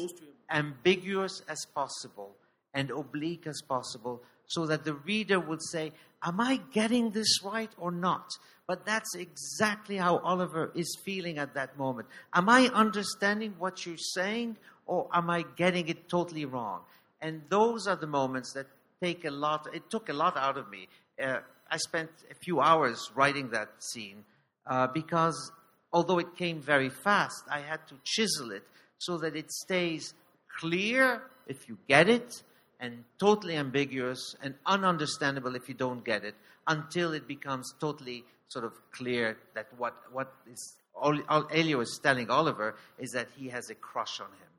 ambiguous 0.52 1.42
as 1.48 1.66
possible 1.74 2.36
and 2.74 2.92
oblique 2.92 3.48
as 3.48 3.62
possible 3.68 4.22
so 4.46 4.66
that 4.68 4.86
the 4.86 4.94
reader 4.94 5.40
would 5.40 5.64
say, 5.64 5.92
Am 6.24 6.40
I 6.40 6.60
getting 6.72 7.12
this 7.12 7.44
right 7.44 7.72
or 7.78 7.92
not? 7.92 8.30
But 8.68 8.86
that's 8.86 9.16
exactly 9.16 9.98
how 9.98 10.18
Oliver 10.18 10.72
is 10.76 10.98
feeling 11.06 11.38
at 11.38 11.54
that 11.54 11.78
moment. 11.78 12.08
Am 12.34 12.50
I 12.50 12.70
understanding 12.74 13.56
what 13.58 13.86
you're 13.86 13.98
saying 13.98 14.58
or 14.86 15.08
am 15.14 15.30
I 15.30 15.46
getting 15.56 15.88
it 15.88 16.10
totally 16.10 16.46
wrong? 16.46 16.82
And 17.22 17.42
those 17.50 17.88
are 17.88 17.96
the 17.96 18.08
moments 18.08 18.54
that 18.54 18.68
take 19.02 19.26
a 19.26 19.32
lot, 19.32 19.68
it 19.74 19.90
took 19.90 20.10
a 20.10 20.14
lot 20.14 20.38
out 20.38 20.58
of 20.58 20.70
me. 20.70 20.88
Uh, 21.22 21.40
I 21.70 21.78
spent 21.78 22.10
a 22.32 22.36
few 22.36 22.60
hours 22.60 23.12
writing 23.16 23.50
that 23.50 23.70
scene 23.80 24.24
uh, 24.66 24.88
because 24.88 25.52
although 25.92 26.20
it 26.20 26.36
came 26.36 26.62
very 26.62 26.90
fast, 26.90 27.44
I 27.50 27.60
had 27.60 27.88
to 27.88 27.96
chisel 28.04 28.52
it 28.52 28.64
so 29.00 29.18
that 29.18 29.36
it 29.36 29.52
stays 29.52 30.14
clear 30.60 31.22
if 31.48 31.68
you 31.68 31.78
get 31.88 32.10
it 32.10 32.44
and 32.80 33.04
totally 33.20 33.56
ambiguous 33.56 34.36
and 34.42 34.56
ununderstandable 34.66 35.56
if 35.56 35.68
you 35.68 35.76
don't 35.76 36.04
get 36.04 36.24
it 36.24 36.36
until 36.68 37.14
it 37.14 37.28
becomes 37.28 37.74
totally 37.80 38.24
sort 38.50 38.66
of 38.66 38.74
clear 38.92 39.38
that 39.56 39.68
what, 39.78 39.96
what 40.12 40.34
is 40.52 40.76
all, 40.94 41.18
all 41.30 41.48
Elio 41.52 41.80
is 41.82 42.00
telling 42.02 42.30
Oliver 42.30 42.76
is 42.98 43.12
that 43.12 43.28
he 43.36 43.50
has 43.50 43.70
a 43.70 43.76
crush 43.76 44.20
on 44.20 44.28
him. 44.28 44.52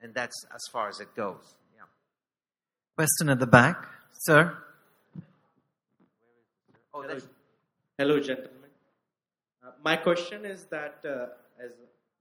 And 0.00 0.14
that's 0.14 0.44
as 0.54 0.60
far 0.72 0.88
as 0.88 1.00
it 1.00 1.14
goes. 1.14 1.56
Question 2.96 3.28
at 3.30 3.40
the 3.40 3.46
back, 3.46 3.88
sir. 4.12 4.56
Oh, 6.94 7.04
Hello, 7.98 8.20
gentlemen. 8.20 8.70
Uh, 9.64 9.72
my 9.82 9.96
question 9.96 10.44
is 10.44 10.66
that, 10.66 10.98
uh, 11.04 11.26
as 11.64 11.72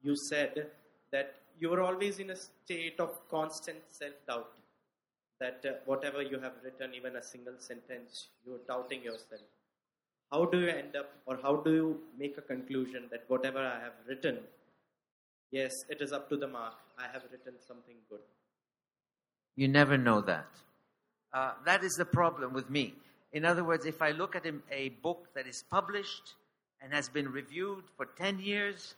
you 0.01 0.15
said, 0.15 0.71
that 1.11 1.35
you 1.59 1.71
are 1.71 1.81
always 1.81 2.17
in 2.17 2.31
a 2.31 2.35
state 2.35 2.99
of 2.99 3.11
constant 3.29 3.77
self 3.89 4.15
doubt. 4.27 4.49
That 5.39 5.63
uh, 5.63 5.73
whatever 5.85 6.23
you 6.23 6.39
have 6.39 6.53
written, 6.63 6.95
even 6.95 7.17
a 7.17 7.23
single 7.23 7.59
sentence, 7.59 8.29
you're 8.43 8.65
doubting 8.67 9.03
yourself. 9.03 9.41
How 10.31 10.45
do 10.45 10.59
you 10.59 10.69
end 10.69 10.95
up, 10.95 11.11
or 11.27 11.37
how 11.43 11.57
do 11.57 11.71
you 11.71 11.99
make 12.17 12.39
a 12.39 12.41
conclusion 12.41 13.03
that 13.11 13.25
whatever 13.27 13.59
I 13.59 13.79
have 13.79 13.93
written, 14.07 14.39
yes, 15.51 15.71
it 15.89 16.01
is 16.01 16.11
up 16.11 16.29
to 16.29 16.35
the 16.35 16.47
mark, 16.47 16.73
I 16.97 17.03
have 17.13 17.21
written 17.31 17.53
something 17.67 17.97
good? 18.09 18.21
You 19.55 19.67
never 19.67 19.97
know 19.97 20.21
that. 20.21 20.47
Uh, 21.33 21.51
that 21.65 21.83
is 21.83 21.93
the 21.93 22.05
problem 22.05 22.53
with 22.53 22.69
me. 22.69 22.93
In 23.31 23.45
other 23.45 23.63
words, 23.63 23.85
if 23.85 24.01
I 24.01 24.11
look 24.11 24.35
at 24.35 24.45
a, 24.71 24.89
book 24.89 25.27
that 25.35 25.47
is 25.47 25.63
published 25.69 26.35
and 26.81 26.93
has 26.93 27.09
been 27.09 27.31
reviewed 27.31 27.83
for 27.97 28.05
10 28.05 28.39
years, 28.39 28.95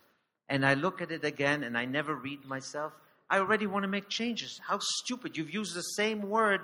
and 0.48 0.64
I 0.64 0.74
look 0.74 1.00
at 1.00 1.10
it 1.10 1.24
again 1.24 1.64
and 1.64 1.76
I 1.76 1.86
never 1.86 2.14
read 2.14 2.44
myself, 2.44 2.92
I 3.28 3.38
already 3.38 3.66
want 3.66 3.82
to 3.84 3.88
make 3.88 4.08
changes. 4.08 4.60
How 4.62 4.78
stupid. 4.80 5.36
You've 5.36 5.52
used 5.52 5.74
the 5.74 5.80
same 5.80 6.28
word 6.28 6.60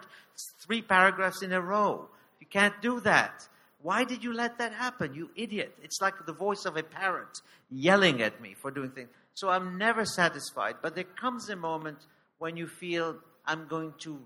three 0.64 0.82
paragraphs 0.82 1.42
in 1.42 1.52
a 1.52 1.60
row. 1.60 2.08
You 2.40 2.46
can't 2.46 2.80
do 2.80 3.00
that. 3.00 3.48
Why 3.82 4.04
did 4.04 4.22
you 4.22 4.32
let 4.32 4.58
that 4.58 4.72
happen, 4.72 5.14
you 5.14 5.30
idiot? 5.34 5.76
It's 5.82 6.00
like 6.00 6.14
the 6.24 6.32
voice 6.32 6.64
of 6.66 6.76
a 6.76 6.82
parent 6.82 7.40
yelling 7.68 8.22
at 8.22 8.40
me 8.40 8.54
for 8.54 8.70
doing 8.70 8.90
things. 8.90 9.08
So 9.34 9.48
I'm 9.48 9.76
never 9.76 10.04
satisfied. 10.04 10.76
But 10.82 10.94
there 10.94 11.04
comes 11.04 11.48
a 11.48 11.56
moment 11.56 11.98
when 12.38 12.56
you 12.56 12.68
feel, 12.68 13.16
I'm 13.44 13.66
going 13.68 13.94
to, 14.00 14.18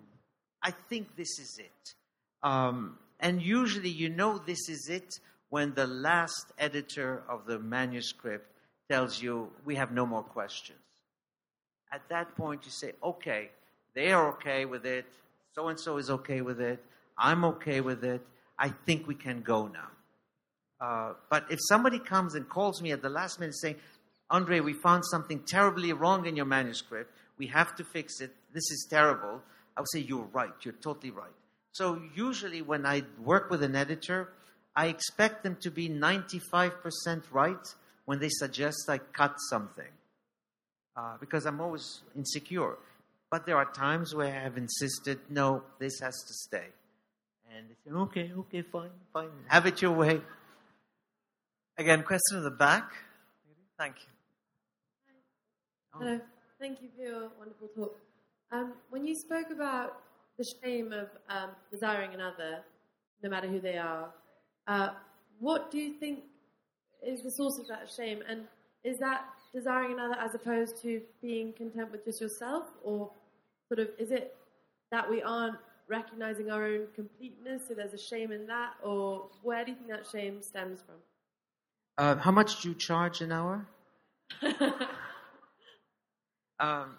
I 0.62 0.71
think 0.71 1.17
this 1.17 1.39
is 1.39 1.59
it. 1.59 1.95
Um, 2.43 2.99
and 3.21 3.41
usually 3.41 3.89
you 3.89 4.09
know 4.09 4.39
this 4.39 4.69
is 4.69 4.89
it 4.91 5.19
when 5.49 5.75
the 5.75 5.87
last 5.87 6.53
editor 6.59 7.23
of 7.29 7.47
the 7.47 7.59
manuscript 7.59 8.51
tells 8.91 9.21
you, 9.21 9.51
we 9.64 9.75
have 9.77 9.93
no 9.93 10.07
more 10.07 10.23
questions. 10.23 10.79
At 11.93 12.03
that 12.09 12.37
point, 12.37 12.62
you 12.64 12.71
say, 12.71 12.93
okay, 13.03 13.51
they 13.95 14.12
are 14.12 14.29
okay 14.35 14.64
with 14.64 14.85
it. 14.85 15.07
So 15.55 15.69
and 15.69 15.81
so 15.81 15.97
is 15.97 16.11
okay 16.11 16.41
with 16.41 16.61
it. 16.61 16.85
I'm 17.17 17.45
okay 17.45 17.81
with 17.81 18.05
it. 18.05 18.21
I 18.59 18.69
think 18.69 19.07
we 19.07 19.14
can 19.14 19.43
go 19.43 19.69
now. 19.69 19.89
Uh, 20.79 21.14
but 21.31 21.47
if 21.51 21.59
somebody 21.69 21.99
comes 21.99 22.35
and 22.35 22.49
calls 22.49 22.83
me 22.83 22.93
at 22.93 23.03
the 23.03 23.09
last 23.09 23.41
minute 23.41 23.57
saying, 23.57 23.77
Andre, 24.29 24.61
we 24.61 24.73
found 24.73 25.05
something 25.07 25.41
terribly 25.47 25.93
wrong 25.93 26.27
in 26.27 26.37
your 26.37 26.45
manuscript. 26.45 27.11
We 27.39 27.47
have 27.49 27.74
to 27.76 27.84
fix 27.84 28.20
it. 28.20 28.34
This 28.53 28.70
is 28.70 28.87
terrible. 28.89 29.43
I 29.76 29.80
would 29.80 29.91
say, 29.91 30.01
You're 30.01 30.28
right. 30.32 30.53
You're 30.62 30.74
totally 30.74 31.11
right. 31.11 31.34
So, 31.72 32.01
usually, 32.14 32.62
when 32.62 32.87
I 32.87 33.03
work 33.22 33.51
with 33.51 33.62
an 33.62 33.76
editor, 33.76 34.32
I 34.74 34.87
expect 34.87 35.43
them 35.43 35.57
to 35.62 35.70
be 35.70 35.89
95% 35.89 37.22
right 37.30 37.57
when 38.05 38.18
they 38.18 38.28
suggest 38.30 38.89
I 38.89 38.99
cut 38.99 39.37
something 39.51 39.93
uh, 40.97 41.16
because 41.18 41.47
I'm 41.47 41.61
always 41.61 42.03
insecure. 42.14 42.76
But 43.30 43.45
there 43.47 43.57
are 43.57 43.70
times 43.72 44.14
where 44.14 44.28
I 44.28 44.39
have 44.41 44.57
insisted, 44.57 45.18
No, 45.28 45.62
this 45.78 46.01
has 46.01 46.14
to 46.14 46.34
stay. 46.34 46.66
And 47.55 47.68
they 47.68 47.74
say, 47.84 47.95
Okay, 47.95 48.32
okay, 48.39 48.62
fine, 48.62 48.91
fine. 49.12 49.30
Have 49.49 49.66
it 49.66 49.82
your 49.82 49.93
way. 49.93 50.20
Again, 51.78 52.03
question 52.03 52.39
at 52.39 52.43
the 52.43 52.51
back. 52.51 52.93
Thank 53.78 53.97
you. 53.97 55.14
Hello. 55.93 56.20
Thank 56.59 56.80
you 56.80 56.88
for 56.96 57.02
your 57.02 57.30
wonderful 57.38 57.68
talk. 57.68 57.98
Um, 58.50 58.72
when 58.88 59.07
you 59.07 59.14
spoke 59.14 59.50
about 59.52 59.98
the 60.38 60.44
shame 60.44 60.90
of 60.90 61.09
um, 61.28 61.50
desiring 61.70 62.14
another, 62.14 62.61
no 63.22 63.28
matter 63.28 63.46
who 63.46 63.61
they 63.61 63.76
are, 63.76 64.09
uh, 64.66 64.90
what 65.38 65.70
do 65.70 65.76
you 65.76 65.92
think 65.92 66.20
is 67.07 67.22
the 67.22 67.30
source 67.30 67.59
of 67.59 67.68
that 67.68 67.90
shame? 67.94 68.20
And 68.26 68.44
is 68.84 68.98
that 68.98 69.26
desiring 69.54 69.92
another 69.92 70.14
as 70.18 70.34
opposed 70.34 70.80
to 70.82 71.02
being 71.20 71.52
content 71.52 71.92
with 71.92 72.07
just 72.07 72.22
yourself? 72.22 72.64
Or 72.82 73.11
sort 73.68 73.80
of, 73.80 73.90
is 73.98 74.11
it 74.11 74.34
that 74.90 75.09
we 75.11 75.22
aren't 75.22 75.59
recognizing 75.88 76.50
our 76.50 76.64
own 76.64 76.86
completeness, 76.94 77.68
so 77.68 77.74
there's 77.74 77.92
a 77.92 77.98
shame 77.98 78.32
in 78.32 78.46
that? 78.46 78.74
Or 78.82 79.28
where 79.42 79.62
do 79.62 79.72
you 79.72 79.76
think 79.76 79.90
that 79.90 80.07
shame 80.11 80.40
stems 80.40 80.80
from? 80.80 80.96
Uh, 81.98 82.16
how 82.16 82.30
much 82.30 82.62
do 82.62 82.70
you 82.70 82.74
charge 82.74 83.20
an 83.20 83.30
hour? 83.30 83.66
Um, 86.59 86.96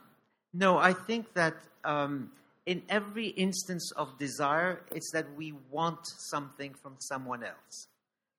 no, 0.54 0.78
I 0.78 0.94
think 0.94 1.34
that 1.34 1.56
um, 1.84 2.32
in 2.66 2.84
every 2.90 3.28
instance 3.28 3.92
of 3.96 4.18
desire, 4.20 4.82
it's 4.92 5.12
that 5.12 5.26
we 5.36 5.54
want 5.72 6.00
something 6.04 6.74
from 6.82 6.96
someone 7.00 7.44
else. 7.44 7.88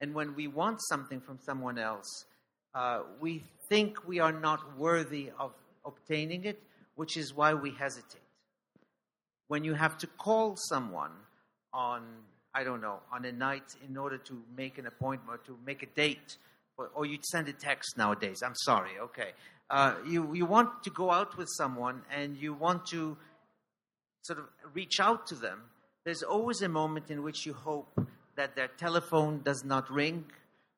And 0.00 0.14
when 0.14 0.34
we 0.34 0.46
want 0.46 0.80
something 0.82 1.20
from 1.20 1.38
someone 1.44 1.78
else, 1.78 2.26
uh, 2.74 3.00
we 3.20 3.42
think 3.68 4.06
we 4.06 4.20
are 4.20 4.32
not 4.32 4.78
worthy 4.78 5.30
of 5.38 5.52
obtaining 5.84 6.44
it, 6.44 6.62
which 6.94 7.16
is 7.16 7.34
why 7.34 7.54
we 7.54 7.70
hesitate. 7.70 8.20
When 9.48 9.64
you 9.64 9.74
have 9.74 9.96
to 9.98 10.06
call 10.06 10.56
someone 10.56 11.12
on, 11.72 12.02
I 12.54 12.64
don't 12.64 12.80
know, 12.80 13.00
on 13.12 13.24
a 13.24 13.32
night 13.32 13.74
in 13.88 13.96
order 13.96 14.18
to 14.18 14.42
make 14.56 14.78
an 14.78 14.86
appointment, 14.86 15.40
or 15.40 15.46
to 15.46 15.58
make 15.66 15.82
a 15.82 15.86
date, 15.86 16.36
or, 16.76 16.90
or 16.94 17.06
you 17.06 17.18
send 17.22 17.48
a 17.48 17.52
text 17.52 17.96
nowadays, 17.96 18.42
I'm 18.44 18.54
sorry, 18.54 18.98
okay. 19.00 19.32
Uh, 19.70 19.94
you, 20.06 20.34
you 20.34 20.46
want 20.46 20.82
to 20.82 20.90
go 20.90 21.10
out 21.10 21.36
with 21.36 21.48
someone 21.50 22.02
and 22.14 22.36
you 22.38 22.54
want 22.54 22.86
to 22.86 23.16
sort 24.22 24.38
of 24.38 24.46
reach 24.72 24.98
out 24.98 25.26
to 25.26 25.34
them, 25.34 25.62
there's 26.04 26.22
always 26.22 26.62
a 26.62 26.68
moment 26.68 27.10
in 27.10 27.22
which 27.22 27.44
you 27.44 27.52
hope 27.52 28.00
that 28.36 28.56
their 28.56 28.68
telephone 28.68 29.42
does 29.42 29.64
not 29.64 29.90
ring, 29.90 30.24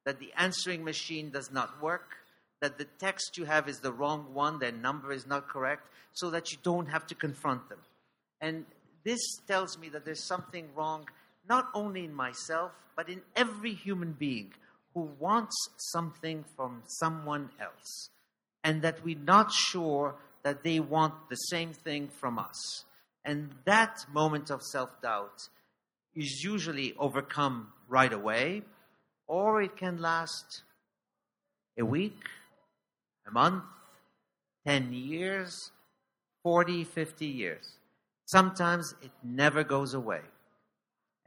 that 0.05 0.18
the 0.18 0.32
answering 0.36 0.82
machine 0.82 1.30
does 1.30 1.53
not 1.53 1.80
work, 1.80 2.16
that 2.61 2.78
the 2.78 2.86
text 2.99 3.38
you 3.38 3.45
have 3.45 3.68
is 3.68 3.78
the 3.78 3.93
wrong 3.93 4.34
one, 4.34 4.59
their 4.59 4.72
number 4.72 5.12
is 5.12 5.26
not 5.26 5.49
correct, 5.49 5.86
so 6.12 6.30
that 6.30 6.51
you 6.51 6.59
don't 6.62 6.86
have 6.86 7.07
to 7.07 7.14
confront 7.14 7.68
them. 7.68 7.78
And 8.41 8.64
this 9.05 9.20
tells 9.47 9.78
me 9.78 9.88
that 9.91 10.05
there's 10.05 10.26
something 10.26 10.68
wrong, 10.74 11.07
not 11.49 11.68
only 11.74 12.05
in 12.05 12.12
myself, 12.12 12.72
but 12.97 13.09
in 13.09 13.22
every 13.36 13.74
human 13.74 14.12
being 14.12 14.53
who 14.95 15.09
wants 15.20 15.55
something 15.93 16.45
from 16.57 16.82
someone 16.86 17.51
else 17.61 18.11
and 18.63 18.83
that 18.83 19.05
we're 19.05 19.19
not 19.19 19.53
sure 19.53 20.17
that 20.43 20.65
they 20.65 20.81
want 20.81 21.15
the 21.29 21.37
same 21.37 21.73
thing 21.73 22.09
from 22.09 22.39
us. 22.39 22.85
And 23.25 23.51
that 23.65 24.07
moment 24.13 24.51
of 24.51 24.63
self 24.63 25.01
doubt 25.03 25.49
is 26.15 26.43
usually 26.43 26.95
overcome 26.99 27.69
right 27.89 28.13
away, 28.13 28.63
or 29.27 29.63
it 29.63 29.77
can 29.77 30.01
last 30.01 30.63
a 31.79 31.85
week, 31.85 32.25
a 33.27 33.31
month, 33.31 33.65
10 34.67 34.93
years, 34.93 35.71
40, 36.43 36.85
50 36.85 37.27
years. 37.27 37.77
Sometimes 38.27 38.95
it 39.03 39.11
never 39.23 39.65
goes 39.65 39.95
away. 39.95 40.21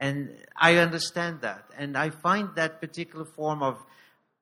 And 0.00 0.30
I 0.56 0.76
understand 0.76 1.40
that. 1.42 1.64
And 1.76 1.96
I 1.96 2.10
find 2.10 2.50
that 2.56 2.80
particular 2.80 3.24
form 3.24 3.62
of 3.62 3.78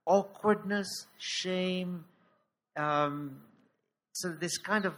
awkwardness, 0.06 1.06
shame, 1.18 2.04
um, 2.76 3.40
so 4.12 4.30
this 4.32 4.58
kind 4.58 4.84
of 4.84 4.94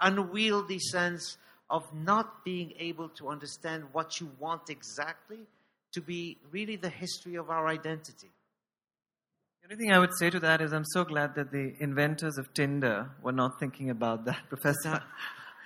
unwieldy 0.00 0.78
sense 0.78 1.36
of 1.70 1.82
not 1.94 2.44
being 2.44 2.72
able 2.78 3.08
to 3.08 3.28
understand 3.28 3.84
what 3.92 4.20
you 4.20 4.30
want 4.38 4.68
exactly 4.68 5.38
to 5.92 6.00
be 6.00 6.36
really 6.50 6.76
the 6.76 6.88
history 6.88 7.36
of 7.36 7.50
our 7.50 7.66
identity. 7.68 8.30
The 9.62 9.72
only 9.72 9.76
thing 9.84 9.92
I 9.92 9.98
would 9.98 10.14
say 10.18 10.28
to 10.30 10.40
that 10.40 10.60
is 10.60 10.72
I'm 10.72 10.84
so 10.84 11.04
glad 11.04 11.36
that 11.36 11.50
the 11.50 11.74
inventors 11.80 12.36
of 12.36 12.52
Tinder 12.52 13.10
were 13.22 13.32
not 13.32 13.58
thinking 13.58 13.88
about 13.90 14.24
that, 14.26 14.40
Professor. 14.48 15.02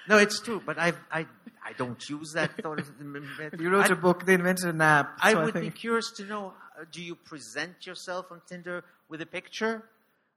No, 0.08 0.18
it's 0.18 0.40
true, 0.40 0.62
but 0.64 0.78
I, 0.78 0.92
I, 1.10 1.26
I 1.64 1.72
don't 1.76 2.00
use 2.08 2.32
that 2.34 2.64
of. 2.64 2.78
You 3.60 3.70
wrote 3.70 3.90
I- 3.90 3.94
a 3.94 3.96
book, 3.96 4.24
They 4.24 4.34
Invented 4.34 4.66
an 4.66 4.80
App. 4.80 5.18
I 5.20 5.32
so 5.32 5.44
would 5.46 5.54
be 5.54 5.60
think- 5.60 5.74
curious 5.76 6.10
to 6.12 6.24
know: 6.24 6.54
uh, 6.80 6.84
Do 6.92 7.02
you 7.02 7.14
present 7.16 7.86
yourself 7.86 8.26
on 8.30 8.40
Tinder 8.48 8.84
with 9.08 9.20
a 9.20 9.26
picture? 9.26 9.82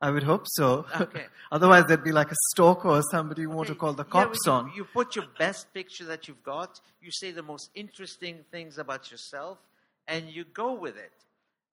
I 0.01 0.09
would 0.09 0.23
hope 0.23 0.45
so. 0.47 0.85
Okay. 0.99 1.25
Otherwise, 1.51 1.85
there'd 1.87 2.03
be 2.03 2.11
like 2.11 2.31
a 2.31 2.35
stalker 2.49 2.89
or 2.89 3.01
somebody 3.11 3.43
who 3.43 3.51
want 3.51 3.67
to 3.67 3.75
call 3.75 3.93
the 3.93 4.03
yeah, 4.03 4.09
cops 4.09 4.39
you, 4.45 4.51
on. 4.51 4.71
You 4.75 4.83
put 4.83 5.15
your 5.15 5.25
best 5.37 5.71
picture 5.73 6.05
that 6.05 6.27
you've 6.27 6.43
got. 6.43 6.79
You 7.01 7.11
say 7.11 7.31
the 7.31 7.43
most 7.43 7.69
interesting 7.75 8.39
things 8.51 8.79
about 8.79 9.11
yourself, 9.11 9.59
and 10.07 10.27
you 10.27 10.43
go 10.43 10.73
with 10.73 10.97
it. 10.97 11.11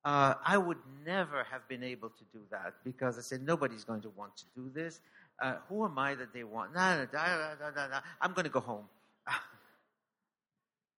Uh, 0.05 0.35
I 0.45 0.59
would 0.59 0.79
never 1.05 1.45
have 1.45 1.67
been 1.69 1.83
able 1.83 2.11
to 2.11 2.25
do 2.33 2.41
that 2.51 2.75
because 2.85 3.19
I 3.19 3.23
said 3.23 3.43
nobody's 3.43 3.85
going 3.85 4.03
to 4.03 4.11
want 4.11 4.37
to 4.37 4.45
do 4.55 4.71
this. 4.75 5.01
Uh, 5.41 5.57
who 5.69 5.85
am 5.85 5.99
I 5.99 6.15
that 6.15 6.33
they 6.33 6.45
want? 6.45 6.75
Nah, 6.75 6.97
nah, 6.97 7.07
nah, 7.13 7.27
nah, 7.27 7.55
nah, 7.61 7.71
nah, 7.75 7.89
nah. 7.89 8.01
I'm 8.21 8.33
going 8.33 8.45
to 8.45 8.51
go 8.51 8.61
home. 8.61 8.85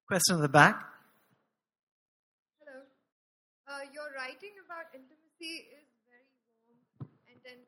Question 0.08 0.36
in 0.36 0.42
the 0.42 0.48
back. 0.48 0.82
Hello. 2.58 2.80
Uh, 3.68 3.84
your 3.92 4.10
writing 4.16 4.54
about 4.64 4.86
intimacy 4.94 5.68
is 5.76 5.80
very 5.80 5.80
warm 5.80 5.89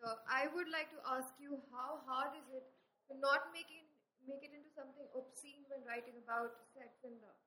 I 0.07 0.46
would 0.55 0.66
like 0.72 0.90
to 0.90 1.00
ask 1.14 1.30
you 1.40 1.59
how 1.70 2.00
hard 2.07 2.30
is 2.34 2.46
it 2.57 2.64
to 3.09 3.20
not 3.20 3.53
make 3.53 3.70
it, 3.70 3.86
make 4.26 4.42
it 4.42 4.55
into 4.55 4.68
something 4.74 5.07
obscene 5.14 5.62
when 5.68 5.80
writing 5.86 6.14
about 6.24 6.50
sex 6.74 6.88
and 7.05 7.14
love? 7.22 7.38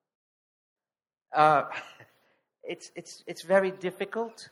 Uh, 1.34 1.64
it's, 2.64 2.92
it's, 2.96 3.24
it's 3.28 3.42
very 3.42 3.72
difficult 3.72 4.50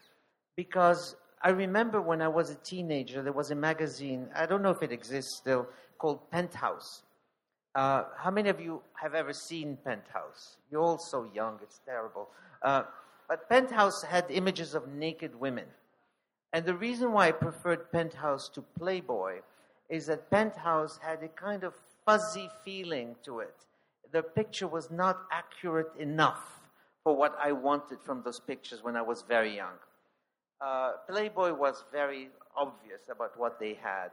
because 0.55 1.15
I 1.41 1.49
remember 1.49 2.01
when 2.01 2.21
I 2.21 2.27
was 2.27 2.49
a 2.49 2.55
teenager, 2.55 3.21
there 3.21 3.33
was 3.33 3.51
a 3.51 3.55
magazine, 3.55 4.29
I 4.35 4.45
don't 4.45 4.61
know 4.61 4.71
if 4.71 4.83
it 4.83 4.91
exists 4.91 5.37
still, 5.37 5.67
called 5.97 6.29
Penthouse. 6.31 7.03
Uh, 7.75 8.03
how 8.17 8.31
many 8.31 8.49
of 8.49 8.59
you 8.59 8.81
have 9.01 9.15
ever 9.15 9.33
seen 9.33 9.77
Penthouse? 9.83 10.57
You're 10.69 10.81
all 10.81 10.97
so 10.97 11.29
young, 11.33 11.59
it's 11.61 11.79
terrible. 11.85 12.29
Uh, 12.61 12.83
but 13.27 13.49
Penthouse 13.49 14.03
had 14.03 14.25
images 14.29 14.75
of 14.75 14.87
naked 14.89 15.33
women. 15.39 15.65
And 16.53 16.65
the 16.65 16.75
reason 16.75 17.11
why 17.11 17.29
I 17.29 17.31
preferred 17.31 17.91
Penthouse 17.91 18.47
to 18.49 18.61
Playboy 18.77 19.41
is 19.89 20.05
that 20.05 20.29
Penthouse 20.29 20.99
had 21.01 21.23
a 21.23 21.27
kind 21.27 21.63
of 21.63 21.73
fuzzy 22.05 22.47
feeling 22.63 23.15
to 23.23 23.39
it. 23.39 23.55
The 24.11 24.21
picture 24.21 24.67
was 24.67 24.91
not 24.91 25.23
accurate 25.31 25.91
enough 25.99 26.61
for 27.03 27.15
what 27.15 27.35
I 27.41 27.51
wanted 27.51 27.97
from 28.05 28.21
those 28.23 28.39
pictures 28.39 28.83
when 28.83 28.95
I 28.95 29.01
was 29.01 29.23
very 29.27 29.55
young. 29.55 29.73
Uh, 30.61 30.93
Playboy 31.09 31.53
was 31.53 31.83
very 31.91 32.29
obvious 32.55 33.09
about 33.09 33.37
what 33.37 33.59
they 33.59 33.73
had. 33.73 34.11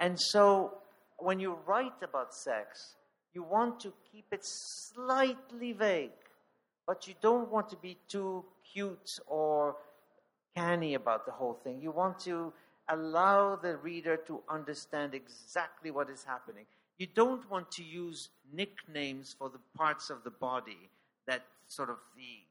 And 0.00 0.18
so 0.18 0.78
when 1.18 1.38
you 1.38 1.58
write 1.66 2.02
about 2.02 2.34
sex, 2.34 2.96
you 3.34 3.42
want 3.42 3.78
to 3.80 3.92
keep 4.10 4.24
it 4.32 4.40
slightly 4.42 5.72
vague, 5.72 6.10
but 6.86 7.06
you 7.06 7.14
don't 7.20 7.50
want 7.50 7.68
to 7.70 7.76
be 7.76 7.98
too 8.08 8.44
cute 8.72 9.10
or 9.26 9.76
canny 10.56 10.94
about 10.94 11.26
the 11.26 11.32
whole 11.32 11.54
thing. 11.64 11.80
You 11.80 11.90
want 11.90 12.18
to 12.20 12.52
allow 12.88 13.56
the 13.56 13.76
reader 13.76 14.16
to 14.16 14.42
understand 14.48 15.14
exactly 15.14 15.90
what 15.90 16.10
is 16.10 16.24
happening. 16.24 16.64
You 16.98 17.06
don't 17.14 17.48
want 17.50 17.70
to 17.72 17.82
use 17.82 18.28
nicknames 18.52 19.34
for 19.38 19.48
the 19.48 19.60
parts 19.76 20.10
of 20.10 20.24
the 20.24 20.30
body 20.30 20.88
that 21.26 21.42
sort 21.68 21.90
of 21.90 21.96
the 22.16 22.44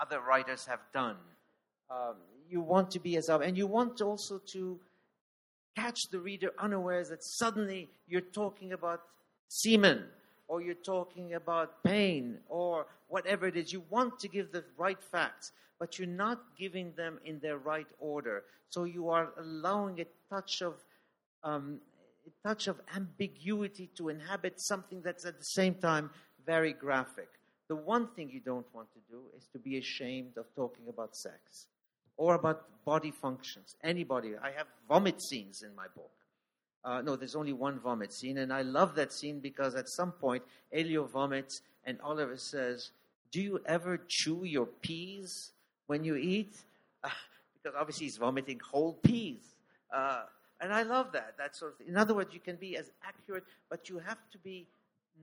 other 0.00 0.20
writers 0.20 0.64
have 0.66 0.80
done. 0.94 1.16
Um, 1.90 2.16
you 2.48 2.60
want 2.60 2.90
to 2.92 3.00
be 3.00 3.16
as 3.16 3.28
ob- 3.28 3.42
and 3.42 3.56
you 3.56 3.66
want 3.66 4.00
also 4.00 4.40
to 4.52 4.78
catch 5.76 6.08
the 6.10 6.18
reader 6.18 6.52
unawares 6.58 7.10
that 7.10 7.22
suddenly 7.22 7.88
you're 8.06 8.20
talking 8.20 8.72
about 8.72 9.02
semen 9.48 10.04
or 10.52 10.60
you're 10.60 10.84
talking 10.84 11.32
about 11.32 11.82
pain 11.82 12.36
or 12.46 12.84
whatever 13.08 13.46
it 13.46 13.56
is. 13.56 13.72
You 13.72 13.82
want 13.88 14.18
to 14.18 14.28
give 14.28 14.52
the 14.52 14.62
right 14.76 15.02
facts, 15.02 15.50
but 15.80 15.98
you're 15.98 16.16
not 16.26 16.42
giving 16.58 16.92
them 16.94 17.18
in 17.24 17.38
their 17.38 17.56
right 17.56 17.86
order. 17.98 18.44
So 18.68 18.84
you 18.84 19.08
are 19.08 19.32
allowing 19.38 20.02
a 20.02 20.06
touch 20.28 20.60
of 20.60 20.74
um, 21.42 21.80
a 22.26 22.46
touch 22.46 22.66
of 22.66 22.76
ambiguity 22.94 23.88
to 23.96 24.10
inhabit 24.10 24.60
something 24.60 25.00
that's 25.00 25.24
at 25.24 25.38
the 25.38 25.50
same 25.60 25.74
time 25.76 26.10
very 26.44 26.74
graphic. 26.74 27.30
The 27.68 27.76
one 27.76 28.08
thing 28.08 28.28
you 28.28 28.40
don't 28.40 28.66
want 28.74 28.88
to 28.92 29.00
do 29.10 29.22
is 29.34 29.46
to 29.54 29.58
be 29.58 29.78
ashamed 29.78 30.36
of 30.36 30.44
talking 30.54 30.86
about 30.86 31.16
sex 31.16 31.68
or 32.18 32.34
about 32.34 32.84
body 32.84 33.10
functions. 33.10 33.74
Anybody. 33.82 34.32
I 34.36 34.50
have 34.50 34.66
vomit 34.86 35.22
scenes 35.22 35.62
in 35.62 35.74
my 35.74 35.86
book. 35.96 36.12
Uh, 36.84 37.00
no, 37.00 37.14
there's 37.14 37.36
only 37.36 37.52
one 37.52 37.78
vomit 37.78 38.12
scene, 38.12 38.38
and 38.38 38.52
I 38.52 38.62
love 38.62 38.94
that 38.96 39.12
scene 39.12 39.38
because 39.38 39.74
at 39.74 39.88
some 39.88 40.12
point, 40.12 40.42
Elio 40.72 41.04
vomits, 41.04 41.62
and 41.84 41.98
Oliver 42.02 42.36
says, 42.36 42.90
Do 43.30 43.40
you 43.40 43.60
ever 43.66 44.00
chew 44.08 44.44
your 44.44 44.66
peas 44.66 45.52
when 45.86 46.02
you 46.02 46.16
eat? 46.16 46.56
Uh, 47.04 47.10
because 47.62 47.76
obviously 47.78 48.06
he's 48.06 48.16
vomiting 48.16 48.60
whole 48.60 48.94
peas. 48.94 49.54
Uh, 49.94 50.22
and 50.60 50.72
I 50.72 50.82
love 50.82 51.12
that. 51.12 51.34
That 51.38 51.56
sort 51.56 51.74
of. 51.78 51.86
In 51.86 51.96
other 51.96 52.14
words, 52.14 52.32
you 52.32 52.40
can 52.40 52.56
be 52.56 52.76
as 52.76 52.90
accurate, 53.06 53.44
but 53.68 53.88
you 53.88 53.98
have 53.98 54.18
to 54.30 54.38
be 54.38 54.66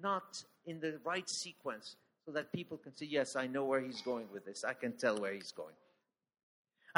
not 0.02 0.44
in 0.66 0.80
the 0.80 1.00
right 1.04 1.28
sequence 1.30 1.96
so 2.26 2.32
that 2.32 2.52
people 2.52 2.78
can 2.78 2.96
say, 2.96 3.06
"Yes, 3.06 3.36
I 3.36 3.48
know 3.48 3.66
where 3.66 3.80
he's 3.80 4.02
going 4.02 4.28
with 4.32 4.46
this. 4.46 4.64
I 4.64 4.74
can 4.74 4.94
tell 4.94 5.18
where 5.18 5.34
he's 5.34 5.52
going." 5.52 5.76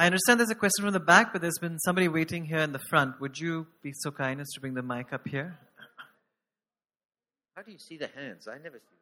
I 0.01 0.05
understand 0.07 0.39
there's 0.39 0.49
a 0.49 0.55
question 0.55 0.83
from 0.83 0.93
the 0.93 0.99
back, 0.99 1.31
but 1.31 1.43
there's 1.43 1.59
been 1.59 1.77
somebody 1.77 2.07
waiting 2.07 2.43
here 2.43 2.57
in 2.57 2.71
the 2.71 2.81
front. 2.89 3.21
Would 3.21 3.37
you 3.37 3.67
be 3.83 3.93
so 3.93 4.09
kind 4.09 4.41
as 4.41 4.49
to 4.53 4.59
bring 4.59 4.73
the 4.73 4.81
mic 4.81 5.13
up 5.13 5.27
here? 5.27 5.59
How 7.55 7.61
do 7.61 7.71
you 7.71 7.77
see 7.77 7.97
the 7.97 8.07
hands? 8.07 8.47
I 8.47 8.57
never 8.57 8.79
see 8.79 8.95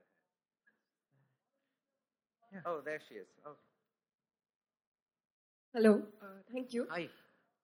the 2.51 2.57
hands. 2.57 2.65
Oh, 2.67 2.81
there 2.83 2.99
she 3.07 3.15
is. 3.15 3.27
Oh, 3.45 3.55
Hello, 5.73 6.01
uh, 6.21 6.25
thank 6.51 6.73
you. 6.73 6.85
hi. 6.89 7.07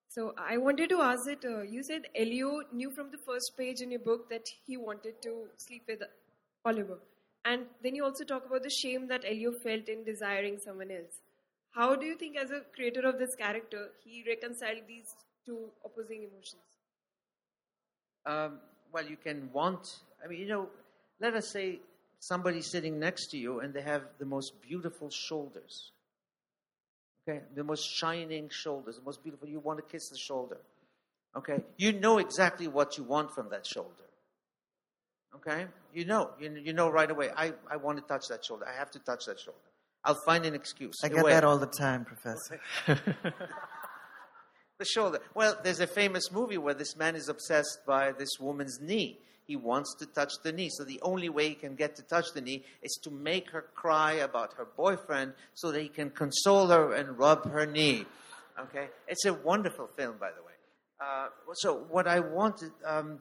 So 0.07 0.33
I 0.37 0.55
wanted 0.55 0.87
to 0.91 1.01
ask 1.01 1.25
that 1.25 1.43
uh, 1.43 1.63
you 1.63 1.83
said 1.83 2.03
Elio 2.15 2.61
knew 2.71 2.89
from 2.91 3.11
the 3.11 3.17
first 3.17 3.51
page 3.57 3.81
in 3.81 3.91
your 3.91 3.99
book 3.99 4.29
that 4.29 4.47
he 4.65 4.77
wanted 4.77 5.21
to 5.23 5.47
sleep 5.57 5.83
with 5.89 5.99
Oliver. 6.63 6.99
And 7.43 7.63
then 7.83 7.95
you 7.95 8.05
also 8.05 8.23
talk 8.23 8.45
about 8.45 8.63
the 8.63 8.69
shame 8.69 9.09
that 9.09 9.25
Elio 9.25 9.51
felt 9.61 9.89
in 9.89 10.05
desiring 10.05 10.57
someone 10.63 10.89
else. 10.89 11.19
How 11.75 11.93
do 11.93 12.05
you 12.05 12.15
think, 12.15 12.37
as 12.37 12.51
a 12.51 12.61
creator 12.73 13.01
of 13.01 13.19
this 13.19 13.35
character, 13.35 13.89
he 14.05 14.23
reconciled 14.25 14.83
these 14.87 15.13
two 15.45 15.59
opposing 15.83 16.23
emotions? 16.23 16.63
Um, 18.25 18.59
well, 18.93 19.05
you 19.05 19.17
can 19.17 19.49
want. 19.51 19.99
I 20.23 20.27
mean, 20.29 20.39
you 20.39 20.47
know, 20.47 20.69
let 21.19 21.33
us 21.33 21.49
say 21.51 21.79
somebody's 22.19 22.67
sitting 22.67 22.97
next 22.97 23.27
to 23.31 23.37
you 23.37 23.59
and 23.59 23.73
they 23.73 23.81
have 23.81 24.03
the 24.19 24.25
most 24.25 24.53
beautiful 24.61 25.09
shoulders. 25.09 25.91
Okay, 27.27 27.41
the 27.55 27.63
most 27.63 27.83
shining 27.83 28.49
shoulders, 28.49 28.95
the 28.95 29.03
most 29.03 29.21
beautiful. 29.21 29.47
You 29.47 29.59
want 29.59 29.79
to 29.79 29.83
kiss 29.91 30.09
the 30.09 30.17
shoulder. 30.17 30.57
Okay, 31.35 31.59
you 31.75 31.91
know 31.91 32.19
exactly 32.19 32.69
what 32.69 32.97
you 32.97 33.03
want 33.03 33.33
from 33.35 33.49
that 33.49 33.65
shoulder. 33.65 33.89
Okay, 35.35 35.65
you 35.93 36.05
know, 36.05 36.29
you, 36.39 36.51
you 36.63 36.71
know 36.71 36.89
right 36.89 37.11
away. 37.11 37.31
I, 37.35 37.51
I 37.69 37.75
want 37.75 37.97
to 37.97 38.03
touch 38.03 38.29
that 38.29 38.45
shoulder. 38.45 38.65
I 38.65 38.77
have 38.77 38.91
to 38.91 38.99
touch 38.99 39.25
that 39.25 39.39
shoulder. 39.39 39.59
I'll 40.05 40.21
find 40.25 40.45
an 40.45 40.53
excuse. 40.53 40.95
I 41.03 41.09
get 41.09 41.25
that 41.25 41.43
all 41.43 41.57
the 41.57 41.65
time, 41.65 42.05
Professor. 42.05 42.61
the 44.77 44.85
shoulder. 44.85 45.19
Well, 45.33 45.57
there's 45.63 45.79
a 45.79 45.87
famous 45.87 46.31
movie 46.31 46.59
where 46.59 46.75
this 46.75 46.95
man 46.95 47.15
is 47.15 47.27
obsessed 47.27 47.79
by 47.87 48.11
this 48.11 48.39
woman's 48.39 48.79
knee. 48.79 49.19
He 49.47 49.55
wants 49.55 49.95
to 49.99 50.05
touch 50.05 50.33
the 50.43 50.51
knee. 50.51 50.69
So 50.71 50.83
the 50.83 50.99
only 51.01 51.29
way 51.29 51.49
he 51.49 51.55
can 51.55 51.75
get 51.75 51.95
to 51.95 52.03
touch 52.03 52.25
the 52.33 52.41
knee 52.41 52.63
is 52.83 52.99
to 53.03 53.11
make 53.11 53.49
her 53.51 53.65
cry 53.73 54.13
about 54.13 54.53
her 54.53 54.65
boyfriend 54.77 55.33
so 55.53 55.71
that 55.71 55.81
he 55.81 55.89
can 55.89 56.11
console 56.11 56.67
her 56.67 56.93
and 56.93 57.17
rub 57.17 57.49
her 57.51 57.65
knee. 57.65 58.05
Okay? 58.59 58.87
It's 59.07 59.25
a 59.25 59.33
wonderful 59.33 59.87
film, 59.87 60.17
by 60.19 60.29
the 60.31 60.41
way. 60.41 60.53
Uh, 60.99 61.27
so 61.53 61.85
what 61.89 62.07
I 62.07 62.19
wanted, 62.19 62.71
um, 62.85 63.19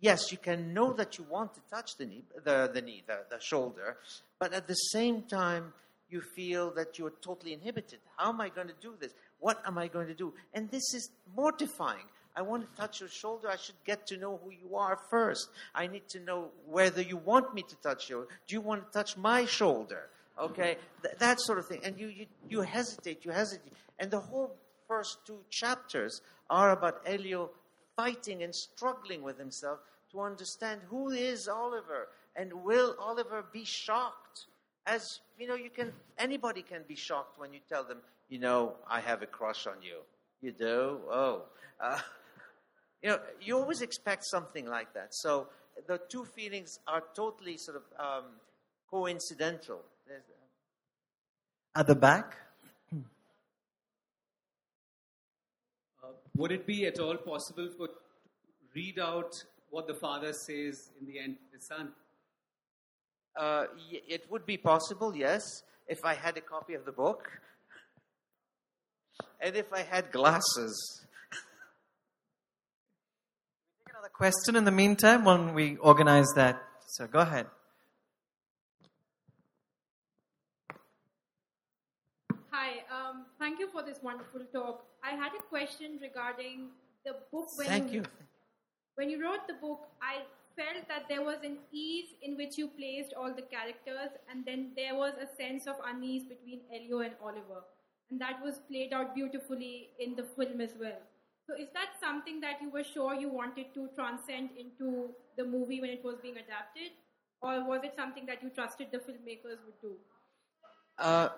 yes, 0.00 0.30
you 0.30 0.38
can 0.38 0.74
know 0.74 0.92
that 0.92 1.18
you 1.18 1.24
want 1.28 1.54
to 1.54 1.60
touch 1.70 1.96
the 1.96 2.06
knee, 2.06 2.22
the, 2.44 2.70
the 2.72 2.82
knee, 2.82 3.02
the, 3.06 3.20
the 3.30 3.40
shoulder, 3.40 3.96
but 4.38 4.52
at 4.52 4.66
the 4.66 4.74
same 4.74 5.22
time, 5.22 5.72
you 6.10 6.20
feel 6.20 6.70
that 6.74 6.98
you're 6.98 7.12
totally 7.22 7.52
inhibited. 7.52 7.98
How 8.16 8.30
am 8.30 8.40
I 8.40 8.48
going 8.48 8.68
to 8.68 8.74
do 8.80 8.94
this? 9.00 9.12
What 9.40 9.60
am 9.66 9.78
I 9.78 9.88
going 9.88 10.06
to 10.06 10.14
do? 10.14 10.32
And 10.52 10.70
this 10.70 10.94
is 10.94 11.10
mortifying. 11.36 12.04
I 12.36 12.42
want 12.42 12.68
to 12.68 12.80
touch 12.80 13.00
your 13.00 13.08
shoulder. 13.08 13.48
I 13.48 13.56
should 13.56 13.76
get 13.84 14.06
to 14.08 14.16
know 14.16 14.40
who 14.42 14.50
you 14.50 14.76
are 14.76 14.98
first. 15.10 15.48
I 15.74 15.86
need 15.86 16.08
to 16.08 16.20
know 16.20 16.48
whether 16.66 17.00
you 17.00 17.16
want 17.16 17.54
me 17.54 17.62
to 17.62 17.76
touch 17.76 18.10
you. 18.10 18.26
Do 18.46 18.54
you 18.54 18.60
want 18.60 18.86
to 18.86 18.92
touch 18.92 19.16
my 19.16 19.44
shoulder? 19.44 20.10
Okay, 20.38 20.76
Th- 21.02 21.14
that 21.18 21.40
sort 21.40 21.58
of 21.60 21.66
thing. 21.66 21.80
And 21.84 21.98
you, 21.98 22.08
you, 22.08 22.26
you 22.48 22.60
hesitate, 22.62 23.24
you 23.24 23.30
hesitate. 23.30 23.72
And 24.00 24.10
the 24.10 24.18
whole 24.18 24.56
first 24.88 25.18
two 25.26 25.38
chapters 25.48 26.20
are 26.50 26.72
about 26.72 27.02
Elio 27.06 27.50
fighting 27.96 28.42
and 28.42 28.52
struggling 28.52 29.22
with 29.22 29.38
himself 29.38 29.78
to 30.10 30.20
understand 30.20 30.80
who 30.88 31.10
is 31.10 31.46
Oliver 31.46 32.08
and 32.36 32.52
will 32.64 32.96
Oliver 32.98 33.44
be 33.52 33.64
shocked? 33.64 34.23
As 34.86 35.20
you 35.38 35.48
know, 35.48 35.54
you 35.54 35.70
can 35.70 35.92
anybody 36.18 36.62
can 36.62 36.82
be 36.86 36.94
shocked 36.94 37.38
when 37.38 37.52
you 37.52 37.60
tell 37.68 37.84
them, 37.84 37.98
you 38.28 38.38
know, 38.38 38.74
I 38.88 39.00
have 39.00 39.22
a 39.22 39.26
crush 39.26 39.66
on 39.66 39.82
you. 39.82 39.98
You 40.42 40.52
do? 40.52 41.00
Oh. 41.10 41.42
Uh, 41.80 41.98
you 43.02 43.08
know, 43.10 43.18
you 43.40 43.56
always 43.56 43.80
expect 43.80 44.24
something 44.24 44.66
like 44.66 44.92
that. 44.94 45.14
So 45.14 45.48
the 45.86 46.00
two 46.08 46.24
feelings 46.24 46.80
are 46.86 47.02
totally 47.14 47.56
sort 47.56 47.78
of 47.78 47.82
um, 47.98 48.24
coincidental. 48.90 49.80
There's, 50.06 50.22
At 51.74 51.86
the 51.86 51.94
back? 51.94 52.36
Uh, 56.02 56.08
would 56.36 56.52
it 56.52 56.66
be 56.66 56.86
at 56.86 56.98
all 56.98 57.16
possible 57.16 57.68
for 57.76 57.88
to 57.88 57.94
read 58.74 58.98
out 58.98 59.42
what 59.70 59.86
the 59.86 59.94
father 59.94 60.32
says 60.32 60.90
in 61.00 61.06
the 61.06 61.18
end 61.18 61.36
to 61.36 61.56
his 61.56 61.66
son? 61.66 61.92
Uh, 63.36 63.64
y- 63.90 64.00
it 64.08 64.30
would 64.30 64.46
be 64.46 64.56
possible, 64.56 65.14
yes, 65.16 65.42
if 65.88 66.04
I 66.04 66.14
had 66.14 66.36
a 66.36 66.40
copy 66.40 66.74
of 66.74 66.84
the 66.84 66.92
book 66.92 67.30
and 69.40 69.56
if 69.56 69.72
I 69.72 69.82
had 69.82 70.12
glasses. 70.12 71.04
Another 73.90 74.08
question 74.12 74.56
in 74.56 74.64
the 74.64 74.70
meantime 74.70 75.24
when 75.24 75.54
we 75.54 75.76
organize 75.76 76.28
that. 76.36 76.62
So 76.86 77.06
go 77.06 77.20
ahead. 77.20 77.46
Hi, 82.50 82.82
um, 82.90 83.26
thank 83.38 83.58
you 83.58 83.68
for 83.68 83.82
this 83.82 83.98
wonderful 84.02 84.40
talk. 84.52 84.84
I 85.02 85.10
had 85.10 85.32
a 85.38 85.42
question 85.42 85.98
regarding 86.00 86.68
the 87.04 87.16
book. 87.32 87.48
When 87.56 87.66
Thank 87.66 87.92
you. 87.92 88.04
When 88.94 89.10
you 89.10 89.20
wrote 89.20 89.46
the 89.48 89.54
book, 89.54 89.88
I 90.00 90.22
felt 90.56 90.88
that 90.88 91.08
there 91.08 91.22
was 91.22 91.38
an 91.44 91.58
ease 91.72 92.14
in 92.22 92.36
which 92.36 92.58
you 92.58 92.68
placed 92.68 93.14
all 93.14 93.34
the 93.34 93.42
characters, 93.42 94.10
and 94.30 94.44
then 94.44 94.72
there 94.76 94.94
was 94.94 95.14
a 95.20 95.28
sense 95.36 95.66
of 95.66 95.76
unease 95.86 96.24
between 96.24 96.60
Elio 96.72 97.00
and 97.00 97.14
Oliver. 97.22 97.62
And 98.10 98.20
that 98.20 98.42
was 98.42 98.60
played 98.68 98.92
out 98.92 99.14
beautifully 99.14 99.90
in 99.98 100.14
the 100.14 100.24
film 100.36 100.60
as 100.60 100.70
well. 100.80 101.00
So, 101.46 101.54
is 101.54 101.68
that 101.74 101.90
something 102.00 102.40
that 102.40 102.62
you 102.62 102.70
were 102.70 102.84
sure 102.84 103.14
you 103.14 103.28
wanted 103.28 103.74
to 103.74 103.88
transcend 103.94 104.50
into 104.58 105.10
the 105.36 105.44
movie 105.44 105.80
when 105.80 105.90
it 105.90 106.02
was 106.02 106.16
being 106.22 106.36
adapted? 106.36 106.92
Or 107.42 107.66
was 107.68 107.80
it 107.84 107.92
something 107.96 108.24
that 108.26 108.42
you 108.42 108.48
trusted 108.48 108.88
the 108.90 108.98
filmmakers 108.98 109.58
would 109.66 109.80
do? 109.82 109.96
Uh, 110.98 111.28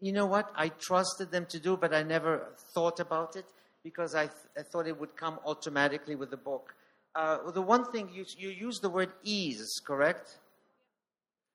you 0.00 0.12
know 0.12 0.26
what? 0.26 0.52
I 0.54 0.68
trusted 0.68 1.32
them 1.32 1.46
to 1.46 1.58
do, 1.58 1.76
but 1.76 1.92
I 1.92 2.02
never 2.02 2.52
thought 2.72 3.00
about 3.00 3.34
it 3.34 3.46
because 3.82 4.14
I, 4.14 4.26
th- 4.26 4.50
I 4.56 4.62
thought 4.62 4.86
it 4.86 4.98
would 4.98 5.16
come 5.16 5.40
automatically 5.44 6.14
with 6.14 6.30
the 6.30 6.36
book. 6.36 6.74
Uh, 7.14 7.50
the 7.50 7.62
one 7.62 7.84
thing 7.92 8.10
you, 8.12 8.24
you 8.36 8.48
use 8.48 8.80
the 8.80 8.88
word 8.88 9.12
ease, 9.22 9.80
correct? 9.84 10.38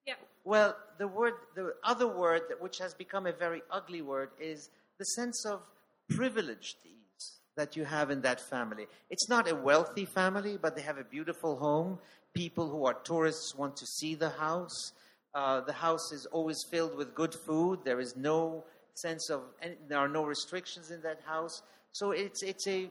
Yeah. 0.05 0.14
Well, 0.45 0.76
the 0.97 1.07
word, 1.07 1.34
the 1.55 1.76
other 1.84 2.07
word, 2.07 2.43
that- 2.49 2.62
which 2.62 2.78
has 2.78 2.93
become 2.93 3.28
a 3.28 3.34
very 3.34 3.62
ugly 3.70 4.01
word, 4.01 4.30
is 4.39 4.70
the 4.97 5.05
sense 5.05 5.45
of 5.45 5.62
privileged 6.10 6.78
ease 6.86 7.41
that 7.55 7.76
you 7.76 7.84
have 7.84 8.10
in 8.10 8.22
that 8.22 8.39
family. 8.39 8.88
It's 9.10 9.28
not 9.28 9.49
a 9.49 9.55
wealthy 9.55 10.05
family, 10.05 10.57
but 10.57 10.76
they 10.76 10.82
have 10.82 10.97
a 10.97 11.03
beautiful 11.03 11.57
home. 11.57 11.99
People 12.34 12.70
who 12.70 12.86
are 12.86 12.93
tourists 12.93 13.53
want 13.53 13.76
to 13.78 13.86
see 13.86 14.16
the 14.16 14.30
house. 14.30 14.93
Uh, 15.34 15.62
the 15.62 15.74
house 15.74 16.12
is 16.14 16.26
always 16.28 16.64
filled 16.72 16.95
with 16.95 17.14
good 17.14 17.34
food. 17.34 17.80
There 17.84 17.99
is 17.99 18.16
no 18.16 18.64
sense 18.93 19.30
of, 19.30 19.41
and 19.62 19.76
there 19.89 19.99
are 19.99 20.07
no 20.07 20.24
restrictions 20.24 20.89
in 20.89 21.01
that 21.01 21.20
house. 21.26 21.62
So 21.91 22.12
it's, 22.12 22.43
it's 22.43 22.68
a 22.68 22.89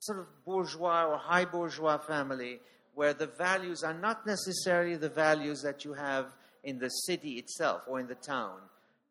sort 0.00 0.18
of 0.18 0.26
bourgeois 0.44 1.04
or 1.04 1.18
high 1.18 1.44
bourgeois 1.44 1.98
family 1.98 2.60
where 2.94 3.14
the 3.14 3.26
values 3.26 3.82
are 3.82 3.94
not 3.94 4.26
necessarily 4.26 4.96
the 4.96 5.08
values 5.08 5.62
that 5.62 5.84
you 5.84 5.92
have 5.92 6.26
in 6.64 6.78
the 6.78 6.88
city 6.88 7.34
itself 7.34 7.82
or 7.86 8.00
in 8.00 8.08
the 8.08 8.14
town. 8.16 8.58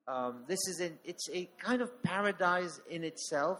Um, 0.08 0.44
this 0.48 0.60
is 0.68 0.80
an, 0.80 0.98
it's 1.04 1.30
a 1.34 1.50
kind 1.58 1.82
of 1.82 2.02
paradise 2.04 2.80
in 2.90 3.04
itself, 3.04 3.60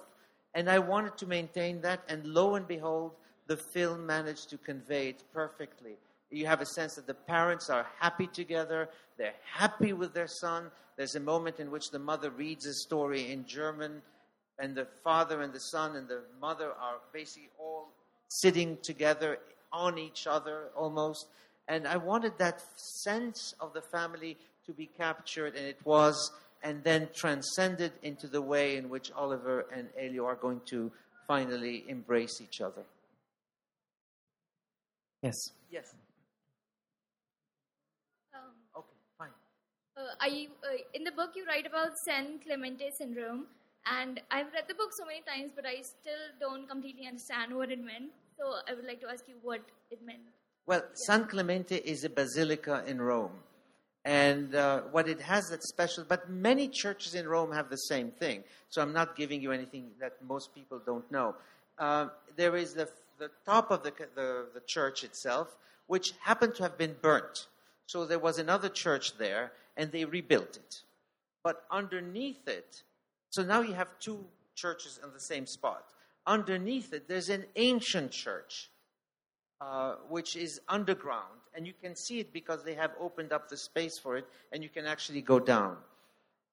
and 0.54 0.70
I 0.70 0.80
wanted 0.80 1.18
to 1.18 1.28
maintain 1.28 1.82
that. 1.82 2.02
And 2.08 2.26
lo 2.26 2.56
and 2.56 2.68
behold, 2.68 3.14
the 3.48 3.58
film 3.74 4.06
managed 4.06 4.50
to 4.50 4.58
convey 4.58 5.10
it 5.10 5.24
perfectly. 5.34 5.96
You 6.30 6.46
have 6.46 6.62
a 6.62 6.66
sense 6.66 6.96
that 6.96 7.08
the 7.08 7.14
parents 7.14 7.70
are 7.70 7.88
happy 8.00 8.28
together, 8.28 8.90
they're 9.18 9.34
happy 9.54 9.94
with 9.94 10.14
their 10.14 10.28
son. 10.28 10.72
There's 10.98 11.16
a 11.16 11.22
moment 11.22 11.60
in 11.60 11.72
which 11.72 11.90
the 11.92 12.00
mother 12.00 12.32
reads 12.32 12.66
a 12.66 12.74
story 12.74 13.32
in 13.32 13.46
German, 13.46 14.02
and 14.60 14.76
the 14.76 14.88
father 15.04 15.42
and 15.42 15.54
the 15.54 15.60
son 15.60 15.96
and 15.96 16.08
the 16.08 16.22
mother 16.42 16.72
are 16.72 16.98
basically 17.14 17.50
all 17.60 17.90
sitting 18.30 18.78
together 18.84 19.40
on 19.72 19.98
each 19.98 20.28
other 20.28 20.70
almost. 20.76 21.28
And 21.68 21.88
I 21.88 21.98
wanted 21.98 22.38
that 22.38 22.62
sense 23.04 23.54
of 23.60 23.74
the 23.74 23.82
family 23.82 24.38
to 24.66 24.74
be 24.74 24.90
captured, 24.98 25.56
and 25.56 25.66
it 25.66 25.78
was, 25.86 26.32
and 26.64 26.84
then 26.84 27.10
transcended 27.14 27.92
into 28.04 28.28
the 28.28 28.42
way 28.42 28.78
in 28.78 28.90
which 28.90 29.12
Oliver 29.12 29.66
and 29.74 29.88
Elio 30.00 30.26
are 30.26 30.36
going 30.36 30.62
to 30.70 30.92
finally 31.28 31.84
embrace 31.88 32.40
each 32.42 32.62
other. 32.62 32.84
Yes. 35.22 35.36
Yes. 35.72 35.94
Um, 38.34 38.42
Okay, 38.78 38.88
fine. 39.18 39.30
uh, 39.98 40.02
I, 40.22 40.48
uh, 40.64 40.78
in 40.94 41.04
the 41.04 41.12
book, 41.12 41.32
you 41.36 41.46
write 41.46 41.66
about 41.66 41.98
San 42.06 42.40
Clemente 42.40 42.90
syndrome, 42.98 43.48
and 43.92 44.22
I've 44.32 44.52
read 44.54 44.66
the 44.68 44.74
book 44.76 44.92
so 44.92 45.06
many 45.06 45.22
times, 45.22 45.52
but 45.56 45.66
I 45.66 45.82
still 45.82 46.26
don't 46.40 46.68
completely 46.68 47.08
understand 47.08 47.56
what 47.56 47.72
it 47.72 47.80
meant. 47.80 48.12
So 48.38 48.54
I 48.68 48.74
would 48.74 48.86
like 48.86 49.02
to 49.02 49.10
ask 49.10 49.28
you 49.28 49.36
what 49.42 49.62
it 49.90 50.00
meant. 50.06 50.20
Well, 50.66 50.84
San 50.94 51.28
Clemente 51.28 51.78
is 51.78 52.04
a 52.04 52.10
basilica 52.10 52.84
in 52.86 53.02
Rome. 53.02 53.32
And 54.04 54.56
uh, 54.56 54.82
what 54.92 55.10
it 55.10 55.20
has 55.22 55.50
that's 55.50 55.68
special, 55.68 56.06
but 56.08 56.30
many 56.30 56.68
churches 56.68 57.14
in 57.14 57.28
Rome 57.28 57.52
have 57.52 57.70
the 57.70 57.78
same 57.78 58.12
thing. 58.12 58.44
So 58.70 58.82
I'm 58.82 58.94
not 58.94 59.16
giving 59.16 59.42
you 59.42 59.52
anything 59.52 59.92
that 60.00 60.14
most 60.26 60.56
people 60.56 60.82
don't 60.86 61.10
know. 61.12 61.36
Uh, 61.78 62.08
there 62.36 62.56
is 62.56 62.74
the, 62.74 62.90
the 63.20 63.30
top 63.46 63.70
of 63.72 63.84
the, 63.84 63.92
the, 64.16 64.46
the 64.54 64.62
church 64.66 65.04
itself, 65.04 65.58
which 65.88 66.14
happened 66.22 66.56
to 66.56 66.64
have 66.64 66.78
been 66.78 66.96
burnt. 67.02 67.48
So 67.86 68.06
there 68.06 68.20
was 68.20 68.40
another 68.40 68.70
church 68.70 69.18
there, 69.18 69.52
and 69.76 69.92
they 69.92 70.06
rebuilt 70.06 70.58
it. 70.58 70.82
But 71.44 71.64
underneath 71.72 72.48
it, 72.48 72.84
so 73.38 73.44
now 73.44 73.62
you 73.62 73.74
have 73.74 74.00
two 74.00 74.26
churches 74.56 75.00
in 75.04 75.14
the 75.14 75.20
same 75.20 75.46
spot. 75.46 75.84
Underneath 76.26 76.92
it, 76.92 77.08
there's 77.08 77.30
an 77.30 77.46
ancient 77.56 78.12
church 78.12 78.72
uh, 79.62 79.94
which 80.10 80.36
is 80.36 80.60
underground, 80.68 81.38
and 81.54 81.68
you 81.68 81.74
can 81.80 81.96
see 81.96 82.18
it 82.18 82.34
because 82.34 82.64
they 82.64 82.74
have 82.74 82.90
opened 83.00 83.32
up 83.32 83.48
the 83.48 83.56
space 83.56 84.00
for 84.02 84.18
it, 84.18 84.26
and 84.52 84.64
you 84.64 84.70
can 84.70 84.88
actually 84.88 85.22
go 85.22 85.40
down. 85.40 85.78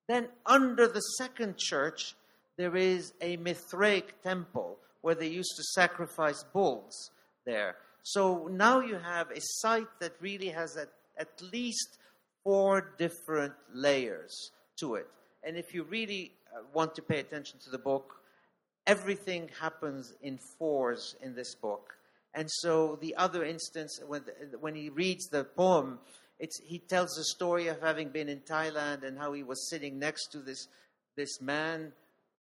Then, 0.08 0.28
under 0.44 0.86
the 0.86 1.00
second 1.00 1.56
church, 1.56 2.16
there 2.58 2.76
is 2.76 3.14
a 3.22 3.38
Mithraic 3.38 4.22
temple 4.22 4.76
where 5.00 5.14
they 5.14 5.28
used 5.28 5.56
to 5.56 5.62
sacrifice 5.62 6.44
bulls 6.52 7.12
there. 7.46 7.76
So 8.02 8.50
now 8.52 8.80
you 8.80 8.96
have 8.96 9.30
a 9.30 9.40
site 9.40 9.88
that 10.00 10.12
really 10.20 10.50
has 10.50 10.76
at, 10.76 10.90
at 11.16 11.40
least 11.50 11.96
four 12.42 12.92
different 12.98 13.54
layers 13.72 14.50
to 14.80 14.96
it. 14.96 15.08
And 15.42 15.56
if 15.56 15.74
you 15.74 15.84
really 15.84 16.32
want 16.72 16.94
to 16.96 17.02
pay 17.02 17.20
attention 17.20 17.58
to 17.64 17.70
the 17.70 17.78
book, 17.78 18.16
everything 18.86 19.50
happens 19.60 20.14
in 20.22 20.38
fours 20.38 21.16
in 21.22 21.34
this 21.34 21.54
book. 21.54 21.94
And 22.34 22.50
so 22.50 22.98
the 23.00 23.14
other 23.16 23.44
instance, 23.44 24.00
when, 24.06 24.22
when 24.60 24.74
he 24.74 24.88
reads 24.88 25.28
the 25.28 25.44
poem, 25.44 26.00
he 26.38 26.78
tells 26.78 27.14
the 27.14 27.24
story 27.24 27.68
of 27.68 27.80
having 27.80 28.08
been 28.08 28.28
in 28.28 28.40
Thailand 28.40 29.04
and 29.04 29.16
how 29.18 29.32
he 29.32 29.42
was 29.42 29.68
sitting 29.68 29.98
next 29.98 30.28
to 30.32 30.38
this, 30.38 30.68
this 31.16 31.40
man 31.40 31.92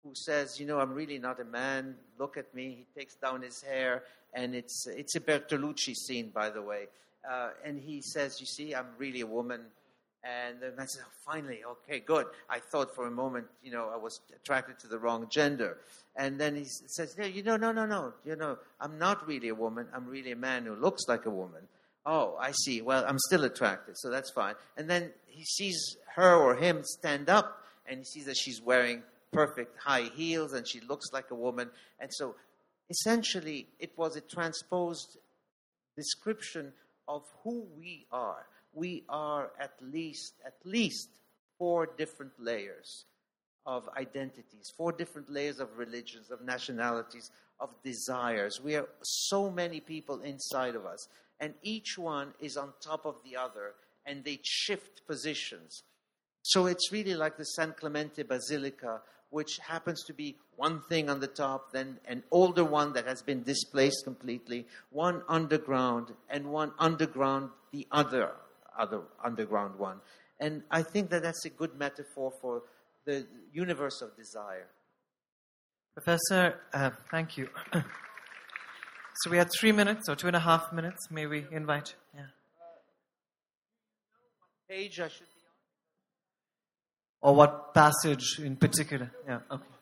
who 0.02 0.12
says, 0.14 0.58
You 0.58 0.66
know, 0.66 0.80
I'm 0.80 0.92
really 0.92 1.18
not 1.18 1.40
a 1.40 1.44
man. 1.44 1.94
Look 2.18 2.36
at 2.36 2.54
me. 2.54 2.86
He 2.86 3.00
takes 3.00 3.14
down 3.14 3.42
his 3.42 3.62
hair. 3.62 4.02
And 4.34 4.54
it's, 4.54 4.86
it's 4.88 5.14
a 5.14 5.20
Bertolucci 5.20 5.94
scene, 5.94 6.30
by 6.34 6.50
the 6.50 6.60
way. 6.60 6.88
Uh, 7.28 7.50
and 7.64 7.78
he 7.78 8.02
says, 8.02 8.40
You 8.40 8.46
see, 8.46 8.74
I'm 8.74 8.88
really 8.98 9.20
a 9.20 9.26
woman. 9.26 9.62
And 10.24 10.58
the 10.58 10.74
man 10.76 10.88
says, 10.88 11.02
oh, 11.04 11.10
Finally, 11.26 11.60
okay, 11.64 12.00
good. 12.00 12.26
I 12.48 12.58
thought 12.58 12.94
for 12.94 13.06
a 13.06 13.10
moment, 13.10 13.46
you 13.62 13.70
know, 13.70 13.90
I 13.92 13.96
was 13.96 14.20
attracted 14.34 14.78
to 14.80 14.88
the 14.88 14.98
wrong 14.98 15.26
gender. 15.30 15.78
And 16.16 16.40
then 16.40 16.56
he 16.56 16.64
says, 16.64 17.16
no, 17.18 17.26
you 17.26 17.42
know, 17.42 17.56
no, 17.56 17.72
no, 17.72 17.84
no. 17.84 18.14
You 18.24 18.36
know, 18.36 18.58
I'm 18.80 18.98
not 18.98 19.26
really 19.26 19.48
a 19.48 19.54
woman. 19.54 19.86
I'm 19.94 20.06
really 20.06 20.32
a 20.32 20.36
man 20.36 20.64
who 20.64 20.76
looks 20.76 21.02
like 21.08 21.26
a 21.26 21.30
woman. 21.30 21.62
Oh, 22.06 22.36
I 22.40 22.52
see. 22.52 22.80
Well, 22.80 23.04
I'm 23.06 23.18
still 23.18 23.44
attracted, 23.44 23.98
so 23.98 24.10
that's 24.10 24.30
fine. 24.30 24.54
And 24.76 24.88
then 24.88 25.12
he 25.26 25.44
sees 25.44 25.96
her 26.14 26.36
or 26.36 26.54
him 26.54 26.82
stand 26.84 27.28
up, 27.28 27.62
and 27.86 27.98
he 27.98 28.04
sees 28.04 28.24
that 28.26 28.36
she's 28.36 28.60
wearing 28.62 29.02
perfect 29.32 29.78
high 29.78 30.10
heels, 30.14 30.52
and 30.52 30.66
she 30.66 30.80
looks 30.80 31.06
like 31.12 31.30
a 31.30 31.34
woman. 31.34 31.70
And 32.00 32.10
so, 32.12 32.34
essentially, 32.90 33.66
it 33.78 33.92
was 33.96 34.16
a 34.16 34.20
transposed 34.20 35.18
description 35.96 36.72
of 37.08 37.22
who 37.42 37.66
we 37.78 38.06
are. 38.12 38.46
We 38.74 39.04
are 39.08 39.50
at 39.58 39.74
least, 39.80 40.34
at 40.44 40.54
least 40.64 41.08
four 41.58 41.86
different 41.86 42.32
layers 42.38 43.04
of 43.66 43.88
identities, 43.96 44.72
four 44.76 44.92
different 44.92 45.30
layers 45.30 45.60
of 45.60 45.78
religions, 45.78 46.30
of 46.30 46.42
nationalities, 46.42 47.30
of 47.60 47.70
desires. 47.82 48.60
We 48.62 48.76
are 48.76 48.88
so 49.02 49.50
many 49.50 49.80
people 49.80 50.20
inside 50.20 50.74
of 50.74 50.84
us, 50.84 51.08
and 51.40 51.54
each 51.62 51.96
one 51.96 52.34
is 52.40 52.56
on 52.56 52.72
top 52.80 53.06
of 53.06 53.16
the 53.24 53.36
other, 53.36 53.74
and 54.04 54.22
they 54.24 54.40
shift 54.42 55.06
positions. 55.06 55.82
So 56.42 56.66
it's 56.66 56.92
really 56.92 57.14
like 57.14 57.38
the 57.38 57.44
San 57.44 57.72
Clemente 57.72 58.22
Basilica, 58.22 59.00
which 59.30 59.58
happens 59.58 60.04
to 60.04 60.12
be 60.12 60.36
one 60.56 60.82
thing 60.82 61.08
on 61.08 61.20
the 61.20 61.26
top, 61.26 61.72
then 61.72 61.98
an 62.06 62.22
older 62.30 62.64
one 62.64 62.92
that 62.92 63.06
has 63.06 63.22
been 63.22 63.42
displaced 63.42 64.04
completely, 64.04 64.66
one 64.90 65.22
underground, 65.26 66.12
and 66.28 66.52
one 66.52 66.72
underground, 66.78 67.50
the 67.72 67.86
other, 67.90 68.30
other 68.78 69.02
underground 69.22 69.78
one. 69.78 70.00
And 70.40 70.62
I 70.70 70.82
think 70.82 71.10
that 71.10 71.22
that's 71.22 71.44
a 71.44 71.50
good 71.50 71.76
metaphor 71.78 72.32
for 72.40 72.62
the 73.04 73.26
universe 73.52 74.02
of 74.02 74.16
desire. 74.16 74.66
Professor, 75.94 76.60
uh, 76.72 76.90
thank 77.10 77.36
you. 77.36 77.48
so 79.22 79.30
we 79.30 79.36
had 79.36 79.48
three 79.58 79.72
minutes 79.72 80.08
or 80.08 80.16
two 80.16 80.26
and 80.26 80.36
a 80.36 80.40
half 80.40 80.72
minutes. 80.72 81.10
May 81.10 81.26
we 81.26 81.46
invite? 81.52 81.94
Yeah. 82.14 82.26
Page 84.68 84.98
I 85.00 85.08
should 85.08 85.20
be 85.20 85.42
Or 87.20 87.34
what 87.34 87.74
passage 87.74 88.40
in 88.40 88.56
particular? 88.56 89.10
Yeah. 89.26 89.40
Okay. 89.50 89.73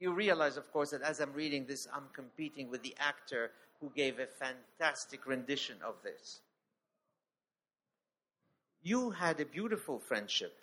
You 0.00 0.12
realize, 0.12 0.56
of 0.56 0.70
course, 0.72 0.90
that 0.90 1.02
as 1.02 1.20
I'm 1.20 1.32
reading 1.32 1.66
this, 1.66 1.86
I'm 1.92 2.08
competing 2.12 2.70
with 2.70 2.82
the 2.82 2.94
actor 2.98 3.50
who 3.80 3.90
gave 3.94 4.18
a 4.18 4.26
fantastic 4.26 5.26
rendition 5.26 5.76
of 5.84 5.94
this. 6.02 6.40
You 8.82 9.10
had 9.10 9.40
a 9.40 9.44
beautiful 9.44 9.98
friendship, 9.98 10.56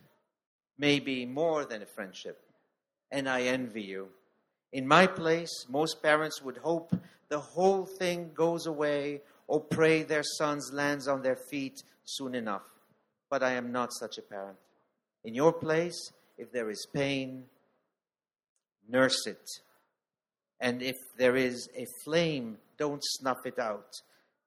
maybe 0.77 1.25
more 1.25 1.65
than 1.65 1.81
a 1.81 1.85
friendship, 1.85 2.41
and 3.11 3.27
I 3.27 3.41
envy 3.43 3.83
you. 3.83 4.07
In 4.71 4.87
my 4.87 5.05
place, 5.05 5.65
most 5.69 6.01
parents 6.01 6.41
would 6.41 6.57
hope 6.57 6.93
the 7.29 7.39
whole 7.39 7.85
thing 7.85 8.31
goes 8.33 8.65
away 8.65 9.21
or 9.47 9.59
pray 9.59 10.03
their 10.03 10.23
sons 10.23 10.71
lands 10.73 11.07
on 11.07 11.21
their 11.21 11.35
feet 11.35 11.83
soon 12.05 12.35
enough. 12.35 12.63
But 13.29 13.43
I 13.43 13.51
am 13.51 13.71
not 13.71 13.93
such 13.93 14.17
a 14.17 14.21
parent. 14.21 14.57
In 15.23 15.33
your 15.33 15.53
place, 15.53 16.11
if 16.37 16.51
there 16.51 16.69
is 16.69 16.87
pain, 16.93 17.45
nurse 18.89 19.27
it. 19.27 19.47
And 20.59 20.81
if 20.81 20.95
there 21.17 21.35
is 21.35 21.69
a 21.75 21.85
flame, 22.03 22.57
don't 22.77 23.03
snuff 23.03 23.45
it 23.45 23.59
out. 23.59 23.89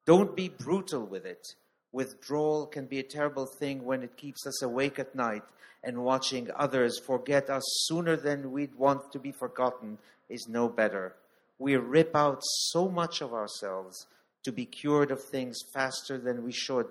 Don't 0.06 0.34
be 0.34 0.48
brutal 0.48 1.04
with 1.04 1.26
it. 1.26 1.46
Withdrawal 1.92 2.66
can 2.66 2.86
be 2.86 2.98
a 2.98 3.02
terrible 3.02 3.46
thing 3.46 3.84
when 3.84 4.02
it 4.02 4.16
keeps 4.16 4.46
us 4.46 4.62
awake 4.62 4.98
at 4.98 5.14
night 5.14 5.42
and 5.82 6.04
watching 6.04 6.50
others 6.56 6.98
forget 6.98 7.48
us 7.48 7.62
sooner 7.86 8.16
than 8.16 8.52
we'd 8.52 8.74
want 8.74 9.12
to 9.12 9.18
be 9.18 9.32
forgotten 9.32 9.98
is 10.28 10.46
no 10.48 10.68
better. 10.68 11.14
We 11.58 11.76
rip 11.76 12.14
out 12.14 12.40
so 12.42 12.88
much 12.88 13.20
of 13.20 13.32
ourselves 13.32 14.06
to 14.44 14.52
be 14.52 14.64
cured 14.64 15.10
of 15.10 15.22
things 15.22 15.58
faster 15.72 16.18
than 16.18 16.44
we 16.44 16.52
should 16.52 16.86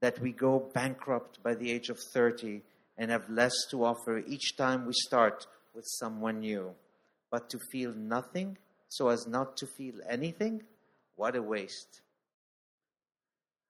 that 0.00 0.18
we 0.18 0.32
go 0.32 0.68
bankrupt 0.74 1.42
by 1.42 1.54
the 1.54 1.70
age 1.70 1.88
of 1.88 1.98
30 2.12 2.62
and 2.98 3.10
have 3.10 3.28
less 3.30 3.54
to 3.70 3.84
offer 3.84 4.18
each 4.26 4.56
time 4.56 4.86
we 4.86 4.92
start 4.92 5.46
with 5.74 5.84
someone 5.86 6.40
new. 6.40 6.74
But 7.30 7.48
to 7.50 7.58
feel 7.70 7.92
nothing 7.92 8.58
so 8.88 9.08
as 9.08 9.26
not 9.26 9.56
to 9.56 9.66
feel 9.66 9.94
anything? 10.08 10.62
What 11.16 11.36
a 11.36 11.42
waste. 11.42 12.02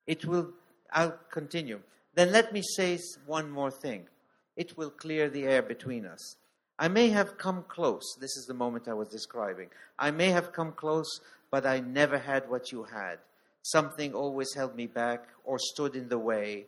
It 0.07 0.25
will, 0.25 0.53
I'll 0.91 1.17
continue. 1.31 1.81
Then 2.15 2.33
let 2.33 2.53
me 2.53 2.63
say 2.77 2.99
one 3.25 3.51
more 3.51 3.71
thing. 3.71 4.09
It 4.57 4.77
will 4.77 4.91
clear 4.91 5.31
the 5.31 5.45
air 5.45 5.63
between 5.63 6.07
us. 6.07 6.37
I 6.79 6.89
may 6.89 7.11
have 7.11 7.39
come 7.39 7.65
close. 7.69 8.17
This 8.21 8.37
is 8.37 8.47
the 8.47 8.55
moment 8.55 8.89
I 8.89 8.95
was 8.95 9.09
describing. 9.09 9.69
I 9.99 10.11
may 10.11 10.31
have 10.31 10.53
come 10.53 10.73
close, 10.73 11.21
but 11.51 11.65
I 11.65 11.81
never 11.81 12.19
had 12.19 12.51
what 12.51 12.73
you 12.73 12.83
had. 12.83 13.19
Something 13.63 14.15
always 14.15 14.53
held 14.55 14.75
me 14.75 14.89
back 14.89 15.29
or 15.45 15.59
stood 15.59 15.95
in 15.95 16.09
the 16.09 16.19
way. 16.19 16.67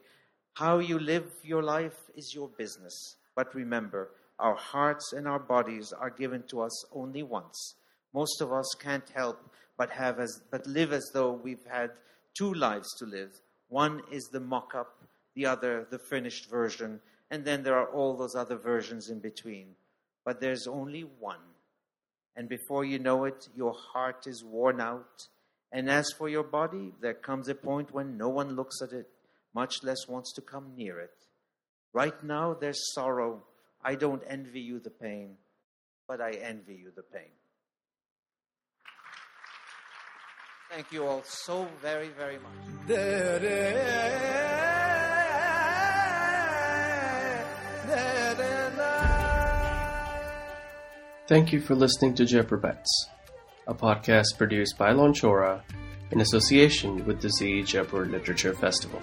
How 0.55 0.79
you 0.79 1.01
live 1.01 1.27
your 1.43 1.63
life 1.63 1.99
is 2.15 2.33
your 2.33 2.49
business. 2.49 3.17
But 3.35 3.53
remember, 3.55 4.11
our 4.39 4.55
hearts 4.55 5.13
and 5.13 5.29
our 5.29 5.39
bodies 5.39 5.93
are 5.93 6.11
given 6.11 6.43
to 6.49 6.63
us 6.63 6.85
only 6.93 7.23
once. 7.23 7.77
Most 8.13 8.41
of 8.41 8.53
us 8.53 8.75
can't 8.81 9.09
help 9.11 9.39
but 9.77 9.91
have 9.91 10.21
as 10.21 10.41
but 10.51 10.67
live 10.67 10.93
as 10.93 11.11
though 11.13 11.33
we've 11.33 11.65
had 11.71 11.91
two 12.37 12.53
lives 12.55 12.95
to 12.99 13.07
live. 13.07 13.33
One 13.69 14.03
is 14.13 14.29
the 14.33 14.41
mock 14.41 14.75
up, 14.75 15.05
the 15.35 15.47
other 15.47 15.87
the 15.91 15.99
finished 15.99 16.49
version, 16.49 17.01
and 17.31 17.45
then 17.45 17.63
there 17.63 17.77
are 17.77 17.91
all 17.91 18.17
those 18.17 18.35
other 18.35 18.57
versions 18.57 19.11
in 19.11 19.21
between. 19.21 19.75
But 20.25 20.41
there's 20.41 20.67
only 20.67 21.03
one. 21.03 21.41
And 22.37 22.49
before 22.49 22.85
you 22.85 22.99
know 22.99 23.25
it, 23.25 23.49
your 23.55 23.75
heart 23.93 24.27
is 24.27 24.45
worn 24.45 24.81
out. 24.81 25.29
And 25.71 25.91
as 25.91 26.13
for 26.17 26.29
your 26.29 26.45
body, 26.45 26.93
there 27.01 27.15
comes 27.15 27.49
a 27.49 27.55
point 27.55 27.93
when 27.93 28.17
no 28.17 28.29
one 28.29 28.57
looks 28.57 28.81
at 28.83 28.93
it, 28.93 29.09
much 29.55 29.83
less 29.83 30.09
wants 30.09 30.33
to 30.35 30.41
come 30.41 30.73
near 30.77 30.99
it. 31.01 31.15
Right 31.93 32.23
now, 32.25 32.55
there's 32.55 32.93
sorrow. 32.95 33.43
I 33.85 33.95
don't 33.97 34.23
envy 34.27 34.61
you 34.61 34.81
the 34.81 34.91
pain, 34.91 35.37
but 36.09 36.21
I 36.21 36.33
envy 36.33 36.75
you 36.75 36.91
the 36.95 37.03
pain. 37.03 37.33
Thank 40.71 40.91
you 40.91 41.07
all 41.07 41.23
so 41.25 41.69
very, 41.81 42.09
very 42.09 42.39
much. 42.39 42.53
Thank 51.29 51.53
you 51.53 51.61
for 51.61 51.75
listening 51.75 52.15
to 52.17 52.25
Jaipur 52.25 52.61
a 53.67 53.75
podcast 53.75 54.37
produced 54.37 54.77
by 54.77 54.93
Lonchora 54.93 55.63
in 56.11 56.21
association 56.21 57.05
with 57.07 57.21
the 57.21 57.31
ZEE 57.31 57.63
Jaipur 57.63 58.05
Literature 58.07 58.55
Festival. 58.55 59.01